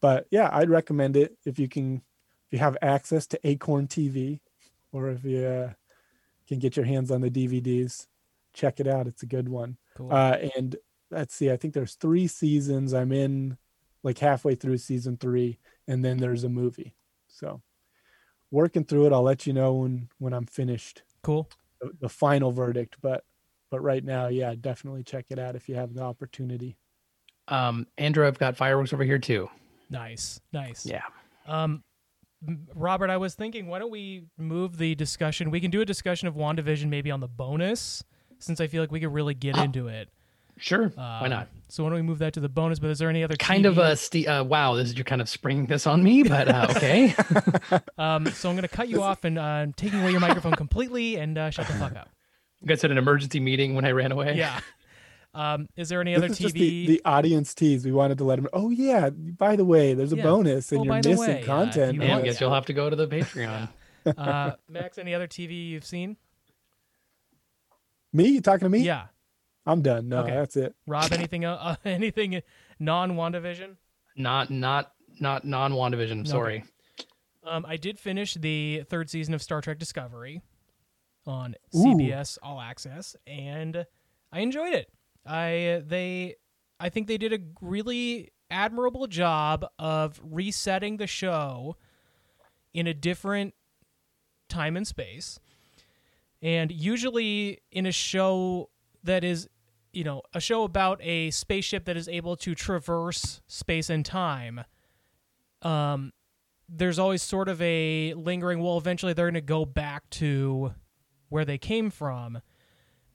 But 0.00 0.26
yeah, 0.30 0.50
I'd 0.52 0.70
recommend 0.70 1.16
it 1.16 1.36
if 1.46 1.58
you 1.58 1.68
can, 1.68 1.96
if 1.96 2.52
you 2.52 2.58
have 2.58 2.76
access 2.82 3.26
to 3.28 3.40
Acorn 3.46 3.86
TV, 3.86 4.40
or 4.92 5.10
if 5.10 5.24
you 5.24 5.44
uh, 5.44 5.72
can 6.48 6.58
get 6.58 6.76
your 6.76 6.84
hands 6.84 7.10
on 7.10 7.20
the 7.20 7.30
DVDs, 7.30 8.06
check 8.52 8.80
it 8.80 8.86
out. 8.86 9.06
It's 9.06 9.22
a 9.22 9.26
good 9.26 9.48
one. 9.48 9.76
Cool. 9.96 10.12
Uh, 10.12 10.38
and 10.56 10.76
let's 11.10 11.34
see, 11.34 11.50
I 11.50 11.56
think 11.56 11.72
there's 11.72 11.94
three 11.94 12.26
seasons. 12.26 12.92
I'm 12.92 13.12
in 13.12 13.56
like 14.02 14.18
halfway 14.18 14.54
through 14.54 14.78
season 14.78 15.16
three, 15.16 15.58
and 15.86 16.04
then 16.04 16.16
there's 16.16 16.44
a 16.44 16.48
movie. 16.48 16.94
So 17.28 17.62
working 18.50 18.84
through 18.84 19.06
it, 19.06 19.12
I'll 19.12 19.22
let 19.22 19.46
you 19.46 19.52
know 19.52 19.74
when 19.74 20.08
when 20.18 20.32
I'm 20.32 20.46
finished 20.46 21.02
cool. 21.22 21.48
the, 21.80 21.92
the 22.00 22.08
final 22.08 22.50
verdict. 22.50 22.96
But 23.00 23.24
but 23.72 23.82
right 23.82 24.04
now, 24.04 24.28
yeah, 24.28 24.54
definitely 24.60 25.02
check 25.02 25.24
it 25.30 25.38
out 25.38 25.56
if 25.56 25.66
you 25.66 25.74
have 25.74 25.94
the 25.94 26.02
opportunity. 26.02 26.76
Um, 27.48 27.86
Andrew, 27.96 28.26
I've 28.26 28.38
got 28.38 28.54
fireworks 28.54 28.92
over 28.92 29.02
here 29.02 29.18
too. 29.18 29.48
Nice. 29.88 30.40
Nice. 30.52 30.84
Yeah. 30.84 31.00
Um, 31.46 31.82
Robert, 32.74 33.08
I 33.08 33.16
was 33.16 33.34
thinking, 33.34 33.68
why 33.68 33.78
don't 33.78 33.90
we 33.90 34.24
move 34.36 34.76
the 34.76 34.94
discussion? 34.94 35.50
We 35.50 35.58
can 35.58 35.70
do 35.70 35.80
a 35.80 35.86
discussion 35.86 36.28
of 36.28 36.34
WandaVision 36.34 36.90
maybe 36.90 37.10
on 37.10 37.20
the 37.20 37.28
bonus, 37.28 38.04
since 38.40 38.60
I 38.60 38.66
feel 38.66 38.82
like 38.82 38.92
we 38.92 39.00
could 39.00 39.14
really 39.14 39.32
get 39.34 39.56
into 39.56 39.88
it. 39.88 40.10
Sure. 40.58 40.92
Uh, 40.96 41.20
Why 41.20 41.28
not? 41.28 41.48
So 41.68 41.82
why 41.82 41.88
don't 41.88 41.96
we 41.96 42.02
move 42.02 42.18
that 42.18 42.34
to 42.34 42.40
the 42.40 42.48
bonus? 42.50 42.78
But 42.78 42.90
is 42.90 42.98
there 42.98 43.08
any 43.08 43.24
other 43.24 43.36
Kind 43.36 43.64
of 43.64 43.78
a 43.78 43.96
ste- 43.96 44.28
uh, 44.28 44.44
wow. 44.46 44.74
This 44.74 44.88
is 44.88 44.94
you're 44.96 45.04
kind 45.04 45.22
of 45.22 45.28
springing 45.28 45.64
this 45.64 45.86
on 45.86 46.02
me, 46.02 46.22
but 46.24 46.46
uh, 46.46 46.66
okay. 46.76 47.14
Um, 47.96 48.26
so 48.26 48.50
I'm 48.50 48.54
going 48.54 48.62
to 48.62 48.68
cut 48.68 48.88
you 48.88 49.02
off 49.02 49.24
and 49.24 49.38
uh, 49.38 49.42
I'm 49.42 49.72
taking 49.72 50.02
away 50.02 50.10
your 50.10 50.20
microphone 50.20 50.52
completely 50.52 51.16
and 51.16 51.38
uh, 51.38 51.50
shut 51.50 51.66
the 51.66 51.72
fuck 51.74 51.96
up. 51.96 52.10
You 52.62 52.68
guys 52.68 52.80
had 52.82 52.90
an 52.90 52.98
emergency 52.98 53.40
meeting 53.40 53.74
when 53.74 53.84
I 53.84 53.90
ran 53.90 54.12
away. 54.12 54.36
Yeah. 54.36 54.60
Um, 55.34 55.66
is 55.76 55.88
there 55.88 56.02
any 56.02 56.14
other 56.14 56.28
this 56.28 56.38
TV? 56.38 56.42
just 56.42 56.54
the, 56.54 56.86
the 56.88 57.02
audience 57.06 57.54
tease. 57.54 57.86
We 57.86 57.90
wanted 57.92 58.18
to 58.18 58.24
let 58.24 58.36
them. 58.36 58.48
Oh 58.52 58.68
yeah, 58.68 59.08
by 59.08 59.56
the 59.56 59.64
way, 59.64 59.94
there's 59.94 60.12
a 60.12 60.16
Yeah. 60.16 60.24
bonus, 60.24 60.70
and 60.72 60.80
Oh, 60.82 60.84
you're 60.84 60.92
by 60.92 61.00
the 61.00 61.08
missing 61.08 61.26
way, 61.26 61.40
if 61.40 61.46
content. 61.46 61.94
you 61.94 62.00
Man, 62.00 62.18
I 62.18 62.20
guess 62.20 62.38
you'll 62.38 62.52
have 62.52 62.66
to 62.66 62.74
go 62.74 62.90
to 62.90 62.96
the 62.96 63.06
Patreon. 63.06 63.70
uh, 64.18 64.50
Max, 64.68 64.98
any 64.98 65.14
other 65.14 65.26
TV 65.26 65.70
you've 65.70 65.86
seen? 65.86 66.18
Me? 68.12 68.28
You 68.28 68.40
talking 68.42 68.66
to 68.66 68.68
me? 68.68 68.80
Yeah. 68.80 69.06
I'm 69.64 69.80
done. 69.80 70.10
No, 70.10 70.18
Okay. 70.18 70.32
that's 70.32 70.54
it. 70.56 70.74
Rob, 70.86 71.10
anything 71.12 71.46
uh, 71.46 71.54
uh, 71.54 71.76
anything 71.86 72.42
non 72.78 73.12
WandaVision? 73.12 73.76
not 74.16 74.50
not 74.50 74.92
not 75.18 75.46
non 75.46 75.72
WandaVision. 75.72 76.12
I'm 76.12 76.26
sorry. 76.26 76.64
Um, 77.42 77.64
I 77.66 77.78
did 77.78 77.98
finish 77.98 78.34
the 78.34 78.82
third 78.90 79.08
season 79.08 79.32
of 79.32 79.40
Star 79.40 79.62
Trek 79.62 79.78
Discovery 79.78 80.42
on 81.26 81.54
Ooh. 81.74 81.78
CBS 81.78 82.38
All 82.42 82.60
Access, 82.60 83.16
and 83.26 83.86
I 84.32 84.40
enjoyed 84.40 84.74
it. 84.74 84.90
I 85.26 85.82
they 85.86 86.36
I 86.80 86.88
think 86.88 87.06
they 87.06 87.18
did 87.18 87.32
a 87.32 87.38
really 87.60 88.30
admirable 88.50 89.06
job 89.06 89.64
of 89.78 90.20
resetting 90.22 90.96
the 90.98 91.06
show 91.06 91.76
in 92.74 92.86
a 92.86 92.94
different 92.94 93.54
time 94.48 94.76
and 94.76 94.86
space. 94.86 95.38
And 96.42 96.72
usually 96.72 97.60
in 97.70 97.86
a 97.86 97.92
show 97.92 98.70
that 99.04 99.24
is, 99.24 99.48
you 99.92 100.04
know, 100.04 100.22
a 100.34 100.40
show 100.40 100.64
about 100.64 101.00
a 101.02 101.30
spaceship 101.30 101.84
that 101.84 101.96
is 101.96 102.08
able 102.08 102.36
to 102.36 102.54
traverse 102.54 103.40
space 103.46 103.88
and 103.88 104.04
time, 104.04 104.64
um, 105.62 106.12
there's 106.68 106.98
always 106.98 107.22
sort 107.22 107.48
of 107.48 107.60
a 107.62 108.14
lingering, 108.14 108.60
well, 108.60 108.76
eventually 108.76 109.12
they're 109.12 109.26
going 109.26 109.34
to 109.34 109.40
go 109.40 109.64
back 109.64 110.08
to 110.10 110.74
where 111.32 111.44
they 111.44 111.58
came 111.58 111.90
from. 111.90 112.40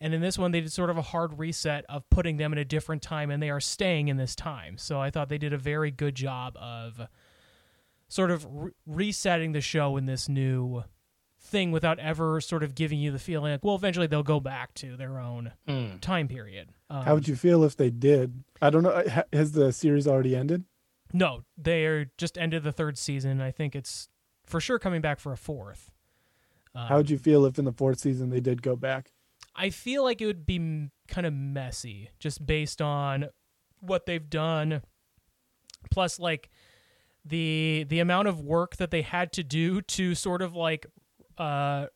And 0.01 0.13
in 0.13 0.21
this 0.21 0.37
one, 0.37 0.51
they 0.51 0.61
did 0.61 0.71
sort 0.71 0.89
of 0.89 0.97
a 0.97 1.01
hard 1.01 1.39
reset 1.39 1.85
of 1.89 2.07
putting 2.09 2.37
them 2.37 2.51
in 2.51 2.59
a 2.59 2.65
different 2.65 3.01
time, 3.01 3.31
and 3.31 3.41
they 3.41 3.49
are 3.49 3.59
staying 3.59 4.09
in 4.09 4.17
this 4.17 4.35
time. 4.35 4.77
So 4.77 4.99
I 4.99 5.09
thought 5.09 5.29
they 5.29 5.37
did 5.39 5.53
a 5.53 5.57
very 5.57 5.89
good 5.91 6.13
job 6.15 6.55
of 6.57 7.01
sort 8.07 8.29
of 8.31 8.45
re- 8.49 8.71
resetting 8.85 9.53
the 9.53 9.61
show 9.61 9.97
in 9.97 10.05
this 10.05 10.29
new 10.29 10.83
thing 11.39 11.71
without 11.71 11.97
ever 11.99 12.41
sort 12.41 12.61
of 12.63 12.75
giving 12.75 12.99
you 12.99 13.11
the 13.11 13.19
feeling 13.19 13.51
like, 13.53 13.63
well, 13.63 13.75
eventually 13.75 14.07
they'll 14.07 14.21
go 14.23 14.39
back 14.39 14.73
to 14.75 14.97
their 14.97 15.17
own 15.19 15.51
Hmm. 15.67 15.97
time 15.99 16.27
period. 16.27 16.69
Um, 16.89 17.03
How 17.05 17.13
would 17.15 17.27
you 17.27 17.35
feel 17.35 17.63
if 17.63 17.75
they 17.77 17.89
did? 17.89 18.43
I 18.61 18.69
don't 18.69 18.83
know. 18.83 19.03
Has 19.33 19.53
the 19.53 19.71
series 19.71 20.07
already 20.07 20.35
ended? 20.35 20.65
No, 21.13 21.43
they're 21.57 22.11
just 22.17 22.37
ended 22.37 22.63
the 22.63 22.71
third 22.71 22.97
season. 22.97 23.39
I 23.41 23.51
think 23.51 23.75
it's 23.75 24.09
for 24.45 24.59
sure 24.59 24.77
coming 24.79 25.01
back 25.01 25.19
for 25.19 25.31
a 25.31 25.37
fourth. 25.37 25.91
Um, 26.77 26.87
How 26.87 26.97
would 26.97 27.09
you 27.09 27.17
feel 27.17 27.45
if 27.45 27.57
in 27.57 27.65
the 27.65 27.71
fourth 27.71 27.99
season 27.99 28.29
they 28.29 28.39
did 28.39 28.61
go 28.61 28.75
back? 28.75 29.11
I 29.55 29.71
feel 29.71 30.03
like 30.03 30.21
it 30.21 30.27
would 30.27 30.45
be 30.45 30.57
m- 30.57 30.91
kind 31.07 31.25
of 31.25 31.33
messy 31.33 32.11
just 32.19 32.45
based 32.45 32.83
on 32.83 33.29
what 33.79 34.05
they've 34.05 34.29
done 34.29 34.81
plus 35.89 36.19
like 36.19 36.49
the 37.25 37.85
the 37.89 37.99
amount 37.99 38.27
of 38.27 38.41
work 38.41 38.77
that 38.77 38.91
they 38.91 39.01
had 39.01 39.31
to 39.33 39.43
do 39.43 39.81
to 39.81 40.13
sort 40.13 40.41
of 40.41 40.55
like 40.55 40.85
uh 41.37 41.87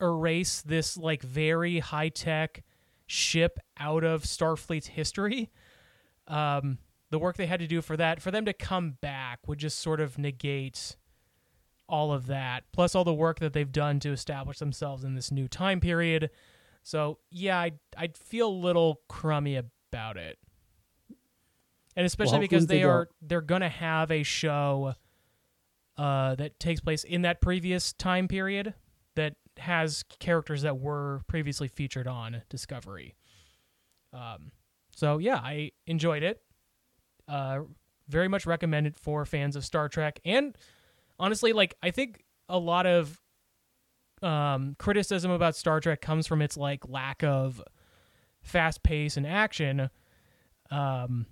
erase 0.00 0.62
this 0.62 0.96
like 0.96 1.22
very 1.22 1.78
high-tech 1.80 2.62
ship 3.06 3.58
out 3.78 4.04
of 4.04 4.22
Starfleet's 4.22 4.88
history. 4.88 5.50
Um 6.28 6.78
the 7.10 7.18
work 7.18 7.36
they 7.36 7.46
had 7.46 7.60
to 7.60 7.66
do 7.66 7.82
for 7.82 7.96
that 7.96 8.22
for 8.22 8.30
them 8.30 8.44
to 8.44 8.52
come 8.52 8.92
back 9.00 9.40
would 9.48 9.58
just 9.58 9.80
sort 9.80 10.00
of 10.00 10.18
negate 10.18 10.96
all 11.90 12.12
of 12.12 12.26
that 12.26 12.64
plus 12.72 12.94
all 12.94 13.04
the 13.04 13.12
work 13.12 13.40
that 13.40 13.52
they've 13.52 13.72
done 13.72 14.00
to 14.00 14.10
establish 14.10 14.58
themselves 14.58 15.04
in 15.04 15.14
this 15.14 15.30
new 15.30 15.48
time 15.48 15.80
period 15.80 16.30
so 16.82 17.18
yeah, 17.30 17.58
I'd, 17.58 17.78
I'd 17.96 18.16
feel 18.16 18.48
a 18.48 18.50
little 18.50 19.00
crummy 19.08 19.56
about 19.56 20.16
it, 20.16 20.38
and 21.96 22.06
especially 22.06 22.32
hopefully 22.32 22.48
because 22.48 22.66
they 22.66 22.78
they 22.78 22.84
are 22.84 23.08
they're 23.20 23.40
gonna 23.40 23.68
have 23.68 24.10
a 24.10 24.22
show 24.22 24.94
uh, 25.96 26.34
that 26.36 26.58
takes 26.58 26.80
place 26.80 27.04
in 27.04 27.22
that 27.22 27.40
previous 27.40 27.92
time 27.92 28.28
period 28.28 28.74
that 29.16 29.34
has 29.58 30.04
characters 30.18 30.62
that 30.62 30.78
were 30.78 31.20
previously 31.26 31.68
featured 31.68 32.06
on 32.06 32.42
Discovery. 32.48 33.14
Um, 34.12 34.52
so 34.94 35.18
yeah, 35.18 35.36
I 35.36 35.72
enjoyed 35.86 36.22
it. 36.22 36.40
Uh, 37.28 37.60
very 38.08 38.26
much 38.26 38.46
recommended 38.46 38.96
for 38.96 39.24
fans 39.24 39.54
of 39.54 39.64
Star 39.64 39.88
Trek, 39.88 40.18
and 40.24 40.56
honestly, 41.20 41.52
like 41.52 41.76
I 41.82 41.92
think 41.92 42.24
a 42.48 42.58
lot 42.58 42.86
of 42.86 43.20
um, 44.22 44.74
criticism 44.78 45.30
about 45.30 45.54
Star 45.54 45.78
Trek 45.80 46.00
comes 46.00 46.26
from 46.26 46.42
its 46.42 46.56
like 46.56 46.88
lack 46.88 47.22
of 47.22 47.62
fast 48.42 48.82
pace 48.82 49.16
and 49.16 49.26
action. 49.26 49.90
Um, 50.70 51.26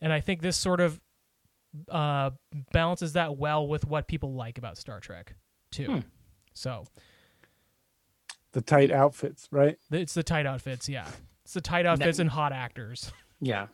and 0.00 0.12
I 0.12 0.20
think 0.20 0.42
this 0.42 0.56
sort 0.56 0.80
of 0.80 1.00
uh, 1.88 2.30
balances 2.72 3.14
that 3.14 3.36
well 3.36 3.66
with 3.66 3.86
what 3.86 4.06
people 4.08 4.34
like 4.34 4.58
about 4.58 4.76
Star 4.78 5.00
Trek 5.00 5.34
too. 5.72 5.86
Hmm. 5.86 5.98
So 6.52 6.84
The 8.52 8.60
tight 8.60 8.90
outfits, 8.90 9.48
right? 9.50 9.78
it's 9.90 10.14
the 10.14 10.22
tight 10.22 10.46
outfits, 10.46 10.88
yeah. 10.88 11.08
It's 11.44 11.54
the 11.54 11.60
tight 11.60 11.86
outfits 11.86 12.18
and 12.18 12.30
hot 12.30 12.52
actors. 12.52 13.12
Yeah. 13.40 13.68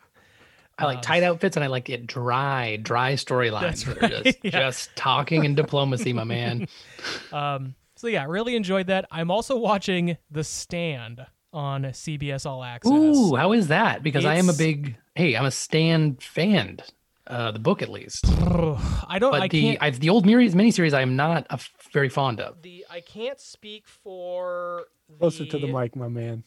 I 0.79 0.85
like 0.85 1.01
tight 1.03 1.23
outfits 1.23 1.57
and 1.57 1.65
I 1.65 1.69
like 1.69 1.89
it 1.89 2.07
dry, 2.07 2.77
dry 2.77 3.15
storylines. 3.15 3.61
That's 3.61 3.87
right, 3.89 4.25
Just, 4.25 4.39
yeah. 4.45 4.51
just 4.51 4.95
talking 4.97 5.47
and 5.47 5.57
diplomacy, 5.57 6.13
my 6.13 6.25
man. 6.25 6.69
Um, 7.33 7.75
so 7.95 8.09
yeah, 8.09 8.25
really 8.29 8.57
enjoyed 8.57 8.89
that. 8.89 9.07
I'm 9.11 9.31
also 9.31 9.57
watching 9.57 10.19
The 10.31 10.45
Stand 10.45 11.25
on 11.53 11.85
CBS 11.85 12.45
All 12.45 12.63
Access. 12.63 12.93
Ooh, 12.93 13.35
how 13.37 13.53
is 13.53 13.69
that? 13.69 14.03
Because 14.03 14.25
I 14.27 14.35
am 14.35 14.49
a 14.51 14.53
big, 14.53 14.97
hey, 15.15 15.35
I'm 15.37 15.45
a 15.47 15.51
Stand 15.51 16.23
fan. 16.23 16.81
Uh, 17.27 17.51
the 17.53 17.59
book 17.59 17.83
at 17.83 17.89
least, 17.89 18.25
I 18.29 19.19
don't. 19.19 19.33
but 19.33 19.43
I 19.43 19.49
the 19.49 19.61
can't. 19.61 19.83
I, 19.83 19.91
the 19.91 20.11
old 20.11 20.25
mini 20.27 20.49
miniseries 20.51 20.93
I 20.95 21.01
am 21.01 21.17
not 21.17 21.45
a 21.51 21.55
f- 21.55 21.73
very 21.93 22.09
fond 22.09 22.39
of. 22.39 22.63
the 22.63 22.85
I 22.89 23.01
can't 23.01 23.41
speak 23.41 23.89
for 23.89 24.85
Closer 25.19 25.45
to 25.47 25.59
the 25.59 25.67
mic, 25.67 25.97
my 25.97 26.07
man. 26.09 26.45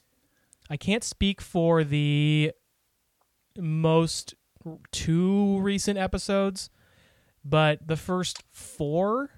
I 0.70 0.78
can't 0.78 1.04
speak 1.04 1.42
for 1.42 1.84
the 1.84 2.54
most 3.58 4.36
two 4.92 5.60
recent 5.60 5.98
episodes, 5.98 6.70
but 7.44 7.88
the 7.88 7.96
first 7.98 8.44
four 8.52 9.30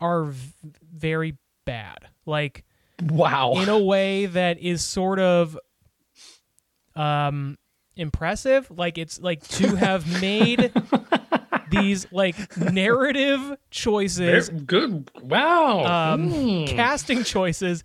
are 0.00 0.24
v- 0.24 0.52
very 0.92 1.36
bad. 1.64 2.08
Like 2.26 2.64
Wow. 3.02 3.54
in 3.54 3.68
a 3.68 3.78
way 3.78 4.26
that 4.26 4.58
is 4.58 4.84
sort 4.84 5.18
of 5.18 5.58
um 6.96 7.56
impressive 7.96 8.70
like 8.70 8.98
it's 8.98 9.20
like 9.20 9.46
to 9.46 9.76
have 9.76 10.20
made 10.20 10.72
these 11.70 12.06
like 12.12 12.56
narrative 12.56 13.56
choices 13.70 14.48
good. 14.48 15.10
Wow. 15.22 16.12
um 16.14 16.30
Mm. 16.30 16.68
casting 16.68 17.22
choices 17.24 17.84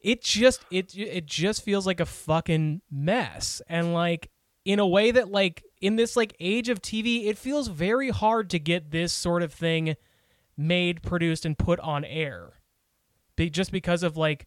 it 0.00 0.22
just 0.22 0.64
it 0.70 0.96
it 0.96 1.26
just 1.26 1.62
feels 1.62 1.86
like 1.86 2.00
a 2.00 2.06
fucking 2.06 2.80
mess 2.90 3.60
and 3.68 3.92
like 3.94 4.30
in 4.64 4.78
a 4.78 4.86
way 4.86 5.10
that 5.10 5.30
like 5.30 5.62
in 5.80 5.96
this 5.96 6.16
like 6.16 6.34
age 6.40 6.68
of 6.68 6.80
TV 6.80 7.26
it 7.26 7.38
feels 7.38 7.68
very 7.68 8.10
hard 8.10 8.48
to 8.50 8.58
get 8.58 8.90
this 8.90 9.12
sort 9.12 9.42
of 9.42 9.52
thing 9.52 9.96
made 10.56 11.02
produced 11.02 11.44
and 11.44 11.58
put 11.58 11.78
on 11.80 12.04
air 12.04 12.54
Be, 13.36 13.50
just 13.50 13.72
because 13.72 14.02
of 14.02 14.16
like 14.16 14.46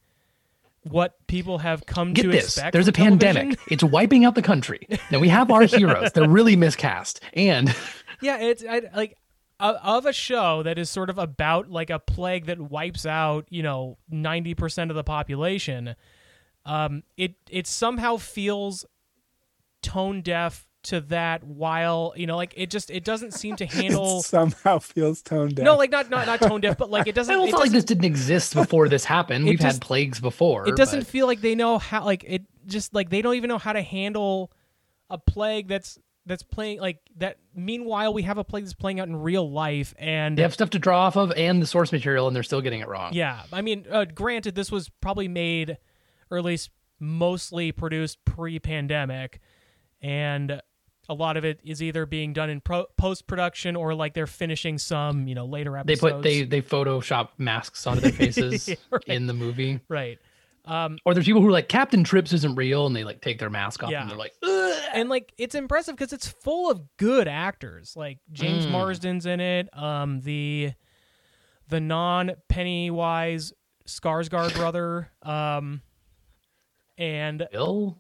what 0.83 1.15
people 1.27 1.57
have 1.59 1.85
come 1.85 2.13
Get 2.13 2.23
to 2.23 2.27
this. 2.29 2.45
expect 2.45 2.73
There's 2.73 2.87
a 2.87 2.93
from 2.93 3.03
pandemic. 3.03 3.59
It's 3.69 3.83
wiping 3.83 4.23
out 4.23 4.35
the 4.35 4.41
country. 4.41 4.87
Then 5.09 5.19
we 5.19 5.27
have 5.27 5.51
our 5.51 5.63
heroes. 5.65 6.13
They're 6.13 6.29
really 6.29 6.55
miscast. 6.55 7.19
And 7.33 7.75
Yeah, 8.21 8.39
it's 8.39 8.63
I, 8.67 8.81
like 8.95 9.17
of 9.59 10.05
a 10.05 10.13
show 10.13 10.63
that 10.63 10.77
is 10.77 10.89
sort 10.89 11.09
of 11.09 11.17
about 11.17 11.69
like 11.69 11.89
a 11.89 11.99
plague 11.99 12.45
that 12.45 12.59
wipes 12.59 13.05
out 13.05 13.45
you 13.49 13.63
know 13.63 13.97
ninety 14.09 14.53
percent 14.53 14.91
of 14.91 14.95
the 14.95 15.03
population. 15.03 15.95
Um, 16.65 17.03
it 17.15 17.35
it 17.49 17.67
somehow 17.67 18.17
feels 18.17 18.85
tone 19.87 20.21
deaf 20.21 20.65
to 20.83 21.01
that, 21.01 21.43
while 21.43 22.13
you 22.15 22.27
know 22.27 22.37
like 22.37 22.53
it 22.55 22.69
just 22.69 22.89
it 22.91 23.03
doesn't 23.03 23.33
seem 23.33 23.55
to 23.57 23.65
handle. 23.79 24.19
It 24.19 24.23
somehow 24.25 24.79
feels 24.79 25.21
toned 25.21 25.55
down. 25.55 25.65
no, 25.65 25.75
like 25.75 25.91
not 25.91 26.09
not 26.09 26.27
not 26.27 26.39
tone 26.41 26.61
deaf, 26.61 26.77
but 26.77 26.89
like 26.89 27.07
it 27.07 27.15
doesn't. 27.19 27.33
I 27.33 27.43
it 27.43 27.51
don't 27.51 27.59
like 27.59 27.71
this 27.71 27.83
didn't 27.83 28.05
exist 28.05 28.53
before 28.61 28.87
this 28.89 29.03
happened. 29.05 29.45
We've 29.45 29.59
just- 29.59 29.77
had 29.77 29.81
plagues 29.81 30.19
before. 30.19 30.67
it 30.67 30.75
doesn't 30.75 30.99
but- 31.01 31.07
feel 31.07 31.27
like 31.27 31.41
they 31.41 31.55
know 31.55 31.77
how 31.77 32.05
like 32.05 32.23
it 32.27 32.43
just 32.65 32.93
like 32.93 33.09
they 33.09 33.21
don't 33.21 33.35
even 33.35 33.47
know 33.49 33.57
how 33.57 33.73
to 33.73 33.81
handle 33.81 34.51
a 35.09 35.17
plague 35.17 35.67
that's 35.67 35.97
that's 36.25 36.43
playing 36.43 36.81
like 36.81 36.99
that 37.15 37.37
meanwhile 37.55 38.13
we 38.13 38.21
have 38.23 38.37
a 38.37 38.43
plague 38.43 38.65
that's 38.65 38.73
playing 38.73 38.99
out 38.99 39.07
in 39.07 39.15
real 39.15 39.49
life 39.49 39.93
and 39.97 40.37
They 40.37 40.41
have 40.41 40.53
stuff 40.53 40.69
to 40.71 40.79
draw 40.79 41.03
off 41.07 41.15
of 41.15 41.31
and 41.31 41.61
the 41.61 41.65
source 41.65 41.93
material, 41.93 42.27
and 42.27 42.35
they're 42.35 42.43
still 42.43 42.59
getting 42.61 42.81
it 42.81 42.87
wrong. 42.89 43.13
Yeah, 43.13 43.43
I 43.53 43.61
mean, 43.61 43.85
uh, 43.89 44.03
granted, 44.03 44.53
this 44.53 44.69
was 44.69 44.89
probably 44.99 45.29
made, 45.29 45.77
or 46.29 46.37
at 46.37 46.43
least 46.43 46.69
mostly 46.99 47.71
produced 47.71 48.17
pre-pandemic, 48.25 49.39
and 50.01 50.61
a 51.09 51.13
lot 51.13 51.37
of 51.37 51.45
it 51.45 51.59
is 51.63 51.81
either 51.81 52.05
being 52.05 52.33
done 52.33 52.49
in 52.49 52.59
pro- 52.59 52.85
post-production 52.97 53.75
or 53.77 53.95
like 53.95 54.13
they're 54.13 54.27
finishing 54.27 54.77
some, 54.77 55.27
you 55.27 55.35
know, 55.35 55.45
later 55.45 55.77
episodes. 55.77 56.01
They 56.01 56.11
put 56.11 56.21
they 56.23 56.43
they 56.43 56.61
Photoshop 56.61 57.29
masks 57.37 57.87
onto 57.87 58.01
their 58.01 58.11
faces 58.11 58.67
Yeah, 58.69 58.75
right. 58.91 59.03
in 59.07 59.25
the 59.27 59.33
movie. 59.33 59.79
right, 59.87 60.19
um, 60.65 60.97
Or 61.05 61.13
there's 61.13 61.25
people 61.25 61.41
who 61.41 61.47
are 61.47 61.51
like 61.51 61.69
Captain 61.69 62.03
Trips 62.03 62.33
isn't 62.33 62.55
real, 62.55 62.85
and 62.87 62.93
they 62.95 63.05
like 63.05 63.21
take 63.21 63.39
their 63.39 63.49
mask 63.49 63.83
off 63.83 63.91
Yeah. 63.91 64.01
and 64.01 64.09
they're 64.11 64.17
like, 64.17 64.33
Ugh. 64.43 64.83
and 64.93 65.07
like 65.07 65.31
it's 65.37 65.55
impressive 65.55 65.95
because 65.95 66.11
it's 66.11 66.27
full 66.27 66.69
of 66.69 66.81
good 66.97 67.27
actors. 67.29 67.93
Like 67.95 68.19
James 68.33 68.65
Mm. 68.65 68.71
Marsden's 68.71 69.25
in 69.25 69.39
it. 69.39 69.69
Um, 69.77 70.19
the 70.19 70.73
the 71.69 71.79
non 71.79 72.33
Pennywise 72.49 73.53
Skarsgård 73.87 74.53
brother. 74.55 75.09
Um, 75.23 75.81
and 76.97 77.47
Bill. 77.51 77.97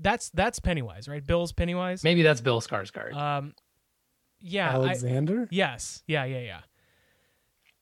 That's 0.00 0.30
that's 0.30 0.58
Pennywise, 0.58 1.08
right? 1.08 1.24
Bill's 1.24 1.52
Pennywise. 1.52 2.04
Maybe 2.04 2.22
that's 2.22 2.40
Bill 2.40 2.60
Skarsgård. 2.60 3.14
Um, 3.14 3.54
yeah, 4.40 4.70
I, 4.70 4.74
Alexander? 4.74 5.48
yes, 5.50 6.02
yeah, 6.06 6.24
yeah, 6.24 6.40
yeah. 6.40 6.60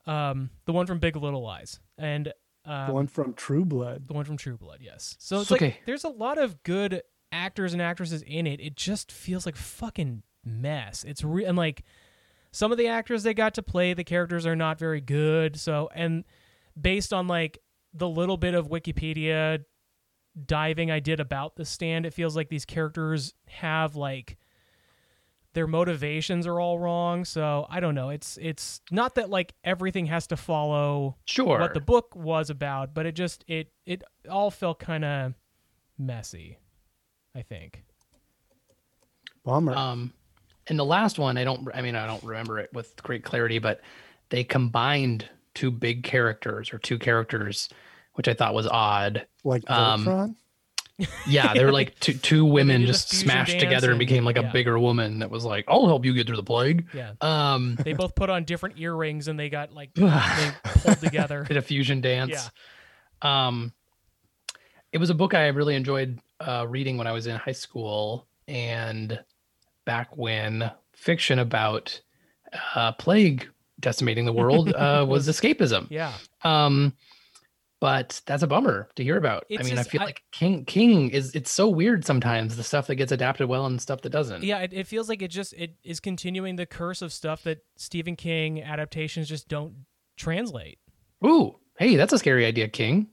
Um, 0.05 0.49
the 0.65 0.73
one 0.73 0.85
from 0.85 0.99
Big 0.99 1.15
Little 1.15 1.41
Lies, 1.41 1.79
and 1.97 2.31
um, 2.65 2.87
the 2.87 2.93
one 2.93 3.07
from 3.07 3.33
True 3.33 3.65
Blood. 3.65 4.07
the 4.07 4.13
one 4.13 4.25
from 4.25 4.37
True 4.37 4.57
Blood, 4.57 4.79
yes. 4.81 5.15
So 5.19 5.41
it's 5.41 5.51
Okay. 5.51 5.65
like 5.67 5.81
there's 5.85 6.03
a 6.03 6.09
lot 6.09 6.37
of 6.37 6.61
good 6.63 7.01
actors 7.31 7.73
and 7.73 7.81
actresses 7.81 8.21
in 8.21 8.45
it. 8.45 8.59
It 8.59 8.75
just 8.75 9.11
feels 9.11 9.45
like 9.45 9.55
fucking 9.55 10.23
mess. 10.45 11.03
It's 11.03 11.23
real 11.23 11.47
and 11.47 11.57
like 11.57 11.83
some 12.51 12.71
of 12.71 12.77
the 12.77 12.87
actors 12.87 13.23
they 13.23 13.33
got 13.33 13.53
to 13.55 13.63
play 13.63 13.93
the 13.93 14.03
characters 14.03 14.45
are 14.45 14.55
not 14.55 14.77
very 14.77 15.01
good. 15.01 15.57
So 15.59 15.89
and 15.95 16.25
based 16.79 17.11
on 17.13 17.27
like 17.27 17.57
the 17.93 18.07
little 18.09 18.37
bit 18.37 18.53
of 18.53 18.67
Wikipedia 18.67 19.63
diving 20.45 20.91
I 20.91 20.99
did 20.99 21.19
about 21.19 21.55
the 21.55 21.65
stand, 21.65 22.05
it 22.05 22.13
feels 22.13 22.35
like 22.35 22.49
these 22.49 22.65
characters 22.65 23.33
have 23.47 23.95
like 23.95 24.37
their 25.53 25.67
motivations 25.67 26.47
are 26.47 26.59
all 26.59 26.79
wrong. 26.79 27.25
So 27.25 27.67
I 27.69 27.79
don't 27.79 27.95
know. 27.95 28.09
It's 28.09 28.37
it's 28.41 28.81
not 28.91 29.15
that 29.15 29.29
like 29.29 29.53
everything 29.63 30.07
has 30.07 30.27
to 30.27 30.37
follow 30.37 31.17
sure. 31.25 31.59
what 31.59 31.73
the 31.73 31.81
book 31.81 32.15
was 32.15 32.49
about, 32.49 32.93
but 32.93 33.05
it 33.05 33.13
just 33.13 33.43
it 33.47 33.71
it 33.85 34.03
all 34.29 34.51
felt 34.51 34.79
kind 34.79 35.05
of 35.05 35.33
messy. 35.97 36.57
I 37.35 37.41
think. 37.41 37.83
Bummer. 39.43 39.73
Um, 39.73 40.13
and 40.67 40.79
the 40.79 40.85
last 40.85 41.19
one, 41.19 41.37
I 41.37 41.43
don't. 41.43 41.67
I 41.73 41.81
mean, 41.81 41.95
I 41.95 42.07
don't 42.07 42.23
remember 42.23 42.59
it 42.59 42.71
with 42.73 42.95
great 43.03 43.23
clarity, 43.23 43.59
but 43.59 43.81
they 44.29 44.43
combined 44.43 45.27
two 45.53 45.71
big 45.71 46.03
characters 46.03 46.73
or 46.73 46.77
two 46.77 46.97
characters, 46.97 47.69
which 48.13 48.27
I 48.27 48.33
thought 48.33 48.53
was 48.53 48.67
odd. 48.67 49.25
like 49.43 49.69
um, 49.69 50.05
Voltron? 50.05 50.35
Yeah, 51.27 51.53
they 51.53 51.65
were 51.65 51.71
like 51.71 51.99
two 51.99 52.13
two 52.13 52.45
women 52.45 52.85
just 52.85 53.09
smashed 53.09 53.59
together 53.59 53.87
and 53.87 53.93
and- 53.93 53.99
became 53.99 54.25
like 54.25 54.37
a 54.37 54.43
yeah. 54.43 54.51
bigger 54.51 54.77
woman 54.77 55.19
that 55.19 55.29
was 55.31 55.43
like, 55.43 55.65
"I'll 55.67 55.87
help 55.87 56.05
you 56.05 56.13
get 56.13 56.27
through 56.27 56.35
the 56.37 56.43
plague." 56.43 56.87
Yeah. 56.93 57.13
Um, 57.21 57.77
They 57.83 57.93
both 57.93 58.15
put 58.15 58.29
on 58.29 58.43
different 58.43 58.77
earrings 58.79 59.27
and 59.27 59.39
they 59.39 59.49
got 59.49 59.73
like 59.73 59.93
they 59.95 60.51
pulled 60.63 60.99
together. 60.99 61.43
did 61.47 61.57
a 61.57 61.61
fusion 61.61 62.01
dance. 62.01 62.49
Yeah. 63.23 63.47
Um, 63.47 63.73
it 64.91 64.99
was 64.99 65.09
a 65.09 65.15
book 65.15 65.33
I 65.33 65.47
really 65.47 65.75
enjoyed 65.75 66.19
uh, 66.39 66.65
reading 66.69 66.97
when 66.97 67.07
I 67.07 67.11
was 67.11 67.25
in 67.25 67.35
high 67.37 67.53
school 67.53 68.27
and 68.47 69.19
back 69.85 70.15
when 70.15 70.69
fiction 70.93 71.39
about 71.39 71.99
uh, 72.75 72.91
plague 72.93 73.49
decimating 73.79 74.25
the 74.25 74.33
world 74.33 74.71
uh, 74.73 75.05
was 75.07 75.27
escapism. 75.29 75.87
Yeah. 75.89 76.13
Um, 76.43 76.93
but 77.83 78.21
that's 78.25 78.43
a 78.43 78.47
bummer 78.47 78.87
to 78.95 79.03
hear 79.03 79.17
about. 79.17 79.43
It's 79.49 79.59
I 79.59 79.63
mean, 79.65 79.75
just- 79.75 79.89
I 79.89 79.91
feel 79.91 80.01
I- 80.03 80.05
like 80.05 80.23
King 80.31 80.63
King 80.63 81.09
is 81.09 81.35
it's 81.35 81.51
so 81.51 81.67
weird 81.67 82.05
sometimes 82.05 82.55
the 82.55 82.63
stuff 82.63 82.87
that 82.87 82.95
gets 82.95 83.11
adapted 83.11 83.49
well 83.49 83.65
and 83.65 83.81
stuff 83.81 84.03
that 84.03 84.09
doesn't. 84.09 84.41
Yeah, 84.41 84.59
it, 84.59 84.71
it 84.71 84.87
feels 84.87 85.09
like 85.09 85.21
it 85.21 85.27
just 85.27 85.51
it 85.51 85.75
is 85.83 85.99
continuing 85.99 86.55
the 86.55 86.65
curse 86.65 87.01
of 87.01 87.11
stuff 87.11 87.43
that 87.43 87.57
Stephen 87.75 88.15
King 88.15 88.63
adaptations 88.63 89.27
just 89.27 89.49
don't 89.49 89.73
translate. 90.15 90.79
Ooh, 91.25 91.59
hey, 91.77 91.97
that's 91.97 92.13
a 92.13 92.17
scary 92.17 92.45
idea, 92.45 92.69
King. 92.69 93.09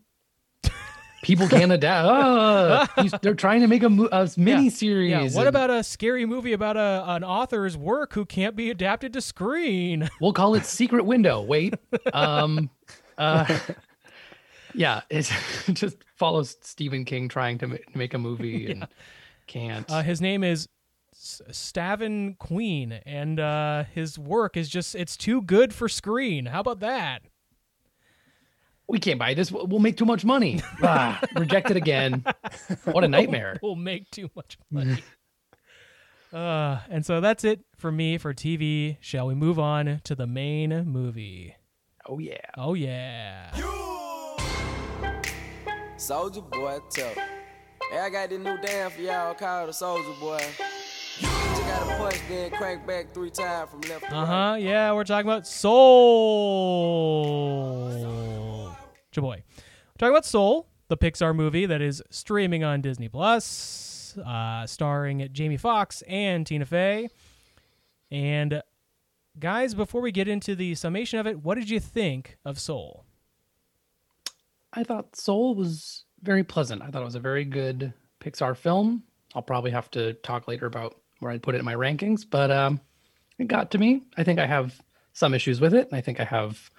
People 1.24 1.48
can't 1.48 1.72
adapt. 1.72 2.06
Oh, 2.96 3.18
they're 3.22 3.34
trying 3.34 3.62
to 3.62 3.66
make 3.66 3.82
a, 3.82 3.88
a 3.88 4.30
mini 4.36 4.70
series. 4.70 5.10
Yeah, 5.10 5.28
what 5.36 5.48
about 5.48 5.70
a 5.70 5.82
scary 5.82 6.26
movie 6.26 6.52
about 6.52 6.76
a 6.76 7.02
an 7.08 7.24
author's 7.24 7.76
work 7.76 8.12
who 8.12 8.24
can't 8.24 8.54
be 8.54 8.70
adapted 8.70 9.14
to 9.14 9.20
screen? 9.20 10.08
We'll 10.20 10.32
call 10.32 10.54
it 10.54 10.64
Secret 10.64 11.04
Window. 11.06 11.42
Wait. 11.42 11.74
Um. 12.14 12.70
Uh. 13.18 13.58
Yeah, 14.74 15.02
it 15.10 15.30
just 15.72 15.96
follows 16.16 16.56
Stephen 16.62 17.04
King 17.04 17.28
trying 17.28 17.58
to 17.58 17.78
make 17.94 18.14
a 18.14 18.18
movie 18.18 18.70
and 18.72 18.86
can't. 19.46 19.90
Uh, 19.90 20.02
his 20.02 20.20
name 20.20 20.44
is 20.44 20.68
S- 21.12 21.42
Stavin 21.50 22.34
Queen, 22.38 22.92
and 23.04 23.40
uh, 23.40 23.84
his 23.92 24.18
work 24.18 24.56
is 24.56 24.68
just 24.68 24.94
it's 24.94 25.16
too 25.16 25.42
good 25.42 25.74
for 25.74 25.88
screen. 25.88 26.46
How 26.46 26.60
about 26.60 26.80
that? 26.80 27.22
we 28.90 28.98
can't 28.98 29.18
buy 29.18 29.34
this. 29.34 29.50
We'll 29.52 29.66
we'll 29.66 29.80
make 29.80 29.96
too 29.96 30.04
much 30.04 30.24
money. 30.24 30.60
ah, 30.82 31.20
rejected 31.36 31.76
again. 31.76 32.24
What 32.84 33.04
a 33.04 33.08
nightmare. 33.08 33.58
We'll 33.62 33.76
make 33.76 34.10
too 34.10 34.28
much 34.34 34.58
money. 34.70 35.02
uh, 36.32 36.80
and 36.90 37.06
so 37.06 37.20
that's 37.20 37.44
it 37.44 37.60
for 37.76 37.92
me 37.92 38.18
for 38.18 38.34
TV. 38.34 38.96
Shall 39.00 39.28
we 39.28 39.34
move 39.34 39.58
on 39.58 40.00
to 40.04 40.14
the 40.14 40.26
main 40.26 40.70
movie? 40.86 41.54
Oh 42.06 42.18
yeah. 42.18 42.38
Oh 42.58 42.74
yeah. 42.74 43.52
Soldier 46.00 46.40
boy, 46.40 46.78
tough. 46.88 47.14
Hey, 47.14 47.98
I 47.98 48.08
got 48.08 48.30
this 48.30 48.38
new 48.38 48.56
dance 48.62 48.94
for 48.94 49.02
y'all 49.02 49.34
called 49.34 49.68
the 49.68 49.72
Soldier 49.74 50.18
Boy. 50.18 50.40
You 51.18 51.26
just 51.26 51.62
gotta 51.62 51.96
punch, 51.98 52.18
then 52.26 52.50
crank 52.52 52.86
back 52.86 53.12
three 53.12 53.28
times 53.28 53.68
from 53.70 53.82
left 53.82 54.04
to 54.08 54.16
Uh 54.16 54.24
huh. 54.24 54.56
Yeah, 54.58 54.94
we're 54.94 55.04
talking 55.04 55.28
about 55.28 55.46
Soul. 55.46 55.90
Jaboy. 59.14 59.42
We're 59.42 59.42
talking 59.98 60.14
about 60.14 60.24
Soul, 60.24 60.68
the 60.88 60.96
Pixar 60.96 61.36
movie 61.36 61.66
that 61.66 61.82
is 61.82 62.02
streaming 62.08 62.64
on 62.64 62.80
Disney 62.80 63.10
Plus, 63.10 64.16
uh, 64.24 64.66
starring 64.66 65.28
Jamie 65.32 65.58
Foxx 65.58 66.02
and 66.08 66.46
Tina 66.46 66.64
Fey. 66.64 67.10
And 68.10 68.62
guys, 69.38 69.74
before 69.74 70.00
we 70.00 70.12
get 70.12 70.28
into 70.28 70.54
the 70.54 70.74
summation 70.76 71.18
of 71.18 71.26
it, 71.26 71.40
what 71.44 71.56
did 71.56 71.68
you 71.68 71.78
think 71.78 72.38
of 72.42 72.58
Soul? 72.58 73.04
I 74.72 74.84
thought 74.84 75.16
Soul 75.16 75.54
was 75.54 76.04
very 76.22 76.44
pleasant. 76.44 76.82
I 76.82 76.90
thought 76.90 77.02
it 77.02 77.06
was 77.06 77.14
a 77.14 77.20
very 77.20 77.44
good 77.44 77.92
Pixar 78.20 78.56
film. 78.56 79.02
I'll 79.34 79.42
probably 79.42 79.70
have 79.70 79.90
to 79.92 80.14
talk 80.14 80.48
later 80.48 80.66
about 80.66 80.96
where 81.18 81.32
I'd 81.32 81.42
put 81.42 81.54
it 81.54 81.58
in 81.58 81.64
my 81.64 81.74
rankings, 81.74 82.24
but 82.28 82.50
um, 82.50 82.80
it 83.38 83.48
got 83.48 83.70
to 83.72 83.78
me. 83.78 84.02
I 84.16 84.24
think 84.24 84.38
I 84.38 84.46
have 84.46 84.80
some 85.12 85.34
issues 85.34 85.60
with 85.60 85.74
it. 85.74 85.88
and 85.88 85.96
I 85.96 86.00
think 86.00 86.20
I 86.20 86.24
have, 86.24 86.70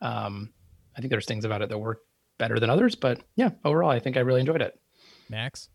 um, 0.00 0.50
I 0.96 1.00
think 1.00 1.10
there's 1.10 1.26
things 1.26 1.44
about 1.44 1.62
it 1.62 1.68
that 1.68 1.78
work 1.78 2.02
better 2.38 2.58
than 2.58 2.70
others, 2.70 2.94
but 2.94 3.20
yeah, 3.36 3.50
overall, 3.64 3.90
I 3.90 3.98
think 3.98 4.16
I 4.16 4.20
really 4.20 4.40
enjoyed 4.40 4.62
it. 4.62 4.78
Max? 5.28 5.68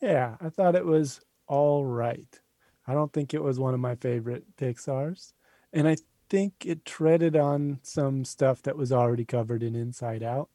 Yeah, 0.00 0.36
I 0.40 0.48
thought 0.48 0.76
it 0.76 0.84
was 0.84 1.20
all 1.46 1.84
right. 1.84 2.40
I 2.86 2.94
don't 2.94 3.12
think 3.12 3.34
it 3.34 3.42
was 3.42 3.58
one 3.58 3.74
of 3.74 3.80
my 3.80 3.94
favorite 3.96 4.44
Pixar's. 4.56 5.34
And 5.72 5.86
I 5.86 5.96
think 6.30 6.64
it 6.64 6.84
treaded 6.84 7.36
on 7.36 7.80
some 7.82 8.24
stuff 8.24 8.62
that 8.62 8.76
was 8.76 8.92
already 8.92 9.24
covered 9.24 9.62
in 9.62 9.74
Inside 9.74 10.22
Out. 10.22 10.48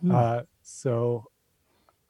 Hmm. 0.00 0.10
Uh, 0.14 0.40
so 0.62 1.26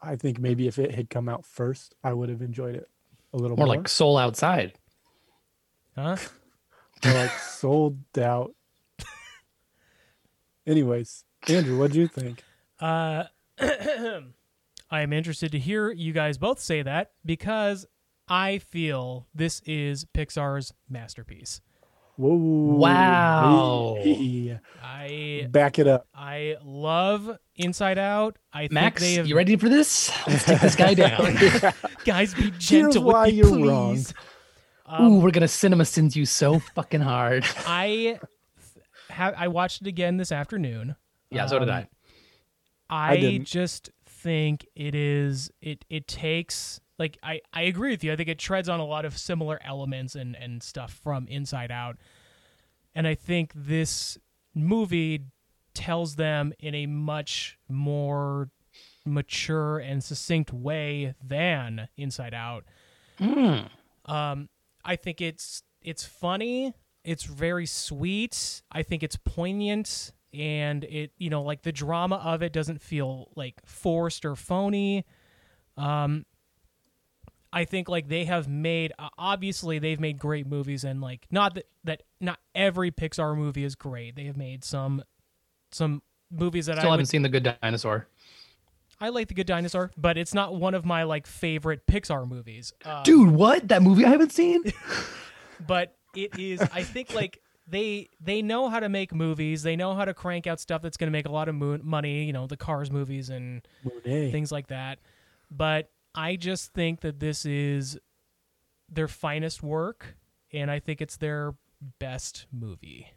I 0.02 0.16
think 0.16 0.38
maybe 0.38 0.66
if 0.68 0.78
it 0.78 0.94
had 0.94 1.10
come 1.10 1.28
out 1.28 1.44
first, 1.44 1.94
I 2.04 2.12
would 2.12 2.28
have 2.28 2.42
enjoyed 2.42 2.74
it 2.76 2.88
a 3.32 3.36
little 3.36 3.56
More 3.56 3.66
more. 3.66 3.76
like 3.76 3.88
Soul 3.88 4.16
Outside. 4.18 4.74
Huh? 5.96 6.16
More 7.04 7.14
like 7.14 7.30
sold 7.38 7.98
out. 8.18 8.54
Anyways, 10.66 11.24
Andrew, 11.48 11.78
what 11.78 11.92
do 11.92 11.98
you 12.00 12.06
think? 12.06 12.44
Uh, 12.78 13.24
I 13.60 15.00
am 15.02 15.12
interested 15.12 15.52
to 15.52 15.58
hear 15.58 15.90
you 15.90 16.12
guys 16.12 16.38
both 16.38 16.60
say 16.60 16.82
that 16.82 17.12
because 17.24 17.86
I 18.28 18.58
feel 18.58 19.26
this 19.34 19.60
is 19.64 20.04
Pixar's 20.14 20.72
masterpiece. 20.88 21.60
Whoa. 22.16 22.34
Wow. 22.76 23.96
hey, 24.00 24.58
I 24.82 25.46
Back 25.50 25.78
it 25.78 25.86
up. 25.86 26.06
I 26.14 26.56
love 26.64 27.38
Inside 27.56 27.98
Out. 27.98 28.36
I 28.52 28.68
Max, 28.70 29.00
think 29.02 29.10
they 29.12 29.14
have 29.16 29.26
you 29.26 29.36
ready 29.36 29.56
for 29.56 29.68
this? 29.68 30.10
Let's 30.26 30.44
take 30.44 30.60
this 30.60 30.76
guy 30.76 30.94
down. 30.94 31.36
guys 32.04 32.34
be 32.34 32.50
gentle 32.58 33.04
why 33.04 33.26
with 33.26 33.32
me, 33.32 33.38
you're 33.38 33.68
wrong. 33.70 33.94
please. 33.94 34.14
Ooh, 35.00 35.18
we're 35.20 35.30
gonna 35.30 35.46
CinemaSins 35.46 36.16
you 36.16 36.26
so 36.26 36.58
fucking 36.58 37.00
hard. 37.00 37.44
I 37.66 38.18
have 39.08 39.34
I 39.36 39.48
watched 39.48 39.80
it 39.82 39.86
again 39.86 40.16
this 40.16 40.32
afternoon. 40.32 40.96
yeah, 41.30 41.46
so 41.46 41.58
did 41.58 41.68
Um, 41.70 41.86
I. 42.90 43.12
I, 43.12 43.16
didn't. 43.16 43.44
just 43.46 43.90
think 44.06 44.66
it 44.74 44.94
is 44.96 45.50
it 45.62 45.84
it 45.88 46.06
takes 46.08 46.80
like 47.00 47.18
I 47.22 47.40
I 47.52 47.62
agree 47.62 47.90
with 47.90 48.04
you. 48.04 48.12
I 48.12 48.16
think 48.16 48.28
it 48.28 48.38
treads 48.38 48.68
on 48.68 48.78
a 48.78 48.84
lot 48.84 49.04
of 49.04 49.18
similar 49.18 49.58
elements 49.64 50.14
and 50.14 50.36
and 50.36 50.62
stuff 50.62 50.92
from 51.02 51.26
Inside 51.26 51.72
Out. 51.72 51.96
And 52.94 53.08
I 53.08 53.14
think 53.14 53.52
this 53.54 54.18
movie 54.54 55.24
tells 55.74 56.16
them 56.16 56.52
in 56.58 56.74
a 56.74 56.86
much 56.86 57.58
more 57.68 58.50
mature 59.06 59.78
and 59.78 60.04
succinct 60.04 60.52
way 60.52 61.14
than 61.24 61.88
Inside 61.96 62.34
Out. 62.34 62.64
Um 64.04 64.48
I 64.84 64.96
think 64.96 65.20
it's 65.22 65.62
it's 65.80 66.04
funny, 66.04 66.74
it's 67.02 67.24
very 67.24 67.66
sweet. 67.66 68.62
I 68.70 68.82
think 68.82 69.02
it's 69.02 69.16
poignant 69.16 70.12
and 70.34 70.84
it 70.84 71.12
you 71.16 71.30
know 71.30 71.42
like 71.42 71.62
the 71.62 71.72
drama 71.72 72.16
of 72.16 72.42
it 72.42 72.52
doesn't 72.52 72.82
feel 72.82 73.30
like 73.36 73.54
forced 73.64 74.26
or 74.26 74.36
phony. 74.36 75.06
Um 75.78 76.26
I 77.52 77.64
think 77.64 77.88
like 77.88 78.08
they 78.08 78.24
have 78.24 78.48
made 78.48 78.92
uh, 78.98 79.08
obviously 79.18 79.78
they've 79.78 80.00
made 80.00 80.18
great 80.18 80.46
movies 80.46 80.84
and 80.84 81.00
like 81.00 81.26
not 81.30 81.54
that 81.54 81.66
that 81.84 82.02
not 82.20 82.38
every 82.54 82.90
Pixar 82.90 83.36
movie 83.36 83.64
is 83.64 83.74
great. 83.74 84.16
They 84.16 84.24
have 84.24 84.36
made 84.36 84.64
some 84.64 85.02
some 85.72 86.02
movies 86.30 86.66
that 86.66 86.76
Still 86.76 86.88
I 86.88 86.90
haven't 86.92 87.02
would, 87.02 87.08
seen 87.08 87.22
the 87.22 87.28
Good 87.28 87.56
Dinosaur. 87.60 88.06
I 89.02 89.08
like 89.08 89.28
The 89.28 89.34
Good 89.34 89.46
Dinosaur, 89.46 89.90
but 89.96 90.18
it's 90.18 90.34
not 90.34 90.54
one 90.56 90.74
of 90.74 90.84
my 90.84 91.04
like 91.04 91.26
favorite 91.26 91.86
Pixar 91.86 92.28
movies. 92.28 92.74
Um, 92.84 93.02
Dude, 93.02 93.30
what? 93.30 93.68
That 93.68 93.82
movie 93.82 94.04
I 94.04 94.10
haven't 94.10 94.32
seen? 94.32 94.62
but 95.66 95.96
it 96.14 96.38
is 96.38 96.60
i 96.72 96.82
think 96.82 97.14
like 97.14 97.40
they 97.68 98.08
they 98.20 98.42
know 98.42 98.68
how 98.68 98.80
to 98.80 98.88
make 98.88 99.14
movies 99.14 99.62
they 99.62 99.76
know 99.76 99.94
how 99.94 100.04
to 100.04 100.14
crank 100.14 100.46
out 100.46 100.58
stuff 100.58 100.82
that's 100.82 100.96
going 100.96 101.06
to 101.06 101.12
make 101.12 101.26
a 101.26 101.30
lot 101.30 101.48
of 101.48 101.54
mo- 101.54 101.78
money 101.82 102.24
you 102.24 102.32
know 102.32 102.46
the 102.46 102.56
cars 102.56 102.90
movies 102.90 103.30
and 103.30 103.66
Monet. 103.84 104.32
things 104.32 104.50
like 104.50 104.68
that 104.68 104.98
but 105.50 105.90
i 106.14 106.36
just 106.36 106.72
think 106.72 107.00
that 107.00 107.20
this 107.20 107.44
is 107.44 107.98
their 108.88 109.08
finest 109.08 109.62
work 109.62 110.16
and 110.52 110.70
i 110.70 110.78
think 110.80 111.00
it's 111.00 111.16
their 111.16 111.54
best 111.98 112.46
movie 112.52 113.08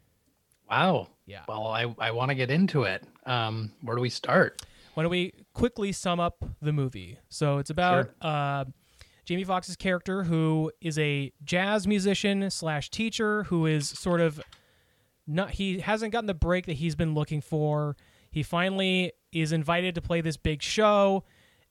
Wow. 0.69 1.09
Yeah. 1.27 1.41
Well, 1.47 1.67
I, 1.67 1.93
I 1.99 2.11
want 2.11 2.29
to 2.29 2.35
get 2.35 2.49
into 2.49 2.83
it. 2.83 3.03
Um, 3.27 3.73
where 3.81 3.95
do 3.95 4.01
we 4.01 4.09
start? 4.09 4.61
why 4.93 5.03
don't 5.03 5.09
we 5.11 5.33
quickly 5.53 5.91
sum 5.91 6.19
up 6.19 6.43
the 6.61 6.71
movie 6.71 7.17
so 7.29 7.57
it's 7.57 7.69
about 7.71 8.09
uh, 8.21 8.63
jamie 9.25 9.43
foxx's 9.43 9.75
character 9.75 10.23
who 10.23 10.71
is 10.81 10.97
a 10.99 11.31
jazz 11.43 11.87
musician 11.87 12.49
slash 12.51 12.89
teacher 12.89 13.43
who 13.45 13.65
is 13.65 13.89
sort 13.89 14.21
of 14.21 14.39
not 15.25 15.51
he 15.51 15.79
hasn't 15.79 16.11
gotten 16.11 16.27
the 16.27 16.33
break 16.33 16.65
that 16.67 16.73
he's 16.73 16.95
been 16.95 17.13
looking 17.15 17.41
for 17.41 17.95
he 18.31 18.43
finally 18.43 19.11
is 19.31 19.51
invited 19.51 19.95
to 19.95 20.01
play 20.01 20.21
this 20.21 20.37
big 20.37 20.61
show 20.61 21.23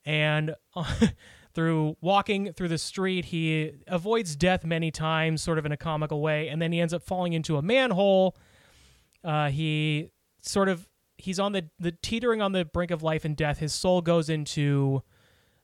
and 0.05 0.55
through 1.53 1.95
walking 2.01 2.51
through 2.53 2.67
the 2.67 2.77
street 2.77 3.25
he 3.25 3.71
avoids 3.87 4.35
death 4.35 4.65
many 4.65 4.89
times 4.91 5.41
sort 5.41 5.57
of 5.59 5.65
in 5.65 5.71
a 5.71 5.77
comical 5.77 6.19
way 6.21 6.47
and 6.49 6.61
then 6.61 6.71
he 6.71 6.79
ends 6.81 6.93
up 6.93 7.03
falling 7.03 7.33
into 7.33 7.57
a 7.57 7.61
manhole 7.61 8.35
uh, 9.23 9.49
he 9.49 10.09
sort 10.41 10.67
of 10.67 10.87
he's 11.17 11.39
on 11.39 11.51
the 11.51 11.69
the 11.79 11.91
teetering 12.01 12.41
on 12.41 12.51
the 12.53 12.65
brink 12.65 12.91
of 12.91 13.03
life 13.03 13.23
and 13.23 13.37
death 13.37 13.59
his 13.59 13.73
soul 13.73 14.01
goes 14.01 14.29
into 14.29 15.01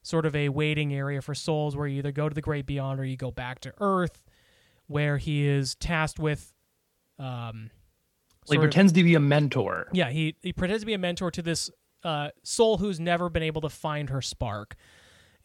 sort 0.04 0.26
of 0.26 0.36
a 0.36 0.48
waiting 0.50 0.94
area 0.94 1.22
for 1.22 1.34
souls 1.36 1.76
where 1.76 1.88
you 1.88 1.98
either 1.98 2.12
go 2.12 2.30
to 2.30 2.36
the 2.36 2.42
great 2.42 2.66
beyond 2.66 3.00
or 3.00 3.04
you 3.06 3.18
go 3.18 3.32
back 3.32 3.60
to 3.60 3.74
earth 3.82 4.22
where 4.88 5.18
he 5.18 5.46
is 5.48 5.76
tasked 5.76 6.20
with 6.20 6.54
um 7.18 7.26
Well, 7.28 8.52
he 8.52 8.54
sort 8.54 8.58
of- 8.58 8.62
pretends 8.62 8.94
to 8.94 9.04
be 9.04 9.16
a 9.16 9.20
mentor. 9.20 9.88
yeah, 9.92 10.10
he 10.12 10.36
he 10.42 10.54
pretends 10.54 10.84
to 10.84 10.86
be 10.86 10.94
a 10.94 10.98
mentor 11.00 11.32
to 11.32 11.42
this 11.42 11.70
uh, 12.04 12.30
soul 12.44 12.78
who's 12.78 13.00
never 13.00 13.30
been 13.30 13.44
able 13.44 13.62
to 13.62 13.70
find 13.70 14.10
her 14.10 14.22
spark, 14.22 14.76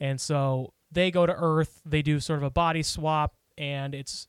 and 0.01 0.21
so 0.21 0.73
they 0.91 1.11
go 1.11 1.27
to 1.27 1.35
Earth. 1.35 1.81
They 1.85 2.03
do 2.03 2.21
sort 2.21 2.39
of 2.39 2.43
a 2.43 2.51
body 2.51 2.83
swap, 2.83 3.35
and 3.59 3.95
it's 3.95 4.29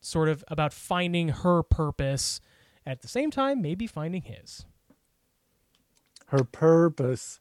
sort 0.00 0.28
of 0.28 0.44
about 0.48 0.72
finding 0.72 1.28
her 1.28 1.62
purpose 1.62 2.40
at 2.84 3.02
the 3.02 3.08
same 3.08 3.30
time, 3.30 3.62
maybe 3.62 3.86
finding 3.86 4.22
his. 4.22 4.66
Her 6.26 6.44
purpose, 6.44 7.40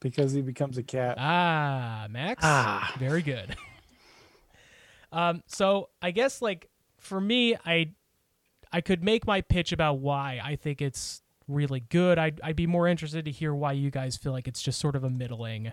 because 0.00 0.32
he 0.32 0.40
becomes 0.40 0.78
a 0.78 0.82
cat. 0.82 1.16
Ah, 1.18 2.06
Max. 2.10 2.42
Ah. 2.44 2.94
very 2.98 3.22
good. 3.22 3.56
um, 5.12 5.42
so 5.46 5.90
I 6.00 6.10
guess 6.10 6.40
like 6.40 6.68
for 6.98 7.20
me, 7.20 7.56
I 7.64 7.92
I 8.72 8.80
could 8.80 9.02
make 9.02 9.26
my 9.26 9.40
pitch 9.40 9.72
about 9.72 9.98
why 9.98 10.40
I 10.42 10.56
think 10.56 10.80
it's 10.80 11.22
really 11.50 11.80
good. 11.80 12.18
I'd 12.18 12.40
I'd 12.42 12.56
be 12.56 12.66
more 12.66 12.86
interested 12.86 13.24
to 13.24 13.30
hear 13.30 13.54
why 13.54 13.72
you 13.72 13.90
guys 13.90 14.16
feel 14.16 14.32
like 14.32 14.48
it's 14.48 14.62
just 14.62 14.80
sort 14.80 14.96
of 14.96 15.04
a 15.04 15.10
middling 15.10 15.72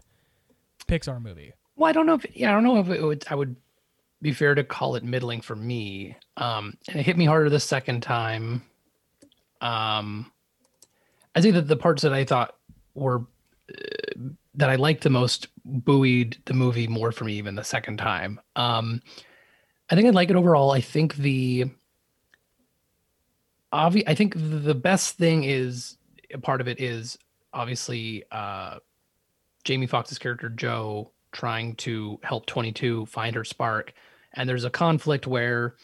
Pixar 0.88 1.22
movie. 1.22 1.54
Well, 1.76 1.90
I 1.90 1.94
don't 1.94 2.06
know 2.06 2.16
if 2.16 2.26
yeah, 2.36 2.50
I 2.50 2.54
don't 2.54 2.64
know 2.64 2.80
if 2.80 2.90
it 2.90 3.02
would 3.02 3.26
I 3.30 3.36
would 3.36 3.56
be 4.22 4.34
fair 4.34 4.56
to 4.56 4.64
call 4.64 4.96
it 4.96 5.04
middling 5.04 5.42
for 5.42 5.56
me. 5.56 6.16
Um, 6.38 6.78
and 6.88 7.00
it 7.00 7.04
hit 7.06 7.18
me 7.18 7.26
harder 7.26 7.50
the 7.50 7.60
second 7.60 8.02
time. 8.02 8.64
Um, 9.62 10.32
I 11.36 11.42
think 11.42 11.54
that 11.54 11.68
the 11.68 11.78
parts 11.78 12.02
that 12.02 12.14
I 12.14 12.24
thought 12.24 12.56
were 12.96 13.20
uh, 13.70 14.20
that 14.56 14.70
I 14.70 14.76
liked 14.76 15.04
the 15.04 15.10
most 15.10 15.48
buoyed 15.66 16.38
the 16.46 16.54
movie 16.54 16.88
more 16.88 17.12
for 17.12 17.26
me 17.26 17.34
even 17.34 17.56
the 17.56 17.64
second 17.64 17.98
time. 17.98 18.40
Um, 18.56 19.02
I 19.90 19.96
think 19.96 20.08
I 20.08 20.12
like 20.12 20.30
it 20.30 20.36
overall. 20.36 20.72
I 20.72 20.82
think 20.82 21.16
the 21.16 21.70
obvi- 23.74 24.03
I 24.07 24.15
think 24.15 24.34
the 24.36 24.76
best 24.76 25.18
thing 25.18 25.43
is 25.43 25.97
a 26.34 26.38
part 26.38 26.61
of 26.61 26.68
it 26.68 26.80
is 26.80 27.18
obviously 27.53 28.24
uh, 28.32 28.80
Jamie 29.63 29.88
Foxx's 29.88 30.18
character 30.18 30.49
Joe 30.49 31.11
trying 31.32 31.76
to 31.76 32.20
help 32.24 32.45
22 32.45 33.05
find 33.07 33.36
her 33.36 33.43
spark, 33.43 33.93
and 34.34 34.47
there's 34.47 34.63
a 34.63 34.70
conflict 34.70 35.28
where 35.28 35.76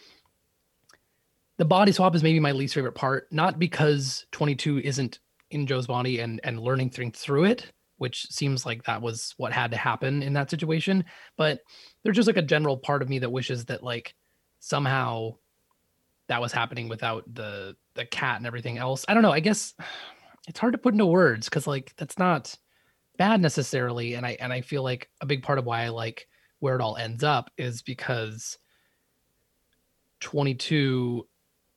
the 1.57 1.65
body 1.65 1.91
swap 1.91 2.15
is 2.15 2.23
maybe 2.23 2.39
my 2.39 2.51
least 2.51 2.73
favorite 2.73 2.95
part, 2.95 3.27
not 3.31 3.59
because 3.59 4.25
22 4.31 4.79
isn't 4.79 5.19
in 5.51 5.67
Joe's 5.67 5.87
body 5.87 6.19
and 6.19 6.41
and 6.43 6.59
learning 6.59 6.89
things 6.89 7.19
through 7.19 7.45
it, 7.45 7.71
which 7.97 8.25
seems 8.31 8.65
like 8.65 8.83
that 8.85 9.01
was 9.01 9.33
what 9.37 9.53
had 9.53 9.71
to 9.71 9.77
happen 9.77 10.23
in 10.23 10.33
that 10.33 10.49
situation, 10.49 11.05
but 11.37 11.59
there's 12.03 12.15
just 12.15 12.27
like 12.27 12.37
a 12.37 12.41
general 12.41 12.77
part 12.77 13.01
of 13.01 13.09
me 13.09 13.19
that 13.19 13.31
wishes 13.31 13.65
that 13.65 13.83
like 13.83 14.15
somehow 14.59 15.35
that 16.33 16.41
was 16.41 16.51
happening 16.51 16.89
without 16.89 17.31
the 17.31 17.75
the 17.93 18.05
cat 18.05 18.37
and 18.37 18.47
everything 18.47 18.79
else. 18.79 19.05
I 19.07 19.13
don't 19.13 19.21
know. 19.21 19.31
I 19.31 19.39
guess 19.39 19.75
it's 20.47 20.59
hard 20.59 20.73
to 20.73 20.79
put 20.79 20.95
into 20.95 21.05
words 21.05 21.47
because 21.47 21.67
like 21.67 21.93
that's 21.95 22.17
not 22.17 22.57
bad 23.17 23.39
necessarily, 23.39 24.15
and 24.15 24.25
I 24.25 24.35
and 24.39 24.51
I 24.51 24.61
feel 24.61 24.81
like 24.81 25.11
a 25.21 25.27
big 25.27 25.43
part 25.43 25.59
of 25.59 25.65
why 25.65 25.83
I 25.83 25.89
like 25.89 26.27
where 26.59 26.75
it 26.75 26.81
all 26.81 26.97
ends 26.97 27.23
up 27.23 27.51
is 27.55 27.83
because 27.83 28.57
22 30.21 31.27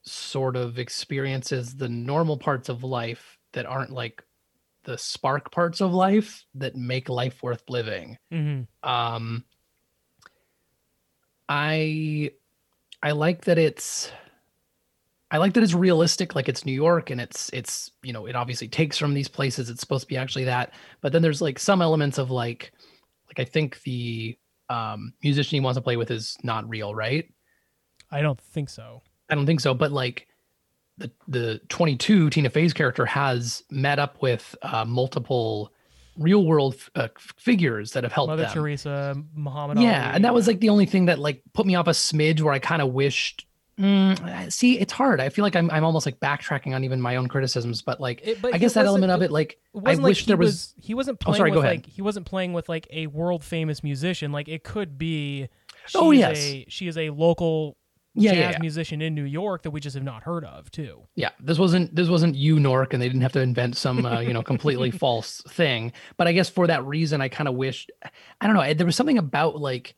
sort 0.02 0.56
of 0.56 0.78
experiences 0.78 1.76
the 1.76 1.88
normal 1.88 2.38
parts 2.38 2.70
of 2.70 2.82
life 2.82 3.36
that 3.52 3.66
aren't 3.66 3.90
like 3.90 4.22
the 4.84 4.96
spark 4.96 5.50
parts 5.50 5.82
of 5.82 5.92
life 5.92 6.46
that 6.54 6.76
make 6.76 7.10
life 7.10 7.42
worth 7.42 7.64
living. 7.68 8.16
Mm-hmm. 8.32 8.88
Um 8.88 9.44
I 11.46 12.30
I 13.02 13.10
like 13.10 13.44
that 13.44 13.58
it's 13.58 14.10
I 15.30 15.38
like 15.38 15.54
that 15.54 15.62
it's 15.62 15.74
realistic, 15.74 16.34
like 16.34 16.48
it's 16.48 16.64
New 16.64 16.72
York 16.72 17.10
and 17.10 17.20
it's 17.20 17.50
it's 17.52 17.90
you 18.02 18.12
know, 18.12 18.26
it 18.26 18.36
obviously 18.36 18.68
takes 18.68 18.96
from 18.96 19.14
these 19.14 19.28
places. 19.28 19.70
It's 19.70 19.80
supposed 19.80 20.02
to 20.02 20.08
be 20.08 20.16
actually 20.16 20.44
that. 20.44 20.72
But 21.00 21.12
then 21.12 21.22
there's 21.22 21.42
like 21.42 21.58
some 21.58 21.82
elements 21.82 22.18
of 22.18 22.30
like 22.30 22.72
like 23.26 23.40
I 23.40 23.50
think 23.50 23.82
the 23.82 24.38
um 24.68 25.12
musician 25.22 25.56
he 25.56 25.60
wants 25.60 25.76
to 25.76 25.82
play 25.82 25.96
with 25.96 26.10
is 26.10 26.36
not 26.42 26.68
real, 26.68 26.94
right? 26.94 27.28
I 28.10 28.22
don't 28.22 28.40
think 28.40 28.68
so. 28.68 29.02
I 29.28 29.34
don't 29.34 29.46
think 29.46 29.60
so, 29.60 29.74
but 29.74 29.90
like 29.90 30.28
the 30.98 31.10
the 31.28 31.60
22 31.68 32.30
Tina 32.30 32.50
Fey's 32.50 32.72
character 32.72 33.04
has 33.04 33.62
met 33.70 33.98
up 33.98 34.22
with 34.22 34.54
uh, 34.62 34.84
multiple 34.84 35.72
real 36.16 36.46
world 36.46 36.76
uh, 36.94 37.08
figures 37.36 37.92
that 37.92 38.04
have 38.04 38.12
helped 38.12 38.30
Mother 38.30 38.44
them. 38.44 38.54
Teresa, 38.54 39.22
Muhammad 39.34 39.78
Yeah, 39.78 40.06
Ali. 40.06 40.14
and 40.14 40.24
that 40.24 40.32
was 40.32 40.46
like 40.46 40.60
the 40.60 40.70
only 40.70 40.86
thing 40.86 41.06
that 41.06 41.18
like 41.18 41.42
put 41.52 41.66
me 41.66 41.74
off 41.74 41.88
a 41.88 41.90
smidge 41.90 42.40
where 42.40 42.54
I 42.54 42.58
kind 42.58 42.80
of 42.80 42.92
wished. 42.92 43.46
Mm, 43.80 44.50
see, 44.50 44.78
it's 44.78 44.92
hard. 44.92 45.20
I 45.20 45.28
feel 45.28 45.42
like 45.44 45.54
I'm 45.54 45.70
I'm 45.70 45.84
almost 45.84 46.06
like 46.06 46.18
backtracking 46.18 46.74
on 46.74 46.82
even 46.84 47.00
my 47.00 47.16
own 47.16 47.28
criticisms, 47.28 47.82
but 47.82 48.00
like 48.00 48.20
It- 48.26 48.40
but 48.40 48.54
I 48.54 48.58
guess 48.58 48.72
that 48.74 48.86
element 48.86 49.12
of 49.12 49.20
it- 49.22 49.30
like 49.30 49.58
I 49.74 49.94
like 49.94 50.00
wish 50.00 50.26
there 50.26 50.36
was. 50.38 50.74
he 50.80 50.94
wasn't 50.94 51.18
Oh, 51.20 51.24
playing 51.26 51.36
sorry, 51.38 51.50
with 51.50 51.56
go 51.58 51.60
ahead. 51.60 51.76
like 51.84 51.86
he 51.86 52.00
wasn't 52.00 52.24
playing 52.26 52.54
with 52.54 52.68
like 52.70 52.86
a 52.90 53.06
world 53.08 53.44
famous 53.44 53.82
musician. 53.84 54.32
Like 54.32 54.48
it 54.48 54.64
could 54.64 54.96
be 54.96 55.48
Oh, 55.94 56.10
yes. 56.10 56.38
a 56.38 56.64
she 56.68 56.88
is 56.88 56.96
a 56.96 57.10
local 57.10 57.76
Yeah, 58.14 58.30
jazz 58.32 58.38
yeah, 58.40 58.50
yeah. 58.52 58.58
musician 58.60 59.02
in 59.02 59.14
New 59.14 59.24
York 59.24 59.62
that 59.64 59.72
we 59.72 59.80
just 59.80 59.92
have 59.94 60.02
not 60.02 60.22
heard 60.22 60.46
of 60.46 60.70
too. 60.70 61.02
yeah 61.14 61.30
this 61.38 61.58
wasn't 61.58 61.94
this 61.94 62.08
wasn't 62.08 62.32
New 62.34 62.58
York 62.58 62.94
and 62.94 63.02
they 63.02 63.08
didn't 63.08 63.20
have 63.20 63.32
to 63.34 63.40
invent 63.42 63.76
some 63.76 64.06
uh, 64.06 64.20
you 64.20 64.32
know 64.32 64.42
completely 64.42 64.90
false 65.04 65.42
thing 65.50 65.92
but 66.16 66.26
i 66.26 66.32
guess 66.32 66.48
for 66.48 66.66
that 66.66 66.82
reason 66.86 67.20
i 67.20 67.28
kind 67.28 67.46
of 67.46 67.54
wished 67.54 67.90
i 68.40 68.46
don't 68.46 68.56
know 68.56 68.72
there 68.72 68.86
was 68.86 68.96
something 68.96 69.18
about 69.18 69.60
like 69.60 69.94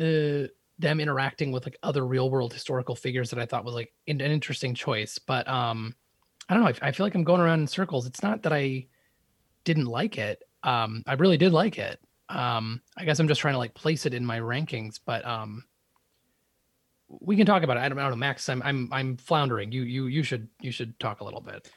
uh 0.00 0.48
them 0.78 1.00
interacting 1.00 1.50
with 1.50 1.64
like 1.64 1.76
other 1.82 2.06
real 2.06 2.30
world 2.30 2.52
historical 2.52 2.94
figures 2.94 3.30
that 3.30 3.38
i 3.38 3.46
thought 3.46 3.64
was 3.64 3.74
like 3.74 3.92
an, 4.06 4.20
interesting 4.20 4.74
choice 4.74 5.18
but 5.18 5.46
um 5.48 5.94
i 6.48 6.54
don't 6.54 6.62
know 6.62 6.68
I, 6.68 6.88
I 6.88 6.92
feel 6.92 7.04
like 7.06 7.14
i'm 7.14 7.24
going 7.24 7.40
around 7.40 7.60
in 7.60 7.66
circles 7.66 8.06
it's 8.06 8.22
not 8.22 8.42
that 8.42 8.52
i 8.52 8.86
didn't 9.64 9.86
like 9.86 10.18
it 10.18 10.42
um 10.62 11.02
i 11.06 11.14
really 11.14 11.36
did 11.36 11.52
like 11.52 11.78
it 11.78 12.00
um 12.28 12.80
i 12.96 13.04
guess 13.04 13.18
i'm 13.18 13.28
just 13.28 13.40
trying 13.40 13.54
to 13.54 13.58
like 13.58 13.74
place 13.74 14.06
it 14.06 14.14
in 14.14 14.24
my 14.24 14.38
rankings 14.38 14.98
but 15.04 15.24
um 15.26 15.64
we 17.08 17.36
can 17.36 17.46
talk 17.46 17.62
about 17.62 17.76
it. 17.76 17.80
I 17.80 17.88
don't, 17.88 17.98
I 17.98 18.02
don't 18.02 18.10
know, 18.12 18.16
Max. 18.16 18.48
I'm 18.48 18.62
I'm 18.62 18.88
I'm 18.92 19.16
floundering. 19.16 19.72
You 19.72 19.82
you 19.82 20.06
you 20.06 20.22
should 20.22 20.48
you 20.60 20.70
should 20.70 20.98
talk 20.98 21.20
a 21.20 21.24
little 21.24 21.40
bit. 21.40 21.70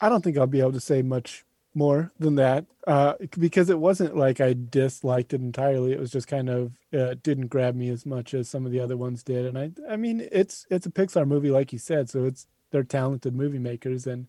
I 0.00 0.08
don't 0.08 0.22
think 0.22 0.36
I'll 0.36 0.46
be 0.46 0.60
able 0.60 0.72
to 0.72 0.80
say 0.80 1.02
much 1.02 1.44
more 1.74 2.12
than 2.18 2.34
that 2.34 2.66
uh, 2.86 3.14
because 3.38 3.70
it 3.70 3.78
wasn't 3.78 4.16
like 4.16 4.40
I 4.40 4.54
disliked 4.70 5.32
it 5.32 5.40
entirely. 5.40 5.92
It 5.92 6.00
was 6.00 6.10
just 6.10 6.28
kind 6.28 6.48
of 6.50 6.72
uh, 6.92 7.14
didn't 7.22 7.46
grab 7.48 7.74
me 7.74 7.88
as 7.88 8.04
much 8.04 8.34
as 8.34 8.48
some 8.48 8.66
of 8.66 8.72
the 8.72 8.80
other 8.80 8.96
ones 8.96 9.22
did. 9.22 9.46
And 9.46 9.58
I, 9.58 9.72
I 9.92 9.96
mean, 9.96 10.28
it's 10.32 10.66
it's 10.70 10.86
a 10.86 10.90
Pixar 10.90 11.26
movie, 11.26 11.50
like 11.50 11.72
you 11.72 11.78
said, 11.78 12.10
so 12.10 12.24
it's 12.24 12.46
they're 12.70 12.84
talented 12.84 13.34
movie 13.34 13.58
makers, 13.58 14.06
and 14.06 14.26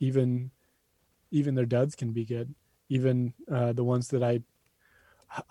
even 0.00 0.50
even 1.30 1.54
their 1.54 1.66
duds 1.66 1.94
can 1.96 2.12
be 2.12 2.24
good. 2.24 2.54
Even 2.88 3.34
uh, 3.50 3.72
the 3.72 3.84
ones 3.84 4.08
that 4.08 4.22
I, 4.22 4.42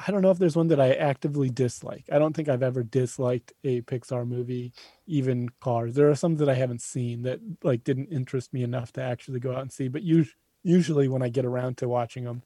I 0.08 0.12
don't 0.12 0.22
know 0.22 0.32
if 0.32 0.38
there's 0.39 0.56
one 0.56 0.68
that 0.68 0.80
I 0.80 0.94
actively 0.94 1.50
dislike. 1.50 2.06
I 2.12 2.18
don't 2.20 2.34
think 2.34 2.48
I've 2.48 2.64
ever 2.64 2.84
disliked 2.84 3.54
a 3.64 3.82
Pixar 3.82 4.26
movie, 4.28 4.72
even 5.08 5.50
Cars. 5.60 5.96
There 5.96 6.10
are 6.10 6.16
some 6.16 6.38
that 6.38 6.48
I 6.50 6.54
haven't 6.54 6.82
seen 6.82 7.24
that 7.24 7.39
like 7.64 7.84
didn't 7.84 8.08
interest 8.08 8.54
me 8.54 8.64
enough 8.64 8.94
to 8.94 9.02
actually 9.02 9.39
go 9.39 9.54
out 9.54 9.62
and 9.62 9.72
see. 9.72 9.89
But 9.89 10.04
us- 10.04 10.36
usually 10.64 11.07
when 11.07 11.22
I 11.24 11.30
get 11.30 11.45
around 11.45 11.78
to 11.80 11.89
watching 11.89 12.26
them, 12.26 12.43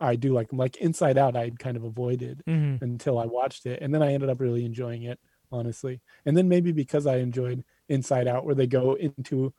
I 0.00 0.16
do 0.16 0.32
like 0.34 0.48
them. 0.50 0.58
Like 0.58 0.76
Inside 0.78 1.18
Out, 1.18 1.36
I 1.36 1.50
kind 1.50 1.76
of 1.76 1.84
avoided 1.84 2.44
Mhm. 2.46 2.82
until 2.82 3.18
I 3.18 3.26
watched 3.26 3.66
it, 3.66 3.82
and 3.82 3.94
then 3.94 4.02
I 4.02 4.12
ended 4.14 4.30
up 4.30 4.40
really 4.40 4.64
enjoying 4.64 5.04
it, 5.04 5.20
honestly. 5.52 6.02
And 6.26 6.36
then 6.36 6.48
maybe 6.48 6.72
because 6.72 7.06
I 7.06 7.18
enjoyed 7.18 7.64
Inside 7.88 8.28
Out, 8.28 8.44
where 8.46 8.54
they 8.56 8.66
go 8.66 8.94
into 8.94 9.54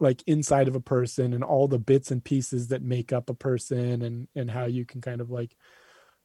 like 0.00 0.22
inside 0.26 0.68
of 0.68 0.76
a 0.76 0.80
person 0.80 1.32
and 1.32 1.42
all 1.42 1.66
the 1.68 1.78
bits 1.78 2.10
and 2.10 2.24
pieces 2.24 2.68
that 2.68 2.82
make 2.82 3.12
up 3.12 3.28
a 3.30 3.34
person 3.34 4.02
and 4.02 4.28
and 4.34 4.50
how 4.50 4.64
you 4.66 4.84
can 4.84 5.00
kind 5.00 5.20
of 5.20 5.30
like 5.30 5.56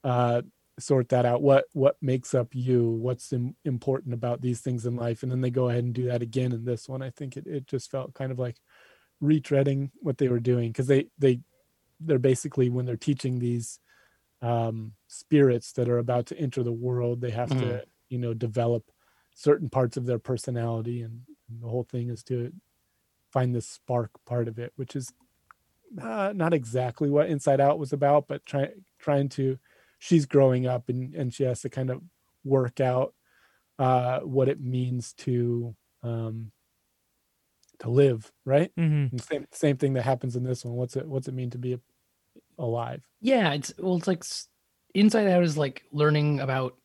uh 0.04 0.42
sort 0.80 1.10
that 1.10 1.26
out 1.26 1.42
what 1.42 1.66
what 1.74 1.98
makes 2.02 2.34
up 2.34 2.56
you 2.56 2.90
what's 2.90 3.32
Im- 3.34 3.56
important 3.66 4.14
about 4.14 4.42
these 4.42 4.62
things 4.62 4.86
in 4.86 4.96
life 4.96 5.24
and 5.24 5.32
then 5.32 5.42
they 5.42 5.52
go 5.52 5.70
ahead 5.70 5.84
and 5.84 5.94
do 5.94 6.06
that 6.08 6.22
again 6.24 6.52
in 6.52 6.66
this 6.66 6.90
one 6.90 7.02
i 7.04 7.12
think 7.12 7.38
it, 7.38 7.48
it 7.48 7.68
just 7.68 7.92
felt 7.92 8.14
kind 8.16 8.32
of 8.32 8.40
like 8.40 8.58
retreading 9.24 9.92
what 10.02 10.20
they 10.20 10.28
were 10.30 10.42
doing 10.42 10.72
because 10.72 10.88
they 10.88 11.08
they 11.20 11.42
they're 12.02 12.20
basically 12.20 12.70
when 12.70 12.86
they're 12.86 12.98
teaching 12.98 13.40
these 13.40 13.80
um 14.42 14.94
spirits 15.08 15.74
that 15.74 15.90
are 15.90 16.00
about 16.00 16.26
to 16.28 16.38
enter 16.38 16.64
the 16.64 16.74
world 16.74 17.22
they 17.22 17.32
have 17.32 17.56
to 17.56 17.80
Mhm. 17.80 17.84
you 18.10 18.20
know 18.20 18.34
develop 18.34 18.92
certain 19.36 19.70
parts 19.70 19.98
of 19.98 20.06
their 20.06 20.20
personality 20.20 21.02
and, 21.02 21.24
and 21.50 21.62
the 21.64 21.68
whole 21.70 21.84
thing 21.84 22.10
is 22.10 22.24
to 22.24 22.54
find 23.32 23.56
the 23.56 23.62
spark 23.62 24.12
part 24.26 24.48
of 24.48 24.60
it 24.60 24.74
which 24.76 24.96
is 24.96 25.14
uh, 26.02 26.34
not 26.36 26.54
exactly 26.54 27.10
what 27.10 27.30
inside 27.30 27.60
out 27.62 27.80
was 27.80 27.94
about 27.94 28.28
but 28.28 28.46
try, 28.46 28.70
trying 29.00 29.30
to 29.30 29.60
she's 30.00 30.26
growing 30.26 30.66
up 30.68 30.90
and, 30.90 31.14
and 31.14 31.34
she 31.34 31.44
has 31.44 31.62
to 31.62 31.70
kind 31.70 31.90
of 31.90 32.02
work 32.44 32.80
out 32.80 33.14
uh, 33.80 34.20
what 34.22 34.50
it 34.50 34.62
means 34.62 35.14
to 35.14 35.76
um, 36.04 36.52
to 37.80 37.90
live 37.90 38.32
right? 38.46 38.72
Mhm. 38.78 39.14
same, 39.20 39.48
same 39.52 39.78
thing 39.78 39.94
that 39.94 40.04
happens 40.04 40.36
in 40.36 40.44
this 40.44 40.66
one. 40.66 40.76
What's 40.76 40.96
it 40.96 41.08
what's 41.08 41.28
it 41.28 41.34
mean 41.34 41.50
to 41.52 41.58
be 41.58 41.80
alive? 42.60 43.08
Yeah, 43.22 43.54
it's 43.54 43.74
well, 43.78 43.96
it's 43.98 44.08
like 44.08 44.24
Inside 44.94 45.28
Out 45.28 45.44
is 45.44 45.58
like 45.58 45.84
learning 45.92 46.40
about 46.40 46.78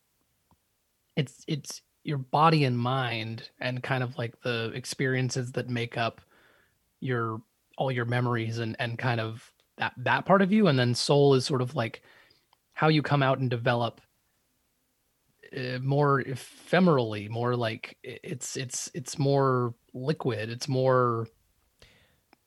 it's 1.17 1.45
it's 1.49 1.83
your 2.05 2.19
body 2.19 2.65
and 2.65 2.79
mind 2.79 3.51
and 3.61 3.83
kind 3.83 4.03
of 4.03 4.17
like 4.17 4.41
the 4.43 4.71
experiences 4.75 5.53
that 5.53 5.69
make 5.69 5.99
up 5.99 6.21
your 7.01 7.43
all 7.79 7.93
your 7.93 8.05
memories 8.05 8.59
and 8.59 8.77
and 8.81 8.99
kind 8.99 9.21
of 9.21 9.53
that 9.79 9.95
that 9.99 10.27
part 10.27 10.43
of 10.43 10.53
you. 10.53 10.69
And 10.69 10.79
then 10.79 10.95
soul 10.95 11.35
is 11.35 11.45
sort 11.47 11.63
of 11.63 11.75
like 11.77 12.03
how 12.75 12.89
you 12.89 13.03
come 13.03 13.23
out 13.23 13.39
and 13.41 13.51
develop 13.51 14.01
uh, 15.57 15.79
more 15.81 16.23
ephemerally 16.23 17.29
more 17.29 17.57
like 17.57 17.97
it's 18.03 18.57
it's 18.57 18.91
it's 18.95 19.19
more 19.19 19.75
liquid 19.95 20.51
it's 20.51 20.69
more 20.69 21.27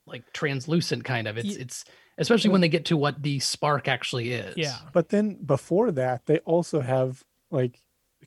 like 0.06 0.24
translucent 0.34 1.04
kind 1.04 1.28
of 1.28 1.38
it's 1.38 1.56
Ye- 1.56 1.62
it's 1.62 1.86
especially 2.18 2.50
when 2.52 2.62
they 2.62 2.70
get 2.70 2.86
to 2.86 2.98
what 2.98 3.22
the 3.24 3.40
spark 3.40 3.88
actually 3.88 4.32
is 4.34 4.56
Yeah. 4.58 4.78
but 4.94 5.10
then 5.10 5.36
before 5.44 5.92
that 5.94 6.26
they 6.26 6.40
also 6.40 6.82
have 6.82 7.24
like 7.50 7.80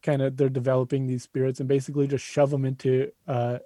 kind 0.03 0.23
of 0.23 0.37
they're 0.37 0.49
developing 0.49 1.07
these 1.07 1.23
spirits 1.23 1.61
and 1.61 1.69
basically 1.69 2.07
just 2.09 2.25
shove 2.25 2.51
them 2.51 2.65
into 2.65 3.13
uh, 3.27 3.59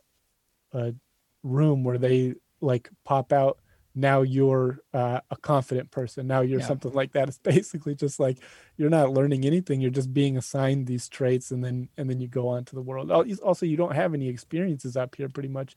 a 0.72 0.94
room 1.42 1.84
where 1.84 1.98
they 1.98 2.34
like 2.60 2.90
pop 3.04 3.32
out 3.32 3.58
now 3.98 4.22
you're 4.22 4.78
uh, 4.94 5.20
a 5.30 5.36
confident 5.36 5.90
person 5.90 6.26
now 6.26 6.40
you're 6.40 6.60
Yeah. 6.60 6.66
something 6.66 6.92
like 6.92 7.12
that 7.12 7.28
it's 7.28 7.38
basically 7.38 7.94
just 7.94 8.18
like 8.20 8.38
you're 8.76 8.90
not 8.90 9.12
learning 9.12 9.44
anything 9.44 9.80
you're 9.80 9.90
just 9.90 10.12
being 10.14 10.36
assigned 10.36 10.86
these 10.86 11.08
traits 11.08 11.50
and 11.50 11.64
then 11.64 11.88
and 11.96 12.08
then 12.08 12.20
you 12.20 12.28
go 12.28 12.48
on 12.48 12.64
to 12.66 12.74
the 12.74 12.82
world 12.82 13.10
also 13.10 13.66
you 13.66 13.76
don't 13.76 13.94
have 13.94 14.14
any 14.14 14.28
experiences 14.28 14.96
up 14.96 15.14
here 15.14 15.28
pretty 15.28 15.48
much 15.48 15.76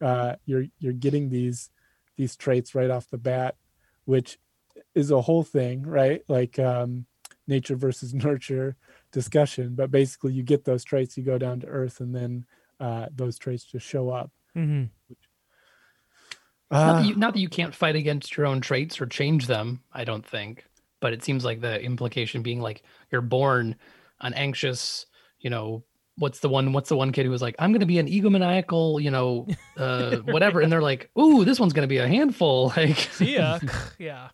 uh, 0.00 0.34
you're 0.46 0.64
you're 0.78 0.92
getting 0.92 1.28
these 1.28 1.70
these 2.16 2.36
traits 2.36 2.74
right 2.74 2.90
off 2.90 3.08
the 3.10 3.18
bat 3.18 3.56
which 4.04 4.38
is 4.94 5.10
a 5.10 5.20
whole 5.20 5.42
thing, 5.42 5.82
right? 5.82 6.22
Like 6.28 6.58
um, 6.58 7.06
nature 7.46 7.76
versus 7.76 8.14
nurture 8.26 8.76
discussion. 9.10 9.74
But 9.74 9.90
basically, 9.90 10.32
you 10.32 10.42
get 10.42 10.64
those 10.64 10.84
traits, 10.84 11.16
you 11.16 11.22
go 11.22 11.38
down 11.38 11.60
to 11.60 11.66
earth, 11.66 12.00
and 12.00 12.14
then 12.14 12.46
uh, 12.80 13.06
those 13.14 13.38
traits 13.38 13.64
just 13.64 13.86
show 13.86 14.10
up. 14.10 14.30
Mm-hmm. 14.56 14.84
not, 15.08 15.18
Uh, 16.72 17.00
that 17.00 17.06
you, 17.06 17.16
not 17.16 17.34
that 17.34 17.40
you 17.40 17.48
can't 17.48 17.74
fight 17.74 17.96
against 17.96 18.36
your 18.36 18.46
own 18.46 18.60
traits 18.60 19.00
or 19.00 19.06
change 19.06 19.46
them, 19.46 19.80
I 19.92 20.04
don't 20.04 20.26
think. 20.26 20.64
But 21.00 21.12
it 21.12 21.22
seems 21.22 21.44
like 21.44 21.60
the 21.60 21.80
implication 21.82 22.42
being 22.42 22.60
like 22.60 22.82
you're 23.10 23.20
born 23.20 23.76
an 24.20 24.34
anxious, 24.34 25.06
you 25.40 25.50
know, 25.50 25.84
what's 26.16 26.40
the 26.40 26.48
one 26.48 26.72
what's 26.72 26.88
the 26.88 26.96
one 26.96 27.10
kid 27.12 27.24
who 27.24 27.30
was 27.30 27.42
like, 27.42 27.56
I'm 27.58 27.72
gonna 27.72 27.86
be 27.86 27.98
an 27.98 28.06
egomaniacal, 28.06 29.02
you 29.02 29.10
know, 29.10 29.46
uh 29.76 30.16
whatever. 30.18 30.60
And 30.60 30.70
they're 30.70 30.82
like, 30.82 31.10
ooh, 31.18 31.44
this 31.44 31.58
one's 31.58 31.72
gonna 31.72 31.86
be 31.86 31.98
a 31.98 32.08
handful. 32.08 32.72
Like 32.76 33.20
ya. 33.20 33.58
yeah. 33.98 34.28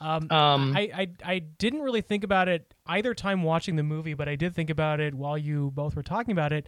Um, 0.00 0.30
Um 0.30 0.76
I, 0.76 0.90
I 0.94 1.08
I 1.24 1.38
didn't 1.38 1.80
really 1.80 2.02
think 2.02 2.24
about 2.24 2.48
it 2.48 2.72
either 2.86 3.14
time 3.14 3.42
watching 3.42 3.76
the 3.76 3.82
movie, 3.82 4.14
but 4.14 4.28
I 4.28 4.36
did 4.36 4.54
think 4.54 4.70
about 4.70 5.00
it 5.00 5.14
while 5.14 5.38
you 5.38 5.72
both 5.74 5.96
were 5.96 6.02
talking 6.02 6.32
about 6.32 6.52
it. 6.52 6.66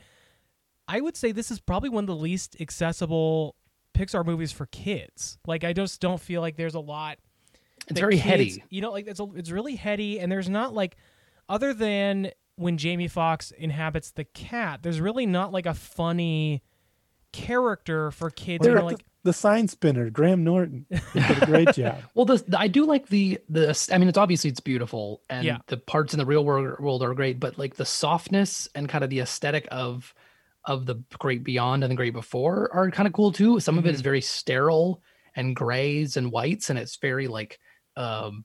I 0.88 1.00
would 1.00 1.16
say 1.16 1.32
this 1.32 1.50
is 1.50 1.60
probably 1.60 1.88
one 1.90 2.04
of 2.04 2.08
the 2.08 2.16
least 2.16 2.56
accessible 2.60 3.56
Pixar 3.96 4.24
movies 4.26 4.52
for 4.52 4.66
kids. 4.66 5.38
Like 5.46 5.64
I 5.64 5.72
just 5.72 6.00
don't 6.00 6.20
feel 6.20 6.40
like 6.40 6.56
there's 6.56 6.74
a 6.74 6.80
lot. 6.80 7.18
it's 7.88 7.98
very 8.00 8.14
kids- 8.16 8.24
heady. 8.24 8.64
You 8.70 8.80
know, 8.82 8.92
like 8.92 9.06
it's 9.06 9.20
a, 9.20 9.26
it's 9.34 9.50
really 9.50 9.74
heady, 9.76 10.20
and 10.20 10.30
there's 10.30 10.48
not 10.48 10.74
like 10.74 10.96
other 11.48 11.72
than 11.72 12.30
when 12.56 12.76
Jamie 12.78 13.08
Foxx 13.08 13.50
inhabits 13.50 14.10
the 14.12 14.24
cat. 14.24 14.80
There's 14.82 15.00
really 15.00 15.26
not 15.26 15.52
like 15.52 15.66
a 15.66 15.74
funny 15.74 16.62
character 17.32 18.10
for 18.10 18.30
kids. 18.30 18.66
what 18.66 18.72
who 18.72 18.78
are 18.78 18.82
like 18.82 18.98
the, 18.98 19.04
the 19.24 19.32
sign 19.32 19.68
spinner, 19.68 20.08
Graham 20.10 20.44
Norton. 20.44 20.86
Did 21.12 21.42
a 21.42 21.46
great 21.46 21.72
job. 21.74 21.98
Well, 22.14 22.24
the, 22.24 22.42
the- 22.48 22.58
I 22.58 22.68
do 22.68 22.84
like 22.86 23.08
the 23.08 23.38
the. 23.48 23.88
I 23.92 23.98
mean, 23.98 24.08
it's 24.08 24.18
obviously 24.18 24.50
it's 24.50 24.60
beautiful, 24.60 25.22
and 25.28 25.44
Yeah. 25.44 25.58
the 25.66 25.76
parts 25.76 26.14
in 26.14 26.18
the 26.18 26.26
real 26.26 26.44
world 26.44 26.78
world 26.80 27.02
are 27.02 27.14
great. 27.14 27.38
But 27.40 27.58
like 27.58 27.76
the 27.76 27.84
softness 27.86 28.68
and 28.74 28.88
kind 28.88 29.04
of 29.04 29.10
the 29.10 29.20
aesthetic 29.20 29.66
of 29.70 30.14
of 30.66 30.84
the 30.86 30.96
Great 31.18 31.44
Beyond 31.44 31.84
and 31.84 31.90
the 31.90 31.96
Great 31.96 32.12
Before 32.12 32.68
are 32.72 32.90
kind 32.90 33.06
of 33.06 33.12
cool 33.12 33.32
too. 33.32 33.60
Some 33.60 33.78
of 33.78 33.86
it 33.86 33.94
is 33.94 34.00
very 34.00 34.20
sterile 34.20 35.00
and 35.34 35.54
grays 35.54 36.16
and 36.16 36.30
whites, 36.32 36.70
and 36.70 36.78
it's 36.78 36.96
very 36.96 37.28
like, 37.28 37.58
um, 37.96 38.44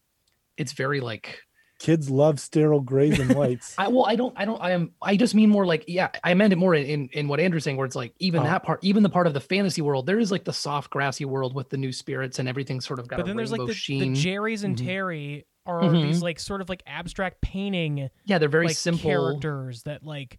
it's 0.58 0.74
very 0.74 1.00
like. 1.02 1.42
Kids 1.80 2.12
love 2.12 2.40
sterile 2.40 2.82
grays 2.82 3.18
and 3.18 3.34
whites. 3.36 3.74
I 3.76 3.88
well, 3.88 4.06
I 4.06 4.16
don't, 4.16 4.34
I 4.38 4.46
don't, 4.46 4.62
I 4.62 4.72
am, 4.72 4.92
I 5.02 5.18
just 5.18 5.34
mean 5.34 5.50
more 5.50 5.66
like, 5.66 5.86
yeah, 5.88 6.10
I 6.24 6.36
meant 6.36 6.54
it 6.54 6.58
more 6.58 6.76
in 6.76 6.86
in, 6.86 7.10
in 7.12 7.28
what 7.28 7.40
Andrew's 7.40 7.64
saying, 7.64 7.76
where 7.78 7.88
it's 7.88 7.96
like 7.96 8.14
even 8.20 8.42
Oh. 8.42 8.44
that 8.44 8.62
part, 8.62 8.84
even 8.84 9.02
the 9.02 9.10
part 9.10 9.26
of 9.26 9.34
the 9.34 9.40
fantasy 9.40 9.82
world, 9.82 10.06
there 10.06 10.20
is 10.20 10.32
like 10.32 10.44
the 10.44 10.54
soft 10.54 10.92
grassy 10.92 11.26
world 11.26 11.56
with 11.56 11.70
the 11.70 11.78
new 11.78 11.92
spirits 11.92 12.38
and 12.38 12.48
everything 12.48 12.82
sort 12.82 13.00
of 13.00 13.08
got 13.08 13.16
but 13.16 13.24
a 13.24 13.28
then 13.30 13.36
there's 13.36 13.52
like 13.52 13.60
rainbow 13.62 13.72
the, 13.74 13.74
sheen. 13.74 14.14
the 14.14 14.20
Jerry's 14.20 14.64
and 14.64 14.78
Mhm. 14.78 14.86
Terry 14.86 15.48
are 15.66 15.82
Mhm. 15.82 16.04
these 16.04 16.22
like 16.22 16.40
sort 16.40 16.62
of 16.62 16.70
like 16.70 16.84
abstract 16.86 17.42
painting 17.42 18.10
yeah, 18.26 18.38
they're 18.38 18.48
very 18.48 18.68
like 18.68 18.76
simple. 18.76 19.10
characters 19.10 19.82
that 19.84 20.04
like 20.06 20.38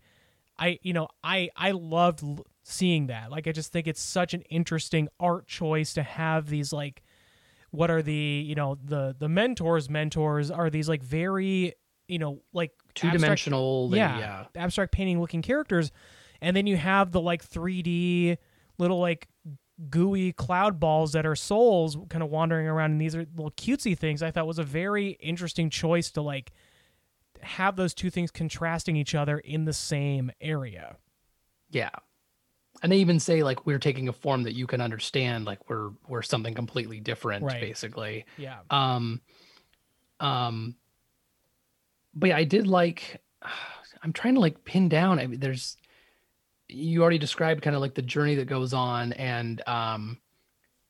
I 0.59 0.79
you 0.83 0.93
know 0.93 1.09
I 1.23 1.51
I 1.57 1.73
loved 1.73 2.23
l- 2.23 2.47
seeing 2.63 3.09
that 3.09 3.31
like 3.31 3.47
I 3.49 3.53
just 3.53 3.73
think 3.73 3.87
it's 3.87 4.01
such 4.01 4.35
an 4.35 4.43
interesting 4.43 5.09
art 5.19 5.47
choice 5.47 5.95
to 5.95 6.03
have 6.03 6.49
these 6.49 6.73
like 6.73 7.03
what 7.71 7.91
are 7.91 8.03
the 8.03 8.45
you 8.47 8.55
know 8.55 8.79
the 8.85 9.17
the 9.19 9.29
mentors 9.29 9.89
mentors 9.91 10.51
are 10.51 10.71
these 10.71 10.89
like 10.89 11.03
very 11.03 11.75
you 12.07 12.19
know 12.19 12.43
like 12.53 12.73
two 12.95 13.11
dimensional. 13.11 13.91
yeah, 13.97 14.19
yeah. 14.19 14.45
abstract 14.63 14.93
painting 14.93 15.21
looking 15.21 15.43
characters 15.43 15.91
and 16.41 16.57
then 16.57 16.67
you 16.67 16.77
have 16.77 17.13
the 17.13 17.21
like 17.21 17.45
3D 17.45 18.37
little 18.79 19.01
like 19.01 19.29
gooey 19.89 20.33
cloud 20.33 20.79
balls 20.79 21.13
that 21.13 21.25
are 21.27 21.35
souls 21.35 21.97
kind 22.11 22.23
of 22.23 22.29
wandering 22.31 22.67
around 22.69 22.93
and 22.93 23.01
these 23.01 23.17
are 23.17 23.27
little 23.35 23.51
cutesy 23.53 23.99
things 23.99 24.23
I 24.23 24.31
thought 24.31 24.47
was 24.47 24.59
a 24.59 24.65
very 24.65 25.11
interesting 25.21 25.71
choice 25.71 26.11
to 26.13 26.23
like 26.23 26.53
have 27.43 27.77
those 27.77 27.95
two 27.95 28.11
things 28.11 28.31
contrasting 28.31 28.97
each 28.97 29.15
other 29.15 29.39
in 29.39 29.65
the 29.65 29.73
same 29.73 30.31
area. 30.41 30.97
Yeah. 31.71 31.91
And 32.83 32.91
they 32.91 32.99
even 32.99 33.21
say 33.21 33.43
like 33.43 33.67
we're 33.67 33.79
taking 33.79 34.09
a 34.09 34.13
form 34.13 34.43
that 34.45 34.55
you 34.55 34.67
can 34.67 34.81
understand, 34.81 35.45
like 35.45 35.69
we're 35.69 35.91
we're 36.09 36.23
something 36.23 36.55
completely 36.55 37.01
different, 37.01 37.45
Right. 37.45 37.61
basically. 37.61 38.25
Yeah. 38.37 38.59
Um 38.71 39.21
um 40.21 40.77
but 42.15 42.29
yeah, 42.31 42.37
I 42.37 42.45
did 42.45 42.67
like 42.67 43.21
I'm 44.03 44.13
trying 44.13 44.35
to 44.35 44.41
like 44.41 44.65
pin 44.65 44.89
down. 44.89 45.19
I 45.21 45.27
mean, 45.27 45.39
there's 45.41 45.77
you 46.69 47.03
already 47.03 47.19
described 47.19 47.63
kind 47.63 47.77
of 47.77 47.83
like 47.83 47.95
the 47.95 48.03
journey 48.03 48.35
that 48.37 48.47
goes 48.47 48.73
on, 48.73 49.13
and 49.13 49.63
um 49.69 50.19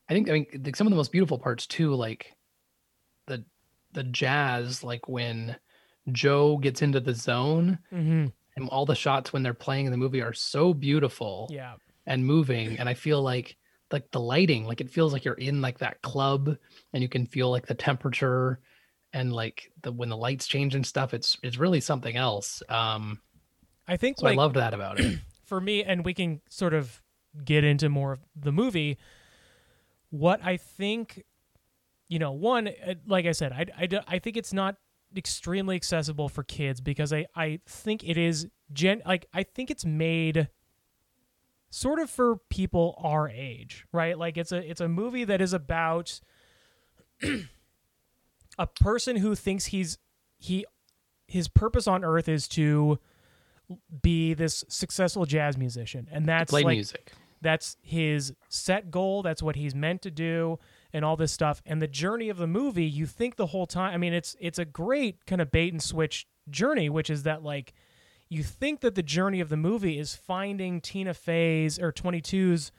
I 0.08 0.14
think 0.14 0.28
I 0.28 0.32
mean 0.32 0.46
like, 0.64 0.76
some 0.76 0.86
of 0.86 0.90
the 0.90 0.96
most 0.96 1.12
beautiful 1.12 1.38
parts 1.38 1.66
too, 1.66 1.94
like 1.94 2.34
the 3.26 3.44
the 3.92 4.04
jazz, 4.04 4.82
like 4.82 5.08
when 5.08 5.56
Joe 6.10 6.56
gets 6.56 6.82
into 6.82 7.00
the 7.00 7.14
zone 7.14 7.78
Mm-hmm. 7.92 8.26
and 8.56 8.68
all 8.70 8.86
the 8.86 8.94
shots 8.94 9.32
when 9.32 9.42
they're 9.42 9.54
playing 9.54 9.86
in 9.86 9.92
the 9.92 9.98
movie 9.98 10.20
are 10.22 10.32
so 10.32 10.74
beautiful 10.74 11.48
Yeah. 11.50 11.74
and 12.06 12.26
moving 12.26 12.78
and 12.78 12.88
i 12.88 12.94
feel 12.94 13.22
like 13.22 13.56
like 13.92 14.10
the 14.10 14.20
lighting 14.20 14.64
like 14.66 14.80
it 14.80 14.90
feels 14.90 15.12
like 15.12 15.24
you're 15.24 15.34
in 15.34 15.60
like 15.60 15.78
that 15.78 16.00
club 16.02 16.56
and 16.92 17.02
you 17.02 17.08
can 17.08 17.26
feel 17.26 17.50
like 17.50 17.66
the 17.66 17.74
temperature 17.74 18.58
and 19.12 19.32
like 19.32 19.70
the 19.82 19.92
when 19.92 20.08
the 20.08 20.16
lights 20.16 20.46
change 20.46 20.74
and 20.74 20.86
stuff 20.86 21.12
it's 21.14 21.36
it's 21.42 21.58
really 21.58 21.80
something 21.80 22.16
else 22.16 22.62
um 22.68 23.20
I 23.86 23.96
think 23.96 24.18
so 24.18 24.24
like 24.26 24.32
i 24.34 24.36
loved 24.36 24.56
that 24.56 24.74
about 24.74 24.98
it 25.00 25.18
for 25.44 25.60
me, 25.60 25.84
and 25.84 26.04
we 26.04 26.14
can 26.14 26.40
sort 26.48 26.72
of 26.72 27.02
get 27.44 27.62
into 27.64 27.88
more 27.90 28.12
of 28.12 28.20
the 28.34 28.52
movie. 28.52 28.96
What 30.10 30.42
I 30.42 30.56
think, 30.56 31.24
you 32.08 32.18
know, 32.18 32.32
one, 32.32 32.68
uh, 32.68 32.94
like 33.06 33.26
I 33.26 33.32
said, 33.32 33.52
I 33.52 33.88
I 34.08 34.18
think 34.18 34.36
it's 34.38 34.52
not 34.52 34.76
extremely 35.16 35.76
accessible 35.76 36.28
for 36.28 36.42
kids 36.42 36.80
because 36.80 37.12
I, 37.12 37.26
I 37.34 37.60
think 37.66 38.04
it 38.04 38.16
is 38.16 38.48
gen 38.72 39.02
like 39.06 39.26
I 39.32 39.42
think 39.42 39.70
it's 39.70 39.84
made 39.84 40.48
sort 41.70 41.98
of 41.98 42.10
for 42.10 42.36
people 42.50 42.94
our 43.02 43.28
age, 43.28 43.86
right? 43.92 44.18
Like 44.18 44.36
it's 44.36 44.52
a 44.52 44.68
it's 44.68 44.80
a 44.80 44.88
movie 44.88 45.24
that 45.24 45.40
is 45.40 45.52
about 45.52 46.20
a 48.58 48.66
person 48.66 49.16
who 49.16 49.34
thinks 49.34 49.66
he's 49.66 49.98
he 50.38 50.64
his 51.26 51.48
purpose 51.48 51.86
on 51.86 52.04
earth 52.04 52.28
is 52.28 52.46
to 52.48 52.98
be 54.02 54.34
this 54.34 54.64
successful 54.68 55.24
jazz 55.24 55.56
musician. 55.56 56.08
And 56.12 56.26
that's 56.26 56.50
play 56.50 56.62
like 56.62 56.76
music. 56.76 57.12
that's 57.40 57.76
his 57.80 58.34
set 58.48 58.90
goal. 58.90 59.22
That's 59.22 59.42
what 59.42 59.56
he's 59.56 59.74
meant 59.74 60.02
to 60.02 60.10
do 60.10 60.58
and 60.92 61.04
all 61.04 61.16
this 61.16 61.32
stuff. 61.32 61.62
And 61.64 61.80
the 61.80 61.88
journey 61.88 62.28
of 62.28 62.36
the 62.36 62.46
movie 62.46 62.84
you 62.84 63.06
think 63.06 63.36
the 63.36 63.46
whole 63.46 63.66
time 63.66 63.94
i 63.94 63.96
mean 63.96 64.12
it's 64.12 64.36
it's 64.40 64.58
a 64.58 64.64
great 64.64 65.24
kind 65.26 65.40
of 65.40 65.50
bait 65.50 65.72
and 65.72 65.82
switch 65.82 66.26
journey 66.50 66.88
which 66.88 67.08
is 67.08 67.22
that 67.22 67.42
like 67.42 67.72
you 68.28 68.42
think 68.42 68.80
that 68.80 68.94
the 68.94 69.02
journey 69.02 69.40
of 69.40 69.48
the 69.48 69.56
movie 69.56 69.98
is 69.98 70.14
finding 70.14 70.80
tina 70.80 71.14
fey's 71.14 71.78
or 71.78 71.92
22's 71.92 72.72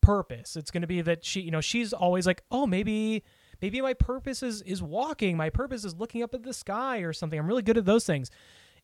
purpose. 0.00 0.56
It's 0.56 0.70
going 0.70 0.82
to 0.82 0.86
be 0.86 1.00
that 1.02 1.24
she 1.24 1.40
you 1.40 1.50
know 1.50 1.60
she's 1.60 1.92
always 1.92 2.26
like 2.26 2.42
oh 2.50 2.66
maybe 2.66 3.24
maybe 3.60 3.80
my 3.80 3.94
purpose 3.94 4.42
is 4.42 4.62
is 4.62 4.82
walking. 4.82 5.36
My 5.36 5.50
purpose 5.50 5.84
is 5.84 5.96
looking 5.96 6.22
up 6.22 6.34
at 6.34 6.44
the 6.44 6.52
sky 6.52 6.98
or 6.98 7.12
something. 7.12 7.38
I'm 7.38 7.46
really 7.46 7.62
good 7.62 7.76
at 7.76 7.84
those 7.84 8.04
things. 8.04 8.30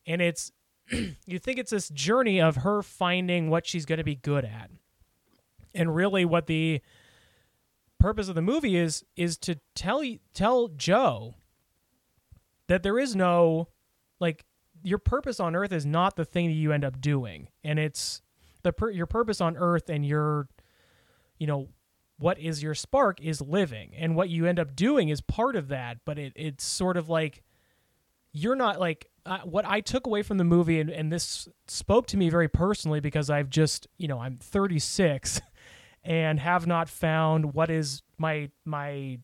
And 0.07 0.21
it's 0.21 0.53
you 0.91 1.39
think 1.39 1.59
it's 1.59 1.71
this 1.71 1.89
journey 1.91 2.41
of 2.41 2.57
her 2.57 2.83
finding 2.83 3.51
what 3.51 3.67
she's 3.67 3.87
going 3.87 3.99
to 3.99 4.05
be 4.05 4.17
good 4.17 4.45
at. 4.45 4.71
And 5.75 5.95
really 5.95 6.25
what 6.25 6.47
the 6.47 6.81
purpose 8.03 8.29
of 8.29 8.35
the 8.35 8.43
movie 8.43 8.77
is 8.77 9.05
is 9.17 9.37
to 9.39 9.59
tell 9.75 10.03
tell 10.35 10.69
Joe 10.69 11.37
that 12.67 12.83
there 12.83 12.99
is 12.99 13.15
no 13.15 13.69
like 14.21 14.45
your 14.83 14.99
purpose 14.99 15.39
on 15.39 15.55
earth 15.55 15.73
is 15.73 15.87
not 15.87 16.17
the 16.17 16.25
thing 16.25 16.49
that 16.49 16.55
you 16.55 16.73
end 16.73 16.85
up 16.85 17.01
doing. 17.01 17.49
And 17.63 17.79
it's 17.79 18.23
the 18.63 18.73
your 18.93 19.07
purpose 19.07 19.41
on 19.41 19.57
earth 19.57 19.89
and 19.89 20.05
your 20.05 20.49
you 21.39 21.47
know 21.47 21.69
what 22.19 22.39
is 22.39 22.63
your 22.63 22.75
spark 22.75 23.21
is 23.21 23.41
living. 23.41 23.93
And 23.97 24.15
what 24.15 24.29
you 24.29 24.47
end 24.47 24.59
up 24.59 24.77
doing 24.77 25.09
is 25.09 25.21
part 25.21 25.57
of 25.57 25.69
that. 25.69 25.99
But 26.05 26.19
it 26.19 26.33
it's 26.35 26.65
sort 26.65 26.97
of 26.97 27.09
like 27.09 27.43
you're 28.33 28.57
not 28.57 28.81
like 28.81 29.09
uh, 29.25 29.39
what 29.41 29.65
I 29.65 29.81
took 29.81 30.07
away 30.07 30.23
from 30.23 30.39
the 30.39 30.45
movie, 30.45 30.81
and, 30.81 30.91
and 30.91 31.13
this 31.13 31.49
spoke 31.69 32.07
to 32.09 32.17
me 32.17 32.29
very 32.31 32.49
personally 32.49 32.99
because 32.99 33.31
I've 33.31 33.51
just, 33.51 33.87
you 33.97 34.09
know, 34.09 34.19
I'm 34.19 34.39
36 34.39 35.41
and 36.05 36.41
have 36.41 36.67
not 36.67 36.89
found 36.89 37.55
what 37.55 37.71
is 37.71 38.03
my 38.19 38.51
my 38.65 39.19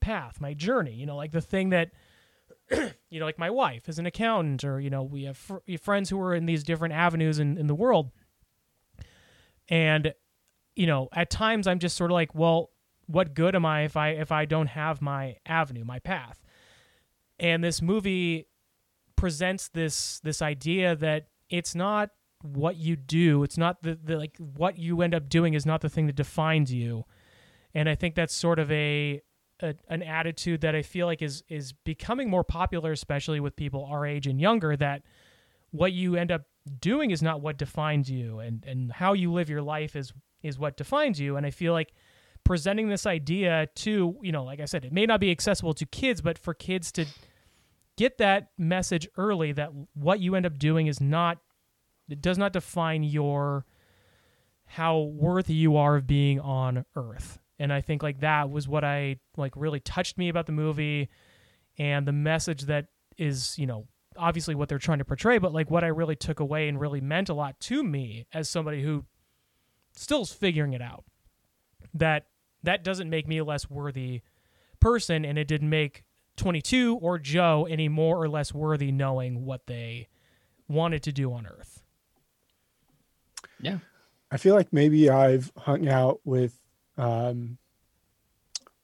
path, 0.00 0.40
my 0.40 0.54
journey. 0.54 0.94
You 0.94 1.06
know, 1.06 1.16
like 1.16 1.32
the 1.32 1.40
thing 1.40 1.70
that, 1.70 1.90
you 2.70 3.20
know, 3.20 3.26
like 3.26 3.38
my 3.38 3.50
wife 3.50 3.88
is 3.88 3.98
an 3.98 4.06
accountant, 4.06 4.64
or 4.64 4.80
you 4.80 4.90
know, 4.90 5.02
we 5.02 5.24
have 5.24 5.36
fr- 5.36 5.58
friends 5.80 6.10
who 6.10 6.20
are 6.20 6.34
in 6.34 6.46
these 6.46 6.64
different 6.64 6.94
avenues 6.94 7.38
in 7.38 7.58
in 7.58 7.66
the 7.66 7.74
world, 7.74 8.10
and 9.68 10.14
you 10.76 10.86
know, 10.86 11.08
at 11.12 11.30
times 11.30 11.66
I'm 11.66 11.78
just 11.78 11.96
sort 11.96 12.10
of 12.10 12.14
like, 12.14 12.34
well, 12.34 12.70
what 13.06 13.34
good 13.34 13.54
am 13.54 13.66
I 13.66 13.82
if 13.82 13.96
I 13.96 14.10
if 14.10 14.30
I 14.32 14.44
don't 14.44 14.68
have 14.68 15.02
my 15.02 15.36
avenue, 15.44 15.84
my 15.84 15.98
path? 15.98 16.42
And 17.38 17.64
this 17.64 17.82
movie 17.82 18.46
presents 19.16 19.68
this 19.68 20.20
this 20.20 20.40
idea 20.40 20.94
that 20.96 21.26
it's 21.48 21.74
not 21.74 22.10
what 22.42 22.76
you 22.76 22.96
do 22.96 23.42
it's 23.42 23.58
not 23.58 23.82
the, 23.82 23.98
the 24.02 24.16
like 24.16 24.36
what 24.38 24.78
you 24.78 25.02
end 25.02 25.14
up 25.14 25.28
doing 25.28 25.54
is 25.54 25.66
not 25.66 25.80
the 25.80 25.88
thing 25.88 26.06
that 26.06 26.16
defines 26.16 26.72
you 26.72 27.04
and 27.74 27.88
i 27.88 27.94
think 27.94 28.14
that's 28.14 28.34
sort 28.34 28.58
of 28.58 28.70
a 28.72 29.20
a, 29.62 29.74
an 29.88 30.02
attitude 30.02 30.60
that 30.62 30.74
I 30.74 30.82
feel 30.82 31.06
like 31.06 31.22
is 31.22 31.42
is 31.48 31.72
becoming 31.72 32.28
more 32.30 32.44
popular, 32.44 32.92
especially 32.92 33.40
with 33.40 33.56
people 33.56 33.86
our 33.90 34.06
age 34.06 34.26
and 34.26 34.40
younger. 34.40 34.76
That 34.76 35.02
what 35.70 35.92
you 35.92 36.16
end 36.16 36.30
up 36.30 36.42
doing 36.80 37.10
is 37.10 37.22
not 37.22 37.40
what 37.40 37.58
defines 37.58 38.10
you, 38.10 38.38
and 38.40 38.64
and 38.66 38.92
how 38.92 39.12
you 39.12 39.32
live 39.32 39.48
your 39.48 39.62
life 39.62 39.96
is 39.96 40.12
is 40.42 40.58
what 40.58 40.76
defines 40.76 41.20
you. 41.20 41.36
And 41.36 41.46
I 41.46 41.50
feel 41.50 41.72
like 41.72 41.92
presenting 42.44 42.88
this 42.88 43.06
idea 43.06 43.68
to 43.76 44.16
you 44.22 44.32
know, 44.32 44.44
like 44.44 44.60
I 44.60 44.64
said, 44.64 44.84
it 44.84 44.92
may 44.92 45.06
not 45.06 45.20
be 45.20 45.30
accessible 45.30 45.74
to 45.74 45.86
kids, 45.86 46.20
but 46.20 46.38
for 46.38 46.54
kids 46.54 46.90
to 46.92 47.06
get 47.96 48.18
that 48.18 48.50
message 48.56 49.08
early 49.16 49.52
that 49.52 49.70
what 49.94 50.20
you 50.20 50.34
end 50.34 50.46
up 50.46 50.58
doing 50.58 50.86
is 50.86 51.00
not 51.00 51.38
it 52.12 52.20
does 52.20 52.38
not 52.38 52.52
define 52.52 53.02
your 53.02 53.64
how 54.64 54.98
worthy 54.98 55.54
you 55.54 55.76
are 55.76 55.96
of 55.96 56.06
being 56.06 56.38
on 56.38 56.84
earth. 56.94 57.38
And 57.58 57.72
i 57.72 57.80
think 57.82 58.02
like 58.02 58.20
that 58.20 58.50
was 58.50 58.66
what 58.66 58.84
i 58.84 59.16
like 59.36 59.52
really 59.54 59.80
touched 59.80 60.16
me 60.16 60.30
about 60.30 60.46
the 60.46 60.52
movie 60.52 61.10
and 61.78 62.06
the 62.06 62.12
message 62.12 62.62
that 62.62 62.86
is 63.18 63.58
you 63.58 63.66
know 63.66 63.86
obviously 64.16 64.54
what 64.54 64.68
they're 64.68 64.78
trying 64.78 64.98
to 64.98 65.04
portray 65.04 65.38
but 65.38 65.52
like 65.52 65.70
what 65.70 65.84
i 65.84 65.88
really 65.88 66.16
took 66.16 66.40
away 66.40 66.68
and 66.68 66.80
really 66.80 67.00
meant 67.00 67.28
a 67.28 67.34
lot 67.34 67.58
to 67.60 67.82
me 67.82 68.26
as 68.32 68.48
somebody 68.48 68.82
who 68.82 69.04
still 69.94 70.22
is 70.22 70.32
figuring 70.32 70.72
it 70.72 70.82
out 70.82 71.04
that 71.94 72.26
that 72.62 72.84
doesn't 72.84 73.10
make 73.10 73.26
me 73.28 73.38
a 73.38 73.44
less 73.44 73.68
worthy 73.68 74.22
person 74.80 75.24
and 75.24 75.38
it 75.38 75.46
didn't 75.48 75.70
make 75.70 76.04
22 76.36 76.96
or 76.96 77.18
joe 77.18 77.66
any 77.68 77.88
more 77.88 78.22
or 78.22 78.28
less 78.28 78.54
worthy 78.54 78.90
knowing 78.90 79.44
what 79.44 79.66
they 79.66 80.08
wanted 80.68 81.02
to 81.02 81.12
do 81.12 81.32
on 81.32 81.46
earth 81.46 81.79
Yeah. 83.60 83.78
I 84.30 84.36
feel 84.36 84.54
like 84.54 84.72
maybe 84.72 85.10
I've 85.10 85.52
hung 85.56 85.88
out 85.88 86.20
with 86.24 86.58
um, 86.96 87.58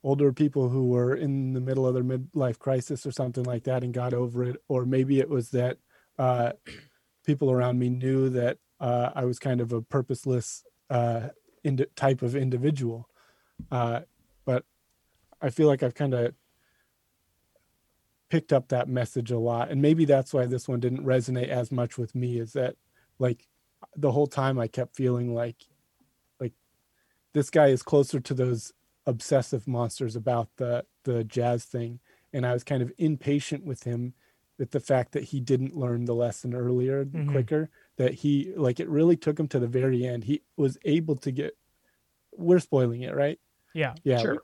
older 0.03 0.33
people 0.33 0.69
who 0.69 0.87
were 0.89 1.15
in 1.15 1.53
the 1.53 1.61
middle 1.61 1.87
of 1.87 1.95
their 1.95 2.05
midlife 2.05 2.59
crisis 2.59 3.07
or 3.07 3.13
something 3.13 3.45
like 3.45 3.65
that 3.65 3.83
and 3.83 3.95
got 3.95 4.15
over 4.15 4.45
it, 4.45 4.63
or 4.69 4.85
maybe 4.85 5.21
it 5.21 5.29
was 5.29 5.51
that 5.51 5.79
uh, 6.19 6.53
people 7.25 7.51
around 7.51 7.79
me 7.79 7.91
knew 7.91 8.29
that 8.31 8.59
uh, 8.81 9.11
I 9.15 9.25
was 9.25 9.39
kind 9.39 9.61
of 9.61 9.73
a 9.73 9.83
purposeless 9.83 10.65
uh, 10.91 11.29
ind- 11.65 11.87
type 11.97 12.23
of 12.23 12.37
individual. 12.37 13.09
Uh, 13.71 14.01
but 14.45 14.65
I 15.41 15.51
feel 15.51 15.67
like 15.67 15.83
I've 15.83 15.95
kind 15.95 16.15
of 16.15 16.35
picked 18.29 18.53
up 18.53 18.69
that 18.69 18.89
message 18.89 19.31
a 19.31 19.39
lot, 19.39 19.71
and 19.71 19.81
maybe 19.81 20.05
that's 20.05 20.33
why 20.33 20.47
this 20.47 20.69
one 20.69 20.81
didn't 20.81 21.05
resonate 21.05 21.49
as 21.49 21.71
much 21.71 21.99
with 21.99 22.15
me. 22.15 22.39
Is 22.39 22.53
that 22.53 22.77
like 23.19 23.47
the 23.97 24.13
whole 24.13 24.27
time 24.27 24.59
I 24.59 24.67
kept 24.69 24.95
feeling 24.97 25.35
like 25.35 25.57
like 26.41 26.53
this 27.33 27.51
guy 27.51 27.69
is 27.69 27.83
closer 27.83 28.21
to 28.21 28.35
those 28.35 28.73
obsessive 29.07 29.67
monsters 29.67 30.17
about 30.17 30.49
the 30.57 30.85
the 31.05 31.25
jazz 31.25 31.65
thing 31.65 32.01
and 32.33 32.45
I 32.47 32.53
was 32.53 32.65
kind 32.65 32.83
of 32.83 32.93
impatient 32.99 33.65
with 33.65 33.85
him 33.85 34.15
with 34.59 34.71
the 34.71 34.81
fact 34.81 35.13
that 35.13 35.25
he 35.25 35.41
didn't 35.41 35.77
learn 35.77 36.05
the 36.07 36.15
lesson 36.15 36.55
earlier 36.55 37.05
Mhm. 37.05 37.31
quicker 37.31 37.71
that 37.97 38.15
he 38.15 38.53
like 38.57 38.81
it 38.81 38.89
really 38.89 39.17
took 39.17 39.39
him 39.39 39.49
to 39.49 39.59
the 39.59 39.69
very 39.69 40.05
end 40.07 40.25
he 40.25 40.43
was 40.57 40.77
able 40.85 41.17
to 41.17 41.31
get 41.31 41.57
we're 42.33 42.59
spoiling 42.59 43.03
it 43.03 43.15
right 43.15 43.39
yeah 43.75 43.95
yeah 44.03 44.19
Sure. 44.21 44.43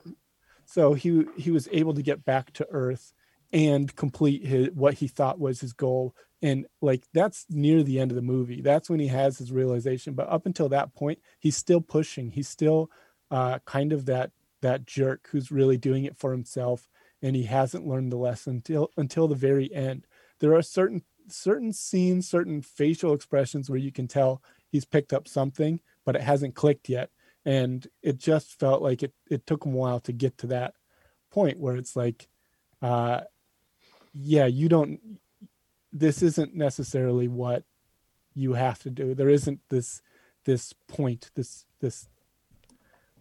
so 0.65 0.93
he 0.93 1.25
he 1.37 1.51
was 1.51 1.67
able 1.71 1.93
to 1.93 2.01
get 2.01 2.23
back 2.25 2.51
to 2.53 2.67
earth 2.71 3.13
and 3.53 3.95
complete 3.95 4.43
his 4.45 4.69
what 4.73 4.95
he 4.95 5.07
thought 5.07 5.39
was 5.39 5.61
his 5.61 5.73
goal 5.73 6.15
and 6.41 6.65
like 6.81 7.05
that's 7.13 7.45
near 7.49 7.83
the 7.83 7.99
end 7.99 8.11
of 8.11 8.15
the 8.15 8.21
movie. 8.21 8.61
That's 8.61 8.89
when 8.89 8.99
he 8.99 9.07
has 9.07 9.37
his 9.37 9.51
realization 9.51 10.15
but 10.15 10.27
up 10.27 10.45
until 10.45 10.69
that 10.69 10.93
point 10.95 11.19
he's 11.39 11.55
still 11.55 11.79
pushing. 11.79 12.31
He's 12.31 12.49
still 12.49 12.89
uh 13.31 13.59
kind 13.65 13.93
of 13.93 14.07
that 14.07 14.31
that 14.61 14.85
jerk 14.85 15.29
who's 15.31 15.51
really 15.51 15.77
doing 15.77 16.03
it 16.03 16.17
for 16.17 16.31
himself 16.31 16.87
and 17.21 17.35
he 17.35 17.43
hasn't 17.43 17.87
learned 17.87 18.11
the 18.11 18.17
lesson 18.17 18.55
until 18.55 18.89
until 18.97 19.27
the 19.27 19.35
very 19.35 19.71
end. 19.73 20.07
There 20.39 20.55
are 20.55 20.63
certain 20.63 21.03
certain 21.29 21.71
scenes 21.71 22.27
certain 22.27 22.61
facial 22.61 23.13
expressions 23.13 23.69
where 23.69 23.79
you 23.79 23.91
can 23.91 24.07
tell 24.07 24.41
he's 24.69 24.83
picked 24.83 25.13
up 25.13 25.27
something 25.27 25.79
but 26.05 26.15
it 26.15 26.21
hasn't 26.21 26.55
clicked 26.55 26.89
yet 26.89 27.11
and 27.45 27.87
it 28.01 28.17
just 28.17 28.59
felt 28.59 28.81
like 28.81 29.03
it 29.03 29.13
it 29.29 29.45
took 29.45 29.63
him 29.63 29.73
a 29.73 29.77
while 29.77 29.99
to 30.01 30.11
get 30.11 30.37
to 30.37 30.47
that 30.47 30.73
point 31.31 31.59
where 31.59 31.77
it's 31.77 31.95
like 31.95 32.27
uh 32.81 33.21
yeah 34.13 34.45
you 34.45 34.69
don't 34.69 34.99
this 35.93 36.23
isn't 36.23 36.55
necessarily 36.55 37.27
what 37.27 37.63
you 38.33 38.53
have 38.53 38.79
to 38.79 38.89
do. 38.89 39.13
There 39.13 39.29
isn't 39.29 39.59
this 39.69 40.01
this 40.45 40.73
point 40.87 41.29
this 41.35 41.65
this 41.79 42.09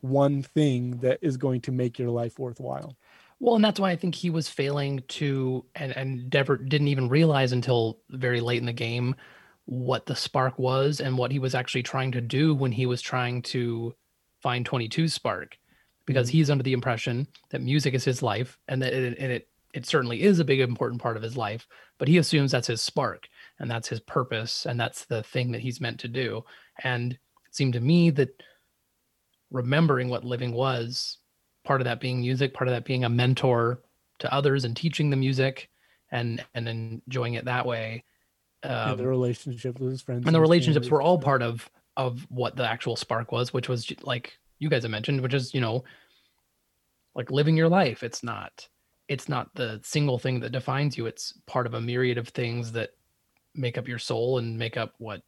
one 0.00 0.42
thing 0.42 0.98
that 0.98 1.18
is 1.22 1.36
going 1.36 1.60
to 1.60 1.72
make 1.72 1.98
your 1.98 2.10
life 2.10 2.38
worthwhile. 2.38 2.96
Well, 3.38 3.56
and 3.56 3.64
that's 3.64 3.78
why 3.78 3.90
I 3.90 3.96
think 3.96 4.14
he 4.14 4.30
was 4.30 4.48
failing 4.48 5.02
to, 5.08 5.64
and 5.74 5.96
and 5.96 6.32
never 6.32 6.56
didn't 6.56 6.88
even 6.88 7.08
realize 7.08 7.52
until 7.52 7.98
very 8.10 8.40
late 8.40 8.60
in 8.60 8.66
the 8.66 8.72
game 8.72 9.14
what 9.66 10.06
the 10.06 10.16
spark 10.16 10.58
was 10.58 11.00
and 11.00 11.18
what 11.18 11.30
he 11.30 11.38
was 11.38 11.54
actually 11.54 11.82
trying 11.84 12.12
to 12.12 12.20
do 12.20 12.54
when 12.54 12.72
he 12.72 12.86
was 12.86 13.00
trying 13.00 13.42
to 13.42 13.94
find 14.40 14.66
22 14.66 15.06
spark, 15.06 15.56
because 16.04 16.28
mm-hmm. 16.28 16.38
he's 16.38 16.50
under 16.50 16.64
the 16.64 16.72
impression 16.72 17.28
that 17.50 17.62
music 17.62 17.94
is 17.94 18.04
his 18.04 18.22
life 18.22 18.58
and 18.66 18.82
that 18.82 18.92
it, 18.92 19.16
and 19.18 19.32
it 19.32 19.48
it 19.72 19.86
certainly 19.86 20.22
is 20.22 20.38
a 20.38 20.44
big 20.44 20.60
important 20.60 21.00
part 21.00 21.16
of 21.16 21.22
his 21.22 21.36
life, 21.36 21.66
but 21.98 22.08
he 22.08 22.18
assumes 22.18 22.52
that's 22.52 22.66
his 22.66 22.82
spark 22.82 23.28
and 23.58 23.70
that's 23.70 23.88
his 23.88 24.00
purpose 24.00 24.66
and 24.66 24.78
that's 24.78 25.04
the 25.06 25.22
thing 25.22 25.52
that 25.52 25.60
he's 25.60 25.80
meant 25.80 26.00
to 26.00 26.08
do. 26.08 26.44
And 26.82 27.12
it 27.12 27.54
seemed 27.54 27.72
to 27.74 27.80
me 27.80 28.10
that 28.10 28.42
remembering 29.50 30.08
what 30.08 30.24
living 30.24 30.52
was 30.52 31.18
part 31.64 31.80
of 31.80 31.84
that 31.84 32.00
being 32.00 32.20
music 32.20 32.54
part 32.54 32.68
of 32.68 32.74
that 32.74 32.84
being 32.84 33.04
a 33.04 33.08
mentor 33.08 33.80
to 34.18 34.32
others 34.32 34.64
and 34.64 34.76
teaching 34.76 35.10
the 35.10 35.16
music 35.16 35.68
and 36.10 36.44
and 36.54 36.68
enjoying 36.68 37.34
it 37.34 37.44
that 37.44 37.66
way 37.66 38.04
um, 38.64 38.96
the 38.96 39.06
relationship 39.06 39.78
with 39.78 39.90
his 39.90 40.02
friends 40.02 40.24
and 40.26 40.34
the 40.34 40.40
relationships 40.40 40.90
were 40.90 41.02
all 41.02 41.18
part 41.18 41.42
of 41.42 41.70
of 41.96 42.26
what 42.30 42.56
the 42.56 42.68
actual 42.68 42.96
spark 42.96 43.30
was 43.30 43.52
which 43.52 43.68
was 43.68 43.92
like 44.02 44.38
you 44.58 44.68
guys 44.68 44.82
have 44.82 44.90
mentioned 44.90 45.20
which 45.20 45.34
is 45.34 45.54
you 45.54 45.60
know 45.60 45.84
like 47.14 47.30
living 47.30 47.56
your 47.56 47.68
life 47.68 48.02
it's 48.02 48.22
not 48.22 48.68
it's 49.12 49.28
not 49.28 49.54
the 49.54 49.78
single 49.84 50.18
thing 50.18 50.40
that 50.40 50.52
defines 50.52 50.96
you. 50.96 51.04
It's 51.04 51.34
part 51.46 51.66
of 51.66 51.74
a 51.74 51.80
myriad 51.80 52.16
of 52.16 52.28
things 52.28 52.72
that 52.72 52.90
make 53.54 53.76
up 53.76 53.86
your 53.86 53.98
soul 53.98 54.38
and 54.38 54.58
make 54.58 54.78
up 54.78 54.94
what 54.96 55.20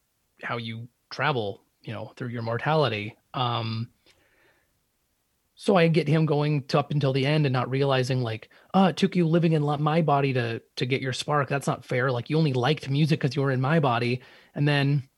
how 0.43 0.57
you 0.57 0.89
travel 1.11 1.63
you 1.83 1.93
know 1.93 2.13
through 2.17 2.29
your 2.29 2.43
mortality. 2.43 3.17
Um 3.35 3.91
so 5.57 5.77
i 5.77 5.87
get 5.87 6.09
him 6.09 6.27
going 6.27 6.65
up 6.75 6.91
until 6.91 7.13
the 7.13 7.25
end 7.25 7.47
and 7.47 7.53
not 7.53 7.71
realizing 7.71 8.23
like 8.23 8.49
oh 8.75 8.87
it 8.87 8.97
took 8.97 9.15
you 9.15 9.25
living 9.25 9.53
in 9.53 9.63
my 9.63 10.03
body 10.03 10.33
to 10.33 10.61
to 10.77 10.87
get 10.87 11.03
your 11.03 11.13
spark. 11.13 11.49
That's 11.49 11.67
not 11.67 11.85
fair. 11.85 12.11
Like 12.11 12.31
you 12.31 12.39
only 12.39 12.55
liked 12.55 12.89
music 12.89 13.21
because 13.21 13.37
you 13.37 13.43
were 13.43 13.53
in 13.53 13.61
my 13.61 13.81
body. 13.81 14.23
And 14.55 14.67
then 14.67 15.09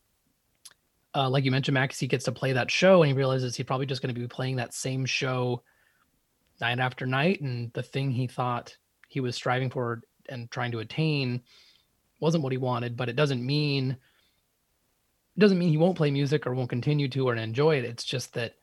uh, 1.15 1.31
like 1.31 1.45
you 1.45 1.53
mentioned 1.53 1.75
max 1.75 2.01
he 2.01 2.09
gets 2.09 2.25
to 2.25 2.33
play 2.33 2.53
that 2.53 2.71
show 2.71 3.03
and 3.03 3.11
he 3.11 3.17
realizes 3.17 3.55
he's 3.55 3.65
probably 3.65 3.87
just 3.87 4.03
going 4.03 4.13
to 4.13 4.21
be 4.21 4.27
playing 4.27 4.57
that 4.57 4.75
same 4.75 5.07
show 5.07 5.63
night 6.61 6.79
after 6.79 7.07
night 7.07 7.41
and 7.41 7.73
the 7.73 7.83
thing 7.83 8.11
he 8.11 8.27
thought 8.27 8.77
he 9.09 9.21
was 9.21 9.35
striving 9.35 9.71
for 9.71 10.03
and 10.29 10.51
trying 10.51 10.73
to 10.73 10.81
attain 10.81 11.41
wasn't 12.21 12.43
what 12.43 12.53
he 12.53 12.59
wanted 12.59 12.97
but 12.97 13.09
it 13.09 13.17
doesn't 13.17 13.45
mean 13.45 13.97
it 15.37 15.41
doesn't 15.41 15.59
mean 15.59 15.69
he 15.69 15.77
won't 15.77 15.97
play 15.97 16.11
music 16.11 16.47
or 16.47 16.55
won't 16.55 16.71
continue 16.71 17.09
to 17.09 17.29
or 17.29 17.35
enjoy 17.35 17.77
it. 17.77 17.85
It's 17.85 18.05
just 18.05 18.33
that 18.35 18.55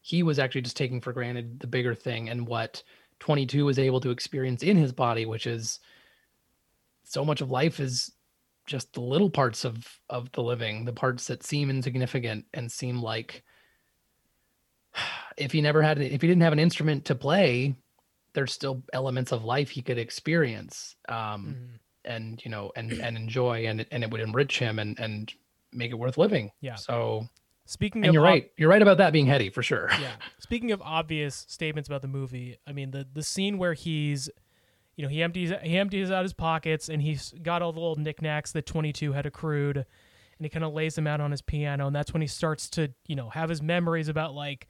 he 0.00 0.22
was 0.22 0.38
actually 0.38 0.62
just 0.62 0.76
taking 0.76 1.00
for 1.00 1.12
granted 1.12 1.58
the 1.60 1.66
bigger 1.66 1.94
thing 1.94 2.28
and 2.28 2.46
what 2.46 2.82
22 3.18 3.64
was 3.64 3.78
able 3.78 4.00
to 4.00 4.10
experience 4.10 4.62
in 4.62 4.76
his 4.76 4.92
body 4.92 5.26
which 5.26 5.46
is 5.46 5.80
so 7.04 7.24
much 7.24 7.40
of 7.42 7.50
life 7.50 7.80
is 7.80 8.12
just 8.66 8.94
the 8.94 9.00
little 9.00 9.28
parts 9.28 9.64
of 9.64 10.00
of 10.08 10.32
the 10.32 10.42
living 10.42 10.86
the 10.86 10.92
parts 10.92 11.26
that 11.26 11.42
seem 11.42 11.68
insignificant 11.68 12.46
and 12.54 12.70
seem 12.72 13.02
like 13.02 13.44
if 15.36 15.52
he 15.52 15.60
never 15.60 15.82
had 15.82 15.98
if 16.00 16.20
he 16.20 16.28
didn't 16.28 16.42
have 16.42 16.52
an 16.52 16.58
instrument 16.58 17.04
to 17.06 17.14
play 17.14 17.74
there's 18.32 18.52
still 18.52 18.82
elements 18.92 19.32
of 19.32 19.44
life 19.44 19.70
he 19.70 19.82
could 19.82 19.98
experience 19.98 20.96
um 21.08 21.56
and 22.04 22.44
you 22.44 22.50
know 22.50 22.72
and 22.76 22.92
and 22.92 23.16
enjoy 23.16 23.66
and 23.66 23.80
it- 23.82 23.88
and 23.90 24.02
it 24.02 24.10
would 24.10 24.20
enrich 24.20 24.58
him 24.58 24.78
and 24.78 24.98
and 24.98 25.32
make 25.72 25.90
it 25.90 25.94
worth 25.94 26.18
living 26.18 26.50
Yeah. 26.60 26.74
so 26.76 27.28
Speaking 27.66 28.04
and 28.04 28.12
you're 28.12 28.26
ob- 28.26 28.30
right 28.32 28.50
you're 28.56 28.68
right 28.68 28.82
about 28.82 28.98
that 28.98 29.12
being 29.12 29.26
heady 29.26 29.48
for 29.50 29.62
sure 29.62 29.88
yeah. 30.00 30.12
Speaking 30.38 30.72
of 30.72 30.82
obvious 30.82 31.44
statements 31.48 31.88
about 31.88 32.02
the 32.02 32.08
movie, 32.08 32.58
I 32.66 32.72
mean 32.72 32.90
the 32.90 33.06
the 33.12 33.22
scene 33.22 33.58
where 33.58 33.74
he's, 33.74 34.28
you 34.96 35.04
know, 35.04 35.08
he 35.08 35.22
empties 35.22 35.52
he 35.62 35.78
empties 35.78 36.10
out 36.10 36.24
his 36.24 36.32
pockets 36.32 36.88
and 36.88 37.00
he's 37.00 37.32
got 37.42 37.62
all 37.62 37.72
the 37.72 37.78
little 37.78 37.94
knickknacks 37.94 38.50
that 38.52 38.66
22 38.66 39.12
had 39.12 39.24
accrued, 39.24 39.76
and 39.76 39.86
he 40.40 40.48
kind 40.48 40.64
of 40.64 40.72
lays 40.72 40.96
them 40.96 41.06
out 41.06 41.20
on 41.20 41.30
his 41.30 41.42
piano, 41.42 41.86
and 41.86 41.94
that's 41.94 42.12
when 42.12 42.22
he 42.22 42.26
starts 42.26 42.68
to 42.70 42.92
you 43.06 43.14
know 43.14 43.28
have 43.30 43.48
his 43.48 43.62
memories 43.62 44.08
about 44.08 44.34
like 44.34 44.66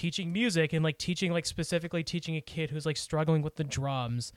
teaching 0.00 0.32
music 0.32 0.72
and 0.72 0.82
like 0.82 0.96
teaching 0.96 1.30
like 1.30 1.44
specifically 1.44 2.02
teaching 2.02 2.34
a 2.34 2.40
kid 2.40 2.70
who's 2.70 2.86
like 2.86 2.96
struggling 2.96 3.42
with 3.42 3.56
the 3.56 3.64
drums. 3.64 4.32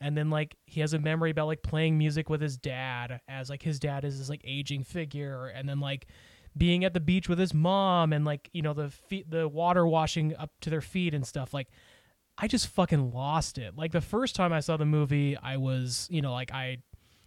And 0.00 0.16
then 0.16 0.30
like 0.30 0.56
he 0.66 0.80
has 0.80 0.94
a 0.94 0.98
memory 0.98 1.30
about 1.30 1.46
like 1.46 1.62
playing 1.62 1.96
music 1.96 2.28
with 2.28 2.40
his 2.40 2.56
dad 2.56 3.20
as 3.28 3.48
like 3.48 3.62
his 3.62 3.78
dad 3.78 4.04
is 4.04 4.18
this 4.18 4.28
like 4.28 4.42
aging 4.44 4.82
figure 4.82 5.46
and 5.46 5.68
then 5.68 5.78
like 5.78 6.08
being 6.56 6.84
at 6.84 6.92
the 6.92 7.00
beach 7.00 7.28
with 7.28 7.38
his 7.38 7.54
mom 7.54 8.12
and 8.12 8.24
like 8.24 8.50
you 8.52 8.62
know 8.62 8.72
the 8.72 8.90
feet 8.90 9.30
the 9.30 9.46
water 9.46 9.86
washing 9.86 10.34
up 10.36 10.50
to 10.60 10.70
their 10.70 10.80
feet 10.80 11.14
and 11.14 11.24
stuff 11.24 11.54
like 11.54 11.68
I 12.36 12.48
just 12.48 12.66
fucking 12.66 13.12
lost 13.12 13.58
it. 13.58 13.76
Like 13.76 13.92
the 13.92 14.00
first 14.00 14.34
time 14.34 14.52
I 14.52 14.60
saw 14.60 14.76
the 14.76 14.84
movie, 14.84 15.38
I 15.42 15.56
was, 15.56 16.06
you 16.10 16.20
know, 16.20 16.32
like 16.32 16.52
I 16.52 16.78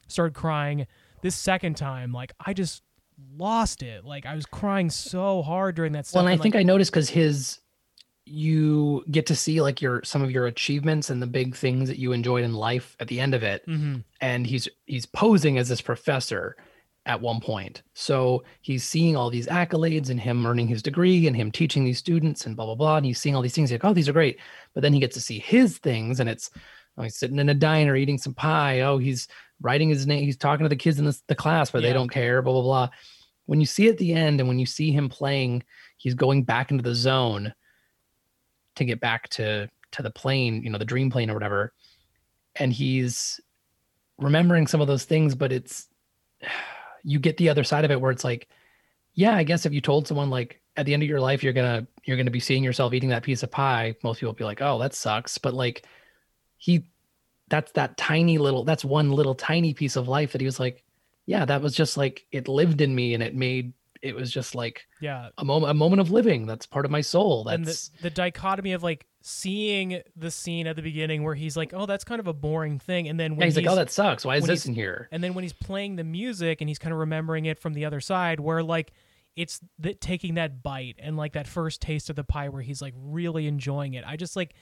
started 0.07 0.35
crying. 0.35 0.85
This 1.21 1.35
second 1.35 1.77
time, 1.77 2.11
like 2.11 2.33
I 2.45 2.53
just 2.53 2.83
lost 3.35 3.81
it. 3.81 4.05
Like 4.05 4.25
I 4.25 4.35
was 4.35 4.45
crying 4.45 4.89
so 4.89 5.41
hard 5.41 5.75
during 5.75 5.93
that 5.93 6.05
stuff. 6.05 6.19
Well, 6.19 6.25
and 6.25 6.29
I 6.29 6.33
and, 6.33 6.41
think 6.41 6.55
I 6.55 6.63
noticed 6.63 6.91
because 6.91 7.09
his, 7.09 7.59
you 8.29 9.03
get 9.11 9.25
to 9.27 9.35
see 9.35 9.61
like 9.61 9.81
your 9.81 10.03
some 10.03 10.21
of 10.21 10.31
your 10.31 10.47
achievements 10.47 11.09
and 11.09 11.21
the 11.21 11.27
big 11.27 11.55
things 11.55 11.89
that 11.89 11.99
you 11.99 12.11
enjoyed 12.11 12.43
in 12.43 12.53
life 12.53 12.95
at 12.99 13.07
the 13.07 13.19
end 13.19 13.33
of 13.33 13.43
it, 13.43 13.65
Mhm. 13.67 14.03
and 14.21 14.45
he's 14.47 14.67
he's 14.85 15.05
posing 15.05 15.57
as 15.57 15.67
this 15.69 15.81
professor 15.81 16.55
at 17.05 17.21
one 17.21 17.39
point. 17.39 17.81
So 17.93 18.43
he's 18.61 18.83
seeing 18.83 19.15
all 19.15 19.29
these 19.29 19.47
accolades 19.47 20.09
and 20.09 20.19
him 20.19 20.45
earning 20.45 20.67
his 20.67 20.83
degree 20.83 21.25
and 21.27 21.35
him 21.35 21.51
teaching 21.51 21.83
these 21.83 21.97
students 21.97 22.45
and 22.45 22.55
blah 22.55 22.65
blah 22.65 22.75
blah. 22.75 22.97
And 22.97 23.05
he's 23.05 23.19
seeing 23.19 23.35
all 23.35 23.41
these 23.41 23.55
things 23.55 23.71
like, 23.71 23.83
oh, 23.85 23.93
these 23.93 24.09
are 24.09 24.13
great. 24.13 24.37
But 24.73 24.81
then 24.83 24.93
he 24.93 24.99
gets 24.99 25.15
to 25.15 25.21
see 25.21 25.39
his 25.39 25.77
things, 25.79 26.19
and 26.19 26.29
it's 26.29 26.51
oh, 26.97 27.03
he's 27.03 27.15
sitting 27.15 27.39
in 27.39 27.49
a 27.49 27.53
diner 27.53 27.95
eating 27.95 28.17
some 28.17 28.33
pie. 28.33 28.81
Oh, 28.81 28.97
he's 28.97 29.27
writing 29.61 29.89
his 29.89 30.05
name. 30.05 30.23
He's 30.23 30.37
talking 30.37 30.65
to 30.65 30.69
the 30.69 30.75
kids 30.75 30.99
in 30.99 31.05
the, 31.05 31.19
the 31.27 31.35
class, 31.35 31.71
but 31.71 31.81
Yeah. 31.81 31.89
they 31.89 31.93
don't 31.93 32.09
care. 32.09 32.41
Blah 32.41 32.53
blah 32.53 32.61
blah. 32.61 32.89
When 33.45 33.59
you 33.59 33.65
see 33.65 33.87
at 33.87 33.97
the 33.97 34.13
end, 34.13 34.39
and 34.39 34.47
when 34.47 34.59
you 34.59 34.67
see 34.67 34.91
him 34.91 35.09
playing, 35.09 35.63
he's 35.97 36.13
going 36.13 36.43
back 36.43 36.69
into 36.69 36.83
the 36.83 36.93
zone 36.93 37.53
to 38.75 38.85
get 38.85 38.99
back 38.99 39.29
to 39.29 39.69
to 39.91 40.03
the 40.03 40.11
plane, 40.11 40.63
you 40.63 40.69
know, 40.69 40.77
the 40.77 40.85
dream 40.85 41.09
plane 41.09 41.29
or 41.29 41.33
whatever. 41.33 41.73
And 42.55 42.71
he's 42.71 43.39
remembering 44.17 44.67
some 44.67 44.81
of 44.81 44.87
those 44.87 45.05
things, 45.05 45.35
but 45.35 45.51
it's 45.51 45.87
you 47.03 47.19
get 47.19 47.37
the 47.37 47.49
other 47.49 47.63
side 47.63 47.85
of 47.85 47.91
it 47.91 48.01
where 48.01 48.11
it's 48.11 48.23
like, 48.23 48.49
yeah, 49.13 49.35
I 49.35 49.43
guess 49.43 49.65
if 49.65 49.73
you 49.73 49.81
told 49.81 50.07
someone 50.07 50.29
like 50.29 50.61
at 50.75 50.85
the 50.85 50.93
end 50.93 51.03
of 51.03 51.09
your 51.09 51.21
life 51.21 51.43
you're 51.43 51.53
gonna 51.53 51.87
you're 52.05 52.17
gonna 52.17 52.31
be 52.31 52.39
seeing 52.39 52.63
yourself 52.63 52.93
eating 52.93 53.09
that 53.09 53.23
piece 53.23 53.43
of 53.43 53.51
pie, 53.51 53.95
most 54.03 54.19
people 54.19 54.33
be 54.33 54.43
like, 54.43 54.61
oh, 54.61 54.79
that 54.79 54.93
sucks. 54.93 55.37
But 55.37 55.53
like 55.53 55.85
he 56.57 56.89
that's 57.47 57.71
that 57.73 57.97
tiny 57.97 58.37
little 58.37 58.63
that's 58.63 58.85
one 58.85 59.11
little 59.11 59.35
tiny 59.35 59.73
piece 59.73 59.95
of 59.95 60.07
life 60.07 60.33
that 60.33 60.41
he 60.41 60.45
was 60.45 60.59
like, 60.59 60.83
yeah, 61.25 61.45
that 61.45 61.61
was 61.61 61.75
just 61.75 61.97
like 61.97 62.25
it 62.31 62.47
lived 62.47 62.81
in 62.81 62.93
me 62.93 63.13
and 63.13 63.23
it 63.23 63.35
made 63.35 63.73
it 64.01 64.15
was 64.15 64.31
just 64.31 64.55
like 64.55 64.85
yeah, 65.01 65.29
a 65.37 65.45
moment 65.45 65.71
a 65.71 65.73
moment 65.73 65.99
of 65.99 66.11
living. 66.11 66.45
That's 66.45 66.65
part 66.65 66.85
of 66.85 66.91
my 66.91 67.01
soul. 67.01 67.47
and 67.47 67.65
That's 67.65 67.89
the, 67.89 68.03
the 68.03 68.09
dichotomy 68.09 68.73
of 68.73 68.83
like 68.83 69.05
seeing 69.21 70.01
the 70.15 70.31
scene 70.31 70.67
at 70.67 70.75
the 70.75 70.81
beginning 70.81 71.23
where 71.23 71.35
he's 71.35 71.57
like, 71.57 71.73
"Oh, 71.73 71.85
that's 71.85 72.03
kind 72.03 72.19
of 72.19 72.27
a 72.27 72.33
boring 72.33 72.79
thing," 72.79 73.07
and 73.07 73.19
then 73.19 73.31
when 73.31 73.41
yeah, 73.41 73.45
he's, 73.45 73.57
like, 73.57 73.67
oh, 73.67 73.75
that 73.75 73.91
sucks. 73.91 74.25
Why 74.25 74.37
is 74.37 74.45
this 74.45 74.65
in 74.65 74.73
here? 74.73 75.07
and 75.11 75.23
then 75.23 75.33
when 75.33 75.43
he's 75.43 75.53
playing 75.53 75.95
the 75.95 76.03
music 76.03 76.61
and 76.61 76.69
he's 76.69 76.79
kind 76.79 76.93
of 76.93 76.99
remembering 76.99 77.45
it 77.45 77.59
from 77.59 77.73
the 77.73 77.85
other 77.85 77.99
side, 77.99 78.39
where 78.39 78.63
like 78.63 78.93
it's 79.35 79.59
the, 79.77 79.93
taking 79.93 80.35
that 80.35 80.63
bite 80.63 80.95
and 80.99 81.17
like 81.17 81.33
that 81.33 81.47
first 81.47 81.81
taste 81.81 82.09
of 82.09 82.15
the 82.15 82.23
pie 82.23 82.49
where 82.49 82.61
he's 82.61 82.81
like 82.81 82.93
really 82.97 83.47
enjoying 83.47 83.93
it. 83.93 84.03
I 84.05 84.15
just 84.15 84.35
like, 84.35 84.53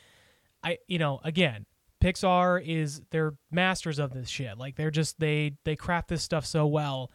I 0.64 0.80
you 0.88 1.00
know 1.00 1.20
again, 1.24 1.66
Pixar 2.02 2.64
is 2.66 3.02
they're 3.12 3.36
masters 3.52 4.00
of 4.00 4.14
this 4.14 4.30
shit. 4.30 4.58
Like 4.58 4.76
they're 4.76 4.92
just 4.92 5.20
they 5.20 5.54
they 5.64 5.76
craft 5.76 6.10
this 6.10 6.24
stuff 6.24 6.46
so 6.46 6.66
well, 6.68 7.12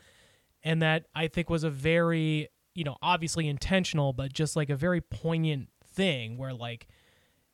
and 0.65 0.83
that 0.83 1.07
I 1.15 1.29
think 1.29 1.51
was 1.51 1.65
a 1.65 1.71
very 1.71 2.49
you 2.75 2.85
know 2.85 2.97
obviously 3.03 3.49
intentional, 3.49 4.13
but 4.13 4.33
just 4.33 4.57
like 4.57 4.71
a 4.71 4.77
very 4.77 5.01
poignant 5.01 5.69
thing 5.87 6.39
where 6.39 6.55
like 6.55 6.89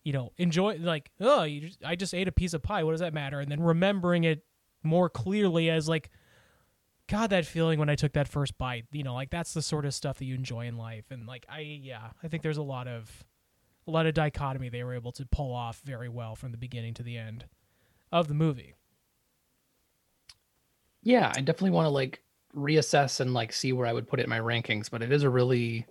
you 0.04 0.12
know 0.12 0.32
enjoy 0.36 0.76
like 0.80 1.10
oh 1.20 1.46
just, 1.48 1.84
I 1.84 1.96
just 1.96 2.14
ate 2.14 2.28
a 2.28 2.32
piece 2.32 2.54
of 2.54 2.62
pie. 2.62 2.84
What 2.84 2.92
does 2.92 3.00
that 3.00 3.14
matter? 3.14 3.40
And 3.40 3.50
then 3.50 3.60
remembering 3.60 4.24
it 4.24 4.44
more 4.82 5.08
clearly 5.08 5.70
as 5.70 5.88
like 5.88 6.10
God, 7.08 7.30
that 7.30 7.46
feeling 7.46 7.78
when 7.78 7.88
I 7.88 7.94
took 7.94 8.12
that 8.12 8.28
first 8.28 8.58
bite, 8.58 8.84
you 8.92 9.02
know, 9.02 9.14
like 9.14 9.30
that's 9.30 9.54
the 9.54 9.62
sort 9.62 9.86
of 9.86 9.94
stuff 9.94 10.18
that 10.18 10.26
you 10.26 10.34
enjoy 10.34 10.66
in 10.66 10.76
life. 10.76 11.06
And 11.10 11.26
like 11.26 11.46
I 11.48 11.60
yeah, 11.60 12.10
I 12.22 12.28
think 12.28 12.42
there's 12.42 12.58
a 12.58 12.62
lot 12.62 12.86
of 12.86 13.24
a 13.86 13.90
lot 13.90 14.04
of 14.04 14.12
dichotomy 14.12 14.68
they 14.68 14.84
were 14.84 14.94
able 14.94 15.12
to 15.12 15.24
pull 15.24 15.54
off 15.54 15.80
very 15.82 16.10
well 16.10 16.36
from 16.36 16.52
the 16.52 16.58
beginning 16.58 16.92
to 16.94 17.02
the 17.02 17.16
end 17.16 17.46
of 18.12 18.28
the 18.28 18.34
movie. 18.34 18.74
yeah 21.02 21.32
i 21.36 21.40
definitely 21.40 21.70
want 21.70 21.86
to 21.86 21.90
like 21.90 22.20
reassess 22.58 23.20
and 23.20 23.32
like 23.34 23.52
see 23.52 23.72
where 23.72 23.86
i 23.86 23.92
would 23.92 24.08
put 24.08 24.20
it 24.20 24.24
in 24.24 24.30
my 24.30 24.40
rankings 24.40 24.90
but 24.90 25.02
it 25.02 25.12
is 25.12 25.22
a 25.22 25.30
really 25.30 25.86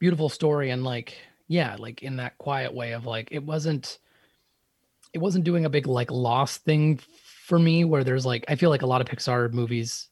beautiful 0.00 0.28
story 0.28 0.70
and 0.70 0.84
like 0.84 1.16
yeah 1.46 1.76
like 1.78 2.02
in 2.02 2.16
that 2.16 2.36
quiet 2.38 2.74
way 2.74 2.92
of 2.92 3.06
like 3.06 3.28
it 3.30 3.42
wasn't 3.44 3.98
it 5.14 5.18
wasn't 5.18 5.44
doing 5.44 5.64
a 5.64 5.70
big 5.70 5.86
like 5.86 6.10
loss 6.10 6.58
thing 6.58 6.98
for 7.46 7.58
me 7.58 7.84
where 7.84 8.04
there's 8.04 8.26
like 8.26 8.44
i 8.48 8.54
feel 8.56 8.70
like 8.70 8.82
a 8.82 8.86
lot 8.86 9.00
of 9.00 9.06
pixar 9.06 9.52
movies 9.52 10.08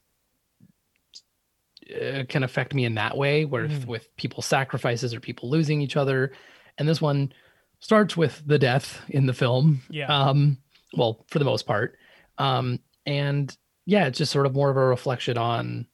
uh, 2.01 2.23
can 2.27 2.43
affect 2.43 2.73
me 2.73 2.85
in 2.85 2.95
that 2.95 3.15
way 3.15 3.45
where 3.45 3.67
Mhm. 3.67 3.85
with 3.85 4.13
people 4.17 4.41
sacrifices 4.41 5.13
or 5.13 5.19
people 5.19 5.49
losing 5.49 5.81
each 5.81 5.95
other 5.95 6.31
and 6.77 6.87
this 6.87 7.01
one 7.01 7.31
starts 7.79 8.17
with 8.17 8.41
the 8.45 8.59
death 8.59 9.01
in 9.09 9.25
the 9.25 9.33
film 9.33 9.81
Yeah. 9.89 10.07
um 10.07 10.57
well 10.95 11.23
for 11.29 11.39
the 11.39 11.45
most 11.45 11.65
part 11.65 11.97
um 12.37 12.79
and 13.05 13.55
yeah 13.87 14.05
it's 14.05 14.17
just 14.17 14.33
sort 14.33 14.45
of 14.45 14.53
more 14.53 14.69
of 14.69 14.77
a 14.77 14.85
reflection 14.85 15.37
on 15.37 15.87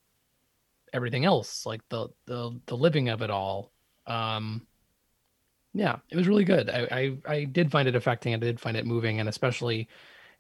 everything 0.92 1.24
else 1.24 1.66
like 1.66 1.82
the 1.90 2.10
the 2.26 2.60
the 2.66 2.76
living 2.76 3.08
of 3.08 3.22
it 3.22 3.30
all. 3.30 3.72
Um 4.06 4.68
yeah 5.74 5.98
it 6.10 6.18
was 6.18 6.28
really 6.28 6.44
good. 6.44 6.70
I 6.70 6.88
i, 6.92 7.34
I 7.34 7.44
did 7.46 7.72
find 7.72 7.88
it 7.88 7.96
affecting 7.96 8.34
i 8.34 8.38
did 8.38 8.60
find 8.60 8.76
it 8.76 8.86
moving 8.86 9.20
and 9.20 9.30
especially 9.30 9.88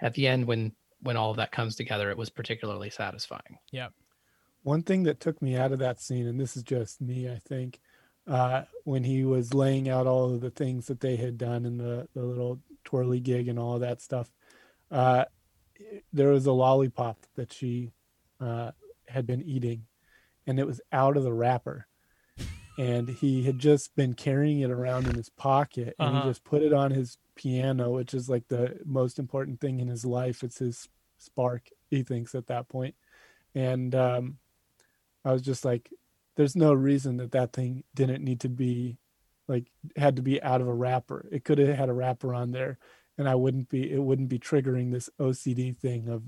at 0.01 0.13
the 0.15 0.27
end 0.27 0.45
when 0.45 0.73
when 1.01 1.15
all 1.15 1.31
of 1.31 1.37
that 1.37 1.51
comes 1.51 1.75
together 1.75 2.09
it 2.09 2.17
was 2.17 2.29
particularly 2.29 2.89
satisfying. 2.89 3.59
Yep. 3.71 3.93
One 4.63 4.81
thing 4.81 5.03
that 5.03 5.19
took 5.19 5.41
me 5.41 5.55
out 5.55 5.73
of 5.73 5.79
that 5.79 5.99
scene, 6.01 6.25
and 6.25 6.39
this 6.39 6.55
is 6.55 6.63
just 6.63 7.01
me, 7.01 7.29
I 7.29 7.37
think, 7.37 7.81
uh, 8.25 8.63
when 8.85 9.03
he 9.03 9.25
was 9.25 9.53
laying 9.53 9.89
out 9.89 10.07
all 10.07 10.33
of 10.33 10.39
the 10.39 10.49
things 10.49 10.87
that 10.87 11.01
they 11.01 11.17
had 11.17 11.37
done 11.37 11.65
in 11.65 11.77
the, 11.77 12.07
the 12.13 12.23
little 12.23 12.61
twirly 12.85 13.19
gig 13.19 13.49
and 13.49 13.59
all 13.59 13.73
of 13.75 13.81
that 13.81 14.01
stuff, 14.01 14.31
uh, 14.89 15.25
there 16.11 16.29
was 16.29 16.45
a 16.45 16.51
lollipop 16.51 17.25
that 17.35 17.51
she 17.53 17.91
uh, 18.39 18.71
had 19.07 19.25
been 19.25 19.41
eating, 19.41 19.85
and 20.47 20.59
it 20.59 20.67
was 20.67 20.81
out 20.91 21.17
of 21.17 21.23
the 21.23 21.33
wrapper. 21.33 21.87
And 22.77 23.07
he 23.07 23.43
had 23.43 23.59
just 23.59 23.95
been 23.95 24.15
carrying 24.15 24.61
it 24.61 24.71
around 24.71 25.07
in 25.07 25.15
his 25.15 25.29
pocket, 25.29 25.95
and 25.99 26.09
Uh-huh. 26.09 26.21
he 26.23 26.29
just 26.29 26.43
put 26.43 26.63
it 26.63 26.73
on 26.73 26.89
his 26.91 27.17
piano, 27.35 27.91
which 27.91 28.13
is 28.15 28.29
like 28.29 28.47
the 28.47 28.79
most 28.85 29.19
important 29.19 29.59
thing 29.61 29.79
in 29.79 29.87
his 29.87 30.05
life. 30.05 30.43
It's 30.43 30.57
his 30.57 30.89
spark, 31.19 31.69
he 31.89 32.01
thinks 32.01 32.33
at 32.33 32.47
that 32.47 32.67
point. 32.69 32.95
And 33.53 33.93
um, 33.93 34.37
I 35.23 35.31
was 35.31 35.43
just 35.43 35.63
like, 35.63 35.91
there's 36.35 36.55
no 36.55 36.73
reason 36.73 37.17
that 37.17 37.31
that 37.33 37.53
thing 37.53 37.83
didn't 37.93 38.23
need 38.23 38.39
to 38.39 38.49
be 38.49 38.97
like 39.47 39.67
had 39.95 40.15
to 40.15 40.21
be 40.23 40.41
out 40.41 40.61
of 40.61 40.67
a 40.67 40.73
wrapper. 40.73 41.27
It 41.31 41.43
could 41.43 41.59
have 41.59 41.77
had 41.77 41.89
a 41.89 41.93
wrapper 41.93 42.33
on 42.33 42.51
there, 42.51 42.79
and 43.17 43.29
I 43.29 43.35
wouldn't 43.35 43.69
be. 43.69 43.91
It 43.91 44.01
wouldn't 44.01 44.29
be 44.29 44.39
triggering 44.39 44.91
this 44.91 45.09
OCD 45.19 45.77
thing 45.77 46.09
of, 46.09 46.23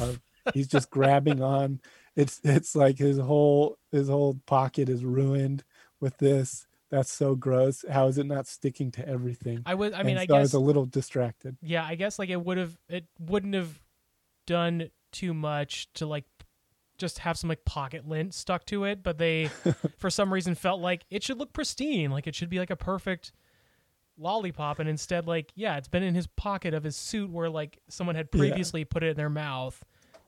of 0.00 0.20
he's 0.54 0.68
just 0.68 0.90
grabbing 0.90 1.42
on. 1.42 1.80
It's 2.16 2.40
it's 2.44 2.76
like 2.76 2.98
his 2.98 3.18
whole 3.18 3.78
his 3.90 4.08
whole 4.08 4.40
pocket 4.46 4.88
is 4.88 5.04
ruined 5.04 5.64
with 6.00 6.18
this. 6.18 6.66
That's 6.90 7.10
so 7.10 7.34
gross. 7.34 7.84
How 7.90 8.08
is 8.08 8.18
it 8.18 8.26
not 8.26 8.46
sticking 8.46 8.90
to 8.92 9.08
everything? 9.08 9.62
I 9.64 9.74
was 9.74 9.94
I 9.94 10.02
mean 10.02 10.10
And 10.10 10.20
I 10.20 10.26
so 10.26 10.34
I 10.36 10.40
was 10.40 10.52
a 10.54 10.58
little 10.58 10.84
distracted. 10.84 11.56
yeah, 11.62 11.84
I 11.84 11.94
guess 11.94 12.18
like 12.18 12.28
it 12.28 12.44
would 12.44 12.58
have 12.58 12.78
it 12.88 13.06
wouldn't 13.18 13.54
have 13.54 13.80
done 14.46 14.90
too 15.10 15.32
much 15.32 15.92
to 15.94 16.06
like 16.06 16.24
just 16.98 17.20
have 17.20 17.38
some 17.38 17.48
like 17.48 17.64
pocket 17.64 18.06
lint 18.06 18.34
stuck 18.34 18.66
to 18.66 18.84
it, 18.84 19.02
but 19.02 19.18
they 19.18 19.46
for 19.98 20.10
some 20.10 20.32
reason 20.32 20.54
felt 20.54 20.80
like 20.80 21.04
it 21.10 21.22
should 21.22 21.38
look 21.38 21.52
pristine, 21.52 22.10
like 22.10 22.26
it 22.26 22.34
should 22.34 22.50
be 22.50 22.58
like 22.58 22.70
a 22.70 22.76
perfect 22.76 23.32
lollipop 24.18 24.78
and 24.78 24.88
instead 24.88 25.26
like 25.26 25.52
yeah, 25.54 25.76
it's 25.76 25.88
been 25.88 26.02
in 26.02 26.14
his 26.14 26.26
pocket 26.26 26.74
of 26.74 26.84
his 26.84 26.96
suit 26.96 27.30
where 27.30 27.48
like 27.50 27.78
someone 27.88 28.14
had 28.16 28.28
Yeah. 28.32 28.38
previously 28.38 28.84
put 28.84 29.02
it 29.02 29.08
in 29.10 29.16
their 29.16 29.30
mouth. 29.30 29.82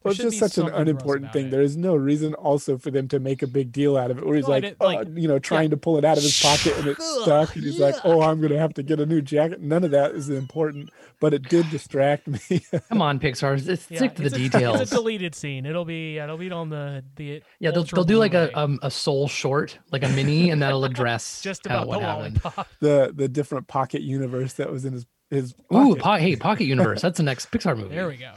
There 0.04 0.10
Well, 0.10 0.12
it's 0.28 0.36
just 0.36 0.38
such 0.54 0.58
an 0.62 0.70
unimportant 0.70 1.32
thing. 1.32 1.46
it. 1.46 1.50
There 1.50 1.62
is 1.62 1.78
no 1.78 1.96
reason 1.96 2.34
also 2.34 2.76
for 2.76 2.90
them 2.90 3.08
to 3.08 3.18
make 3.18 3.42
a 3.42 3.46
big 3.46 3.72
deal 3.72 3.96
out 3.96 4.10
of 4.10 4.18
it. 4.18 4.26
Where 4.26 4.36
he's 4.36 4.44
No, 4.44 4.50
like, 4.50 4.62
didn't- 4.64 4.76
oh, 4.80 4.86
like- 4.86 5.08
you 5.14 5.26
know, 5.26 5.38
trying 5.38 5.70
to 5.70 5.78
pull 5.78 5.96
it 5.96 6.04
out 6.04 6.18
of 6.18 6.22
his 6.22 6.38
pocket 6.42 6.76
and 6.78 6.88
it's 6.88 7.22
stuck, 7.22 7.54
and 7.56 7.64
he's 7.64 7.80
like, 7.80 7.94
oh, 8.04 8.20
I'm 8.20 8.38
gonna 8.42 8.58
have 8.58 8.74
to 8.74 8.82
get 8.82 9.00
a 9.00 9.06
new 9.06 9.22
jacket. 9.22 9.62
None 9.62 9.82
of 9.82 9.92
that 9.92 10.10
is 10.12 10.28
important, 10.28 10.90
but 11.20 11.32
it 11.32 11.48
did 11.48 11.70
distract 11.70 12.26
me. 12.28 12.38
come 12.90 13.00
on 13.00 13.18
pixar 13.18 13.56
just 13.64 13.90
Yeah, 13.90 13.96
stick 13.98 14.14
to 14.16 14.28
the 14.28 14.36
a- 14.36 14.38
details 14.38 14.80
It's 14.82 14.92
a 14.92 14.96
deleted 14.96 15.34
scene. 15.34 15.64
It'll 15.64 15.86
be 15.86 16.18
it'll 16.18 16.36
be 16.36 16.50
on 16.50 16.68
the 16.68 17.02
the 17.16 17.42
yeah 17.60 17.70
they'll, 17.70 17.84
they'll 17.84 18.04
do 18.04 18.18
like 18.18 18.34
a 18.34 18.50
um, 18.58 18.78
a 18.82 18.90
soul 18.90 19.26
short 19.26 19.78
like 19.90 20.02
a 20.04 20.08
mini 20.10 20.50
and 20.50 20.60
that'll 20.60 20.84
address 20.84 21.40
just 21.40 21.64
about 21.64 21.86
what 21.88 22.00
the 22.00 22.04
happened 22.06 22.66
the 22.80 23.10
the 23.16 23.26
different 23.28 23.68
pocket 23.68 24.02
universe 24.02 24.52
that 24.54 24.70
was 24.70 24.84
in 24.84 24.92
his 24.92 25.06
his 25.30 25.54
Ooh, 25.74 25.96
po- 25.96 26.14
hey, 26.16 26.36
Pocket 26.36 26.64
Universe. 26.66 27.00
That's 27.00 27.16
the 27.16 27.22
next 27.24 27.50
Pixar 27.50 27.76
movie. 27.76 27.94
There 27.94 28.06
we 28.06 28.16
go. 28.18 28.34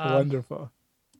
Um, 0.00 0.14
Wonderful. 0.14 0.70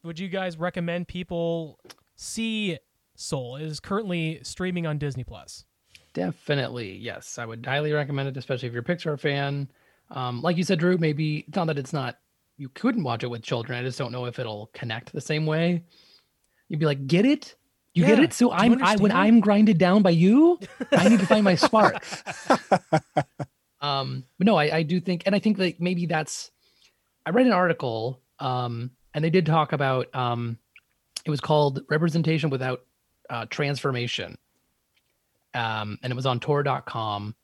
would 0.02 0.18
you 0.18 0.28
guys 0.28 0.56
recommend 0.56 1.08
people 1.08 1.78
see 2.16 2.78
Soul? 3.14 3.56
It 3.56 3.62
is 3.64 3.80
currently 3.80 4.40
streaming 4.42 4.86
on 4.86 4.98
Disney 4.98 5.24
Plus. 5.24 5.64
Definitely, 6.14 6.96
yes. 6.96 7.38
I 7.38 7.44
would 7.46 7.64
highly 7.64 7.92
recommend 7.92 8.28
it, 8.28 8.36
especially 8.36 8.68
if 8.68 8.74
you're 8.74 8.82
a 8.82 8.84
Pixar 8.84 9.18
fan. 9.18 9.70
Um, 10.10 10.42
like 10.42 10.56
you 10.56 10.64
said, 10.64 10.78
Drew, 10.80 10.98
maybe 10.98 11.44
it's 11.46 11.56
not 11.56 11.66
that 11.68 11.78
it's 11.78 11.92
not 11.92 12.18
you 12.56 12.68
couldn't 12.70 13.04
watch 13.04 13.22
it 13.22 13.28
with 13.28 13.42
children. 13.42 13.78
I 13.78 13.82
just 13.82 13.98
don't 13.98 14.12
know 14.12 14.26
if 14.26 14.38
it'll 14.38 14.70
connect 14.74 15.12
the 15.12 15.20
same 15.20 15.46
way. 15.46 15.84
You'd 16.68 16.80
be 16.80 16.86
like, 16.86 17.06
get 17.06 17.24
it? 17.24 17.56
You 17.94 18.04
get 18.06 18.18
it? 18.20 18.32
So 18.32 18.48
Do 18.48 18.52
I'm 18.54 18.82
I 18.82 18.96
when? 18.96 19.12
I'm 19.12 19.40
grinded 19.40 19.78
down 19.78 20.02
by 20.02 20.10
you, 20.10 20.58
I 20.92 21.08
need 21.08 21.20
to 21.20 21.26
find 21.26 21.44
my 21.44 21.54
spark. 21.54 22.02
Um, 23.82 24.24
but 24.38 24.46
no, 24.46 24.56
I, 24.56 24.76
I 24.76 24.82
do 24.82 25.00
think, 25.00 25.22
and 25.24 25.34
I 25.34 25.38
think 25.38 25.56
that 25.56 25.80
maybe 25.80 26.04
that's. 26.06 26.50
I 27.24 27.30
read 27.30 27.46
an 27.46 27.52
article, 27.52 28.20
um, 28.40 28.90
and 29.14 29.24
they 29.24 29.30
did 29.30 29.46
talk 29.46 29.72
about. 29.72 30.14
Um, 30.14 30.58
it 31.24 31.30
was 31.30 31.40
called 31.40 31.82
"Representation 31.90 32.50
Without 32.50 32.80
uh, 33.28 33.46
Transformation," 33.50 34.36
um, 35.54 35.98
and 36.02 36.12
it 36.12 36.16
was 36.16 36.26
on 36.26 36.40
Tor.com, 36.40 37.34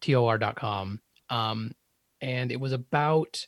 T-O-R.com, 0.00 1.00
um, 1.28 1.72
and 2.20 2.52
it 2.52 2.60
was 2.60 2.72
about 2.72 3.46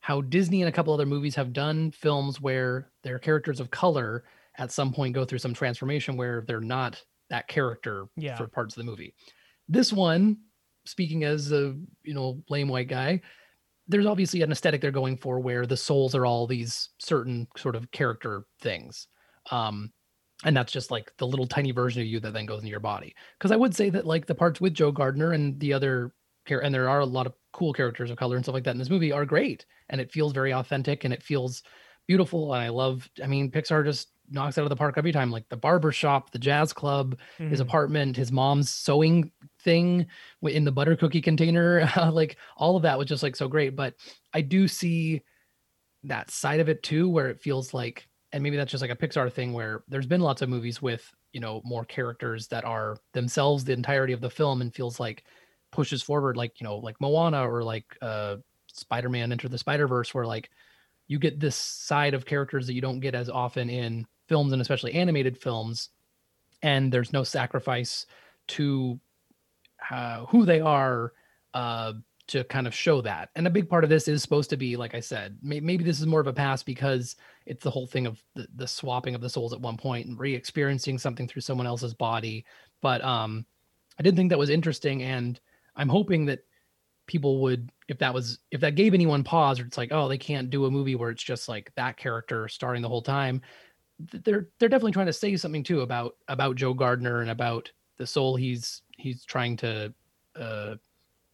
how 0.00 0.20
Disney 0.22 0.62
and 0.62 0.68
a 0.68 0.72
couple 0.72 0.94
other 0.94 1.06
movies 1.06 1.34
have 1.34 1.52
done 1.52 1.90
films 1.90 2.40
where 2.40 2.90
their 3.02 3.18
characters 3.18 3.60
of 3.60 3.70
color 3.70 4.24
at 4.56 4.72
some 4.72 4.92
point 4.92 5.14
go 5.14 5.24
through 5.24 5.38
some 5.38 5.52
transformation 5.54 6.16
where 6.16 6.42
they're 6.46 6.60
not 6.60 7.02
that 7.28 7.46
character 7.48 8.06
Yeah. 8.16 8.36
for 8.36 8.46
parts 8.48 8.76
of 8.76 8.80
the 8.84 8.90
movie. 8.90 9.14
This 9.68 9.92
one, 9.92 10.38
speaking 10.86 11.24
as 11.24 11.52
a 11.52 11.76
you 12.02 12.14
know 12.14 12.42
lame 12.48 12.68
white 12.68 12.88
guy, 12.88 13.20
there's 13.90 14.06
obviously 14.06 14.42
an 14.42 14.52
aesthetic 14.52 14.80
they're 14.80 14.90
going 14.90 15.16
for 15.16 15.40
where 15.40 15.66
the 15.66 15.76
souls 15.76 16.14
are 16.14 16.24
all 16.24 16.46
these 16.46 16.90
certain 16.98 17.46
sort 17.56 17.76
of 17.76 17.90
character 17.90 18.44
things. 18.60 19.08
Um, 19.50 19.92
and 20.44 20.56
that's 20.56 20.72
just 20.72 20.90
like 20.90 21.12
the 21.18 21.26
little 21.26 21.46
tiny 21.46 21.72
version 21.72 22.00
of 22.00 22.06
you 22.06 22.20
that 22.20 22.32
then 22.32 22.46
goes 22.46 22.60
into 22.60 22.70
your 22.70 22.80
body. 22.80 23.14
Because 23.38 23.52
I 23.52 23.56
would 23.56 23.74
say 23.74 23.90
that 23.90 24.06
like 24.06 24.26
the 24.26 24.34
parts 24.34 24.60
with 24.60 24.74
Joe 24.74 24.92
Gardner 24.92 25.32
and 25.32 25.58
the 25.60 25.72
other 25.72 26.14
char- 26.48 26.60
and 26.60 26.74
there 26.74 26.88
are 26.88 27.00
a 27.00 27.06
lot 27.06 27.26
of 27.26 27.34
cool 27.52 27.72
characters 27.72 28.10
of 28.10 28.16
color 28.16 28.36
and 28.36 28.44
stuff 28.44 28.54
like 28.54 28.64
that 28.64 28.72
in 28.72 28.78
this 28.78 28.90
movie 28.90 29.12
are 29.12 29.26
great, 29.26 29.66
and 29.88 30.00
it 30.00 30.12
feels 30.12 30.32
very 30.32 30.52
authentic 30.52 31.04
and 31.04 31.12
it 31.12 31.22
feels 31.22 31.62
beautiful. 32.06 32.54
And 32.54 32.62
I 32.62 32.68
love, 32.68 33.08
I 33.22 33.26
mean, 33.26 33.50
Pixar 33.50 33.84
just 33.84 34.12
knocks 34.30 34.58
out 34.58 34.64
of 34.64 34.70
the 34.70 34.76
park 34.76 34.94
every 34.96 35.12
time. 35.12 35.30
Like 35.30 35.48
the 35.48 35.56
barber 35.56 35.92
shop, 35.92 36.30
the 36.30 36.38
jazz 36.38 36.72
club, 36.72 37.18
his 37.48 37.60
Mhm. 37.60 37.64
apartment, 37.66 38.16
his 38.16 38.32
mom's 38.32 38.70
sewing 38.70 39.32
thing 39.60 40.06
in 40.42 40.64
the 40.64 40.72
butter 40.72 40.96
cookie 40.96 41.20
container, 41.20 41.88
like 42.12 42.36
all 42.56 42.76
of 42.76 42.82
that 42.82 42.98
was 42.98 43.08
just 43.08 43.22
like 43.22 43.36
so 43.36 43.48
great. 43.48 43.76
But 43.76 43.94
I 44.32 44.40
do 44.42 44.68
see 44.68 45.22
that 46.04 46.30
side 46.30 46.60
of 46.60 46.68
it 46.68 46.82
too, 46.82 47.08
where 47.08 47.28
it 47.28 47.40
feels 47.40 47.74
like, 47.74 48.08
and 48.32 48.42
maybe 48.42 48.56
that's 48.56 48.70
just 48.70 48.82
like 48.82 48.90
a 48.90 48.96
Pixar 48.96 49.32
thing 49.32 49.52
where 49.52 49.84
there's 49.88 50.06
been 50.06 50.20
lots 50.20 50.42
of 50.42 50.48
movies 50.48 50.80
with, 50.80 51.10
you 51.32 51.40
know, 51.40 51.60
more 51.64 51.84
characters 51.84 52.48
that 52.48 52.64
are 52.64 52.96
themselves 53.12 53.64
the 53.64 53.72
entirety 53.72 54.12
of 54.12 54.20
the 54.20 54.30
film 54.30 54.62
and 54.62 54.74
feels 54.74 54.98
like 55.00 55.24
pushes 55.72 56.02
forward, 56.02 56.36
like, 56.36 56.60
you 56.60 56.64
know, 56.64 56.76
like 56.78 56.96
Moana 57.00 57.48
or 57.48 57.62
like 57.62 57.84
uh 58.02 58.36
Spider 58.68 59.08
Man 59.08 59.32
Enter 59.32 59.48
the 59.48 59.58
Spider 59.58 59.86
Verse, 59.88 60.14
where 60.14 60.26
like 60.26 60.50
you 61.08 61.18
get 61.18 61.40
this 61.40 61.56
side 61.56 62.14
of 62.14 62.24
characters 62.26 62.66
that 62.66 62.74
you 62.74 62.80
don't 62.80 63.00
get 63.00 63.14
as 63.14 63.28
often 63.28 63.68
in 63.68 64.06
films 64.30 64.52
and 64.52 64.62
especially 64.62 64.94
animated 64.94 65.36
films. 65.36 65.90
And 66.62 66.92
there's 66.92 67.12
no 67.12 67.24
sacrifice 67.24 68.06
to 68.54 69.00
uh, 69.90 70.26
who 70.26 70.44
they 70.44 70.60
are 70.60 71.12
uh, 71.52 71.94
to 72.28 72.44
kind 72.44 72.68
of 72.68 72.74
show 72.74 73.00
that. 73.00 73.30
And 73.34 73.46
a 73.48 73.50
big 73.50 73.68
part 73.68 73.82
of 73.82 73.90
this 73.90 74.06
is 74.06 74.22
supposed 74.22 74.50
to 74.50 74.56
be, 74.56 74.76
like 74.76 74.94
I 74.94 75.00
said, 75.00 75.36
may- 75.42 75.58
maybe 75.58 75.82
this 75.82 75.98
is 75.98 76.06
more 76.06 76.20
of 76.20 76.28
a 76.28 76.32
pass 76.32 76.62
because 76.62 77.16
it's 77.44 77.64
the 77.64 77.70
whole 77.70 77.88
thing 77.88 78.06
of 78.06 78.22
the, 78.36 78.46
the 78.54 78.68
swapping 78.68 79.16
of 79.16 79.20
the 79.20 79.28
souls 79.28 79.52
at 79.52 79.60
one 79.60 79.76
point 79.76 80.06
and 80.06 80.16
re-experiencing 80.16 80.96
something 80.98 81.26
through 81.26 81.42
someone 81.42 81.66
else's 81.66 81.94
body. 81.94 82.44
But 82.80 83.02
um, 83.02 83.44
I 83.98 84.04
did 84.04 84.14
think 84.14 84.30
that 84.30 84.38
was 84.38 84.50
interesting, 84.50 85.02
and 85.02 85.40
I'm 85.74 85.88
hoping 85.88 86.26
that 86.26 86.44
people 87.08 87.40
would, 87.40 87.72
if 87.88 87.98
that 87.98 88.14
was, 88.14 88.38
if 88.52 88.60
that 88.60 88.76
gave 88.76 88.94
anyone 88.94 89.24
pause, 89.24 89.58
or 89.58 89.64
it's 89.64 89.78
like, 89.78 89.90
oh, 89.90 90.06
they 90.06 90.18
can't 90.18 90.50
do 90.50 90.66
a 90.66 90.70
movie 90.70 90.94
where 90.94 91.10
it's 91.10 91.24
just 91.24 91.48
like 91.48 91.72
that 91.74 91.96
character 91.96 92.46
starring 92.46 92.82
the 92.82 92.88
whole 92.88 93.02
time. 93.02 93.42
Th- 94.10 94.22
They're 94.24 94.48
they're 94.58 94.68
definitely 94.68 94.92
trying 94.92 95.06
to 95.06 95.12
say 95.12 95.36
something 95.36 95.62
too 95.62 95.80
about 95.82 96.16
about 96.28 96.56
Joe 96.56 96.74
Gardner 96.74 97.20
and 97.22 97.30
about 97.30 97.70
the 97.96 98.06
soul 98.06 98.36
he's 98.36 98.82
he's 98.96 99.24
trying 99.24 99.56
to 99.58 99.92
uh, 100.36 100.76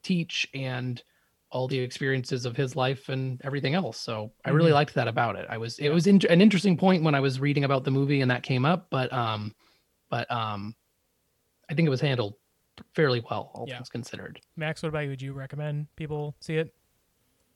teach 0.03 0.47
and 0.55 1.03
all 1.51 1.69
the 1.69 1.79
experiences 1.79 2.45
of 2.45 2.57
his 2.57 2.75
life 2.77 3.09
and 3.09 3.41
everything 3.45 3.75
else. 3.75 3.99
So 4.01 4.33
I 4.45 4.51
really 4.51 4.71
Mhm. 4.73 4.75
liked 4.75 4.95
that 4.95 5.09
about 5.09 5.37
it. 5.37 5.47
I 5.49 5.59
was 5.59 5.79
it 5.79 5.91
was 5.91 6.07
in, 6.07 6.21
an 6.29 6.41
interesting 6.41 6.77
point 6.77 7.03
when 7.05 7.14
I 7.14 7.21
was 7.21 7.39
reading 7.41 7.64
about 7.64 7.85
the 7.85 7.91
movie 7.91 8.21
and 8.21 8.31
that 8.31 8.43
came 8.43 8.64
up, 8.64 8.89
but 8.91 9.12
um, 9.12 9.55
but 10.11 10.31
um, 10.31 10.75
I 11.71 11.75
think 11.75 11.87
it 11.87 11.91
was 11.91 12.01
handled 12.01 12.35
fairly 12.95 13.21
well, 13.31 13.51
all 13.55 13.64
Yeah. 13.69 13.77
things 13.77 13.89
considered. 13.89 14.41
Max, 14.57 14.83
what 14.83 14.89
about 14.91 15.01
you? 15.05 15.11
Would 15.11 15.23
you 15.23 15.33
recommend 15.33 15.87
people 15.97 16.35
see 16.41 16.57
it? 16.57 16.75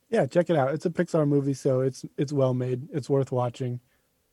Yeah, 0.09 0.27
check 0.27 0.51
it 0.51 0.57
out. 0.57 0.73
It's 0.75 0.87
a 0.87 0.91
Pixar 0.91 1.27
movie, 1.29 1.55
so 1.55 1.81
it's 1.81 2.05
it's 2.17 2.33
well 2.33 2.55
made. 2.55 2.89
It's 2.93 3.11
worth 3.11 3.33
watching. 3.33 3.81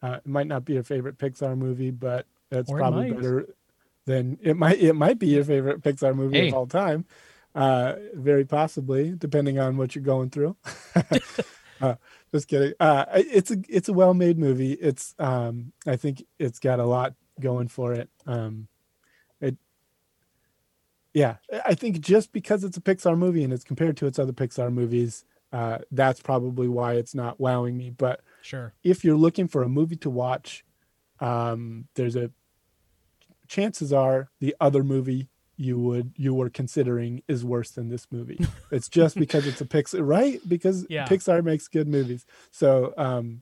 Uh, 0.01 0.17
it 0.23 0.27
might 0.27 0.47
not 0.47 0.63
be 0.65 0.73
your 0.73 0.83
favorite 0.83 1.17
Pixar 1.17 1.57
movie, 1.57 1.91
but 1.91 2.27
it's 2.51 2.69
Or 2.69 2.77
probably 2.77 3.11
better 3.11 3.47
than 4.05 4.37
it 4.41 4.55
might. 4.55 4.79
It 4.79 4.93
might 4.93 5.19
be 5.19 5.27
your 5.27 5.43
favorite 5.43 5.81
Pixar 5.81 6.15
movie 6.15 6.37
Hey. 6.39 6.47
of 6.49 6.53
all 6.53 6.67
time. 6.67 7.05
Uh, 7.55 7.95
very 8.13 8.45
possibly, 8.45 9.13
depending 9.17 9.57
on 9.57 9.77
what 9.77 9.95
you're 9.95 10.03
going 10.03 10.29
through. 10.29 10.55
uh, 11.81 11.95
just 12.31 12.47
kidding. 12.47 12.73
Uh, 12.79 13.05
it's 13.15 13.49
a 13.49 13.57
it's 13.67 13.89
a 13.89 13.93
well 13.93 14.13
made 14.13 14.37
movie. 14.37 14.73
It's 14.73 15.15
um, 15.17 15.73
I 15.87 15.95
think 15.95 16.23
it's 16.37 16.59
got 16.59 16.79
a 16.79 16.85
lot 16.85 17.15
going 17.39 17.67
for 17.67 17.93
it. 17.93 18.09
Um, 18.27 18.67
it 19.41 19.57
yeah, 21.13 21.37
I 21.65 21.73
think 21.73 21.99
just 22.01 22.31
because 22.31 22.63
it's 22.63 22.77
a 22.77 22.81
Pixar 22.81 23.17
movie 23.17 23.43
and 23.43 23.51
it's 23.51 23.63
compared 23.63 23.97
to 23.97 24.05
its 24.05 24.19
other 24.19 24.33
Pixar 24.33 24.71
movies, 24.71 25.25
uh, 25.53 25.79
that's 25.91 26.21
probably 26.21 26.67
why 26.67 26.93
it's 26.95 27.15
not 27.15 27.39
wowing 27.39 27.77
me. 27.77 27.89
But 27.89 28.21
Sure. 28.41 28.73
if 28.83 29.03
you're 29.05 29.17
looking 29.17 29.47
for 29.47 29.63
a 29.63 29.69
movie 29.69 29.95
to 29.97 30.09
watch, 30.09 30.63
um, 31.19 31.87
there's 31.95 32.15
a 32.15 32.31
chances 33.47 33.93
are 33.93 34.29
the 34.39 34.55
other 34.59 34.83
movie 34.83 35.29
you 35.55 35.79
would 35.79 36.11
you 36.17 36.33
were 36.35 36.49
considering 36.49 37.23
is 37.27 37.43
worse 37.43 37.71
than 37.71 37.89
this 37.89 38.07
movie. 38.11 38.39
It's 38.71 38.89
just 38.89 39.15
because 39.17 39.47
it's 39.47 39.61
a 39.61 39.65
Pixar, 39.65 40.05
right? 40.05 40.39
Because 40.47 40.85
Yeah. 40.89 41.07
Pixar 41.07 41.41
makes 41.43 41.67
good 41.69 41.87
movies. 41.87 42.25
So 42.51 42.93
um, 42.97 43.41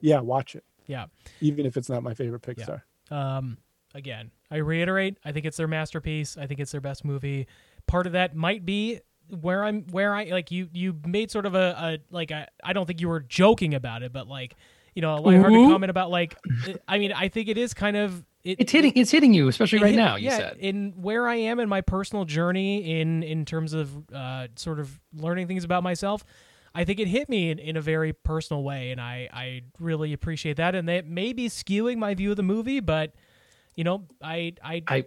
yeah, 0.00 0.20
watch 0.20 0.54
it, 0.56 0.64
Yeah. 0.86 1.06
even 1.40 1.64
if 1.64 1.76
it's 1.76 1.88
not 1.88 2.02
my 2.02 2.12
favorite 2.14 2.42
Pixar. 2.42 2.82
Um, 3.10 3.58
again, 3.94 4.32
I 4.50 4.56
reiterate, 4.56 5.16
I 5.24 5.30
think 5.32 5.46
it's 5.46 5.56
their 5.56 5.68
masterpiece. 5.68 6.36
I 6.36 6.46
think 6.48 6.58
it's 6.60 6.72
their 6.72 6.80
best 6.80 7.04
movie. 7.04 7.46
Part 7.86 8.06
of 8.06 8.12
that 8.12 8.34
might 8.34 8.66
be 8.66 9.00
where 9.28 9.64
I'm, 9.64 9.82
where 9.90 10.14
I 10.14 10.24
like 10.24 10.50
you. 10.50 10.68
You 10.72 10.96
made 11.06 11.30
sort 11.30 11.46
of 11.46 11.54
a, 11.54 11.76
a 11.78 11.98
like 12.14 12.30
a, 12.30 12.48
I 12.62 12.72
don't 12.72 12.86
think 12.86 13.00
you 13.00 13.08
were 13.08 13.20
joking 13.20 13.74
about 13.74 14.02
it, 14.02 14.12
but 14.12 14.28
like 14.28 14.54
you 14.94 15.02
know, 15.02 15.16
a 15.16 15.18
lighthearted 15.18 15.58
Ooh. 15.58 15.70
comment 15.70 15.90
about 15.90 16.10
like, 16.10 16.36
I 16.88 16.98
mean, 16.98 17.12
I 17.12 17.28
think 17.28 17.48
it 17.48 17.58
is 17.58 17.74
kind 17.74 17.96
of 17.96 18.24
it, 18.44 18.60
It's 18.60 18.72
hitting 18.72 18.92
it's 18.94 19.10
hitting 19.10 19.34
you, 19.34 19.48
especially 19.48 19.80
right 19.80 19.90
hit- 19.92 19.96
now. 19.96 20.16
You 20.16 20.26
yeah, 20.26 20.36
said 20.36 20.56
in 20.58 20.92
where 20.96 21.26
I 21.26 21.36
am 21.36 21.60
in 21.60 21.68
my 21.68 21.80
personal 21.80 22.24
journey 22.24 23.00
in 23.00 23.22
in 23.22 23.44
terms 23.44 23.72
of 23.72 23.90
uh, 24.12 24.48
sort 24.54 24.80
of 24.80 25.00
learning 25.14 25.48
things 25.48 25.64
about 25.64 25.82
myself. 25.82 26.24
I 26.76 26.84
think 26.84 26.98
it 26.98 27.06
hit 27.06 27.28
me 27.28 27.50
in, 27.50 27.60
in 27.60 27.76
a 27.76 27.80
very 27.80 28.12
personal 28.12 28.62
way, 28.62 28.90
and 28.90 29.00
I 29.00 29.28
I 29.32 29.62
really 29.80 30.12
appreciate 30.12 30.58
that. 30.58 30.74
And 30.74 30.88
that 30.88 31.06
may 31.06 31.32
be 31.32 31.48
skewing 31.48 31.96
my 31.96 32.14
view 32.14 32.30
of 32.30 32.36
the 32.36 32.42
movie, 32.42 32.80
but 32.80 33.14
you 33.74 33.84
know, 33.84 34.04
I 34.22 34.54
I, 34.62 34.82
I 34.86 35.04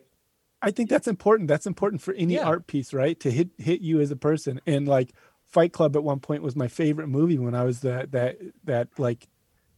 I 0.61 0.71
think 0.71 0.89
that's 0.89 1.07
important. 1.07 1.47
That's 1.47 1.67
important 1.67 2.01
for 2.01 2.13
any 2.15 2.35
Yeah. 2.35 2.45
art 2.47 2.67
piece, 2.67 2.93
right? 2.93 3.19
To 3.19 3.31
hit 3.31 3.49
hit 3.57 3.81
you 3.81 3.99
as 3.99 4.11
a 4.11 4.15
person. 4.15 4.59
And 4.65 4.88
like 4.88 5.13
Fight 5.45 5.71
Club 5.73 5.95
at 5.95 6.03
one 6.03 6.19
point 6.19 6.41
was 6.43 6.55
my 6.55 6.67
favorite 6.67 7.07
movie 7.07 7.38
when 7.38 7.53
I 7.55 7.63
was 7.63 7.81
that 7.81 8.11
that 8.11 8.38
that 8.63 8.88
like 8.97 9.27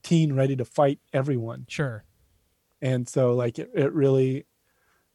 teen 0.03 0.34
ready 0.34 0.56
to 0.56 0.65
fight 0.65 0.99
everyone. 1.14 1.65
sure 1.68 2.06
And 2.81 3.07
so 3.10 3.34
like 3.34 3.60
it, 3.60 3.69
it 3.76 3.91
really 3.93 4.45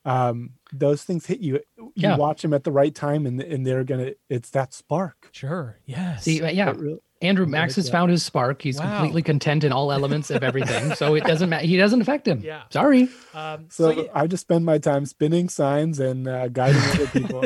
um 0.05 0.51
those 0.73 1.03
things 1.03 1.25
hit 1.27 1.41
you. 1.41 1.61
You 1.79 1.93
Yeah. 1.97 2.17
watch 2.19 2.43
them 2.43 2.53
at 2.53 2.65
the 2.65 2.73
right 2.73 2.95
time 2.95 3.25
and 3.27 3.41
and 3.41 3.67
they're 3.67 3.85
going 3.85 4.05
to 4.07 4.17
it's 4.29 4.51
that 4.51 4.75
spark. 4.75 5.31
sure 5.33 5.81
yes 5.87 6.25
see, 6.25 6.41
yeah. 6.41 6.73
Really- 6.77 6.99
Andrew 7.23 7.47
Max 7.47 7.77
has 7.77 7.89
found 7.89 8.11
his 8.11 8.23
spark. 8.23 8.61
He's 8.61 8.79
Wow. 8.79 8.91
completely 8.99 9.23
content 9.23 9.65
in 9.65 9.73
all 9.73 9.91
elements 9.93 10.31
of 10.31 10.43
everything, 10.43 10.95
so 10.95 11.15
it 11.15 11.25
doesn't 11.25 11.49
matter. 11.49 11.67
He 11.67 11.77
doesn't 11.77 12.01
affect 12.03 12.27
him. 12.29 12.41
Yeah. 12.43 12.63
Sorry. 12.71 13.09
um, 13.33 13.67
so 13.71 13.93
so, 13.95 14.03
yeah, 14.03 14.11
I 14.15 14.27
just 14.27 14.43
spend 14.43 14.65
my 14.65 14.79
time 14.79 15.07
spinning 15.07 15.49
signs 15.49 16.01
and 16.01 16.29
uh, 16.29 16.49
guiding 16.49 16.83
other 16.83 17.07
people. 17.07 17.45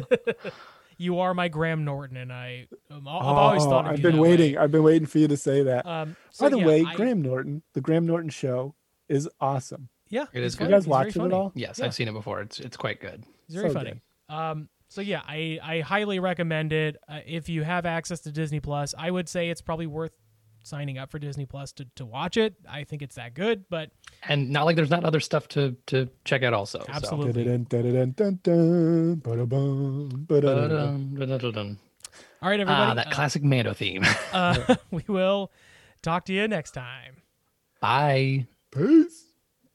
you 0.99 1.21
are 1.21 1.33
my 1.35 1.49
Graham 1.49 1.85
Norton, 1.85 2.17
and 2.17 2.33
I 2.33 2.67
um, 2.91 3.07
I've 3.07 3.23
always 3.25 3.63
Oh, 3.65 3.71
thought 3.71 3.87
of 3.87 3.93
I've 3.93 4.03
been 4.03 4.17
that 4.17 4.21
way. 4.23 4.31
waiting. 4.31 4.59
I've 4.59 4.73
been 4.73 4.83
waiting 4.83 5.07
for 5.07 5.19
you 5.19 5.29
to 5.29 5.37
say 5.37 5.63
that. 5.63 5.87
Um, 5.87 6.17
so 6.31 6.47
By 6.47 6.51
the 6.51 6.59
yeah, 6.59 6.67
way, 6.67 6.85
I- 6.85 6.95
Graham 6.95 7.23
Norton, 7.23 7.63
the 7.75 7.81
Graham 7.81 8.07
Norton 8.07 8.31
show 8.31 8.75
is 9.09 9.29
awesome. 9.41 9.91
yeah, 10.09 10.25
it 10.33 10.43
is. 10.43 10.55
he's 10.55 10.55
good. 10.57 10.65
good. 10.65 10.71
You 10.71 10.77
guys 10.77 10.85
He's 10.85 10.89
watch 10.91 11.17
it 11.17 11.23
at 11.23 11.33
all? 11.33 11.53
Yes, 11.55 11.79
Yeah. 11.79 11.85
I've 11.85 11.95
seen 11.95 12.09
it 12.09 12.13
before. 12.15 12.41
It's 12.41 12.59
it's 12.59 12.77
quite 12.77 13.01
good. 13.01 13.25
It's 13.47 13.55
very 13.55 13.69
So 13.69 13.75
funny. 13.75 14.01
Um, 14.29 14.69
so 14.89 15.01
yeah, 15.01 15.23
I 15.27 15.59
I 15.63 15.81
highly 15.81 16.19
recommend 16.19 16.73
it. 16.73 16.97
Uh, 17.09 17.21
if 17.27 17.49
you 17.49 17.63
have 17.63 17.87
access 17.87 18.21
to 18.21 18.33
Disney 18.33 18.61
Plus, 18.61 18.95
I 18.97 19.11
would 19.11 19.29
say 19.29 19.51
it's 19.51 19.61
probably 19.61 19.87
worth 19.87 20.13
signing 20.63 20.99
up 20.99 21.11
for 21.11 21.19
Disney 21.19 21.47
Plus 21.47 21.73
to, 21.73 21.87
to 21.97 22.05
watch 22.05 22.37
it. 22.37 22.55
I 22.69 22.85
think 22.85 23.03
it's 23.03 23.17
that 23.17 23.35
good, 23.35 23.65
but 23.71 23.91
And 24.23 24.51
not 24.51 24.67
like 24.67 24.77
there's 24.77 24.91
not 24.91 25.05
other 25.05 25.21
stuff 25.21 25.49
to 25.49 25.77
to 25.87 26.09
check 26.25 26.43
out 26.43 26.53
also. 26.53 26.85
Absolutely. 26.89 27.45
All 32.41 32.49
right, 32.49 32.61
everybody. 32.61 32.91
Ah, 32.91 32.95
that 32.95 33.09
uh, 33.09 33.11
classic 33.11 33.43
Mando 33.43 33.73
theme. 33.75 34.05
uh, 34.33 34.77
we 34.91 35.03
will 35.09 35.51
talk 36.03 36.25
to 36.27 36.33
you 36.33 36.47
next 36.47 36.73
time. 36.73 37.23
Bye. 37.81 38.47
Peace. 38.71 39.25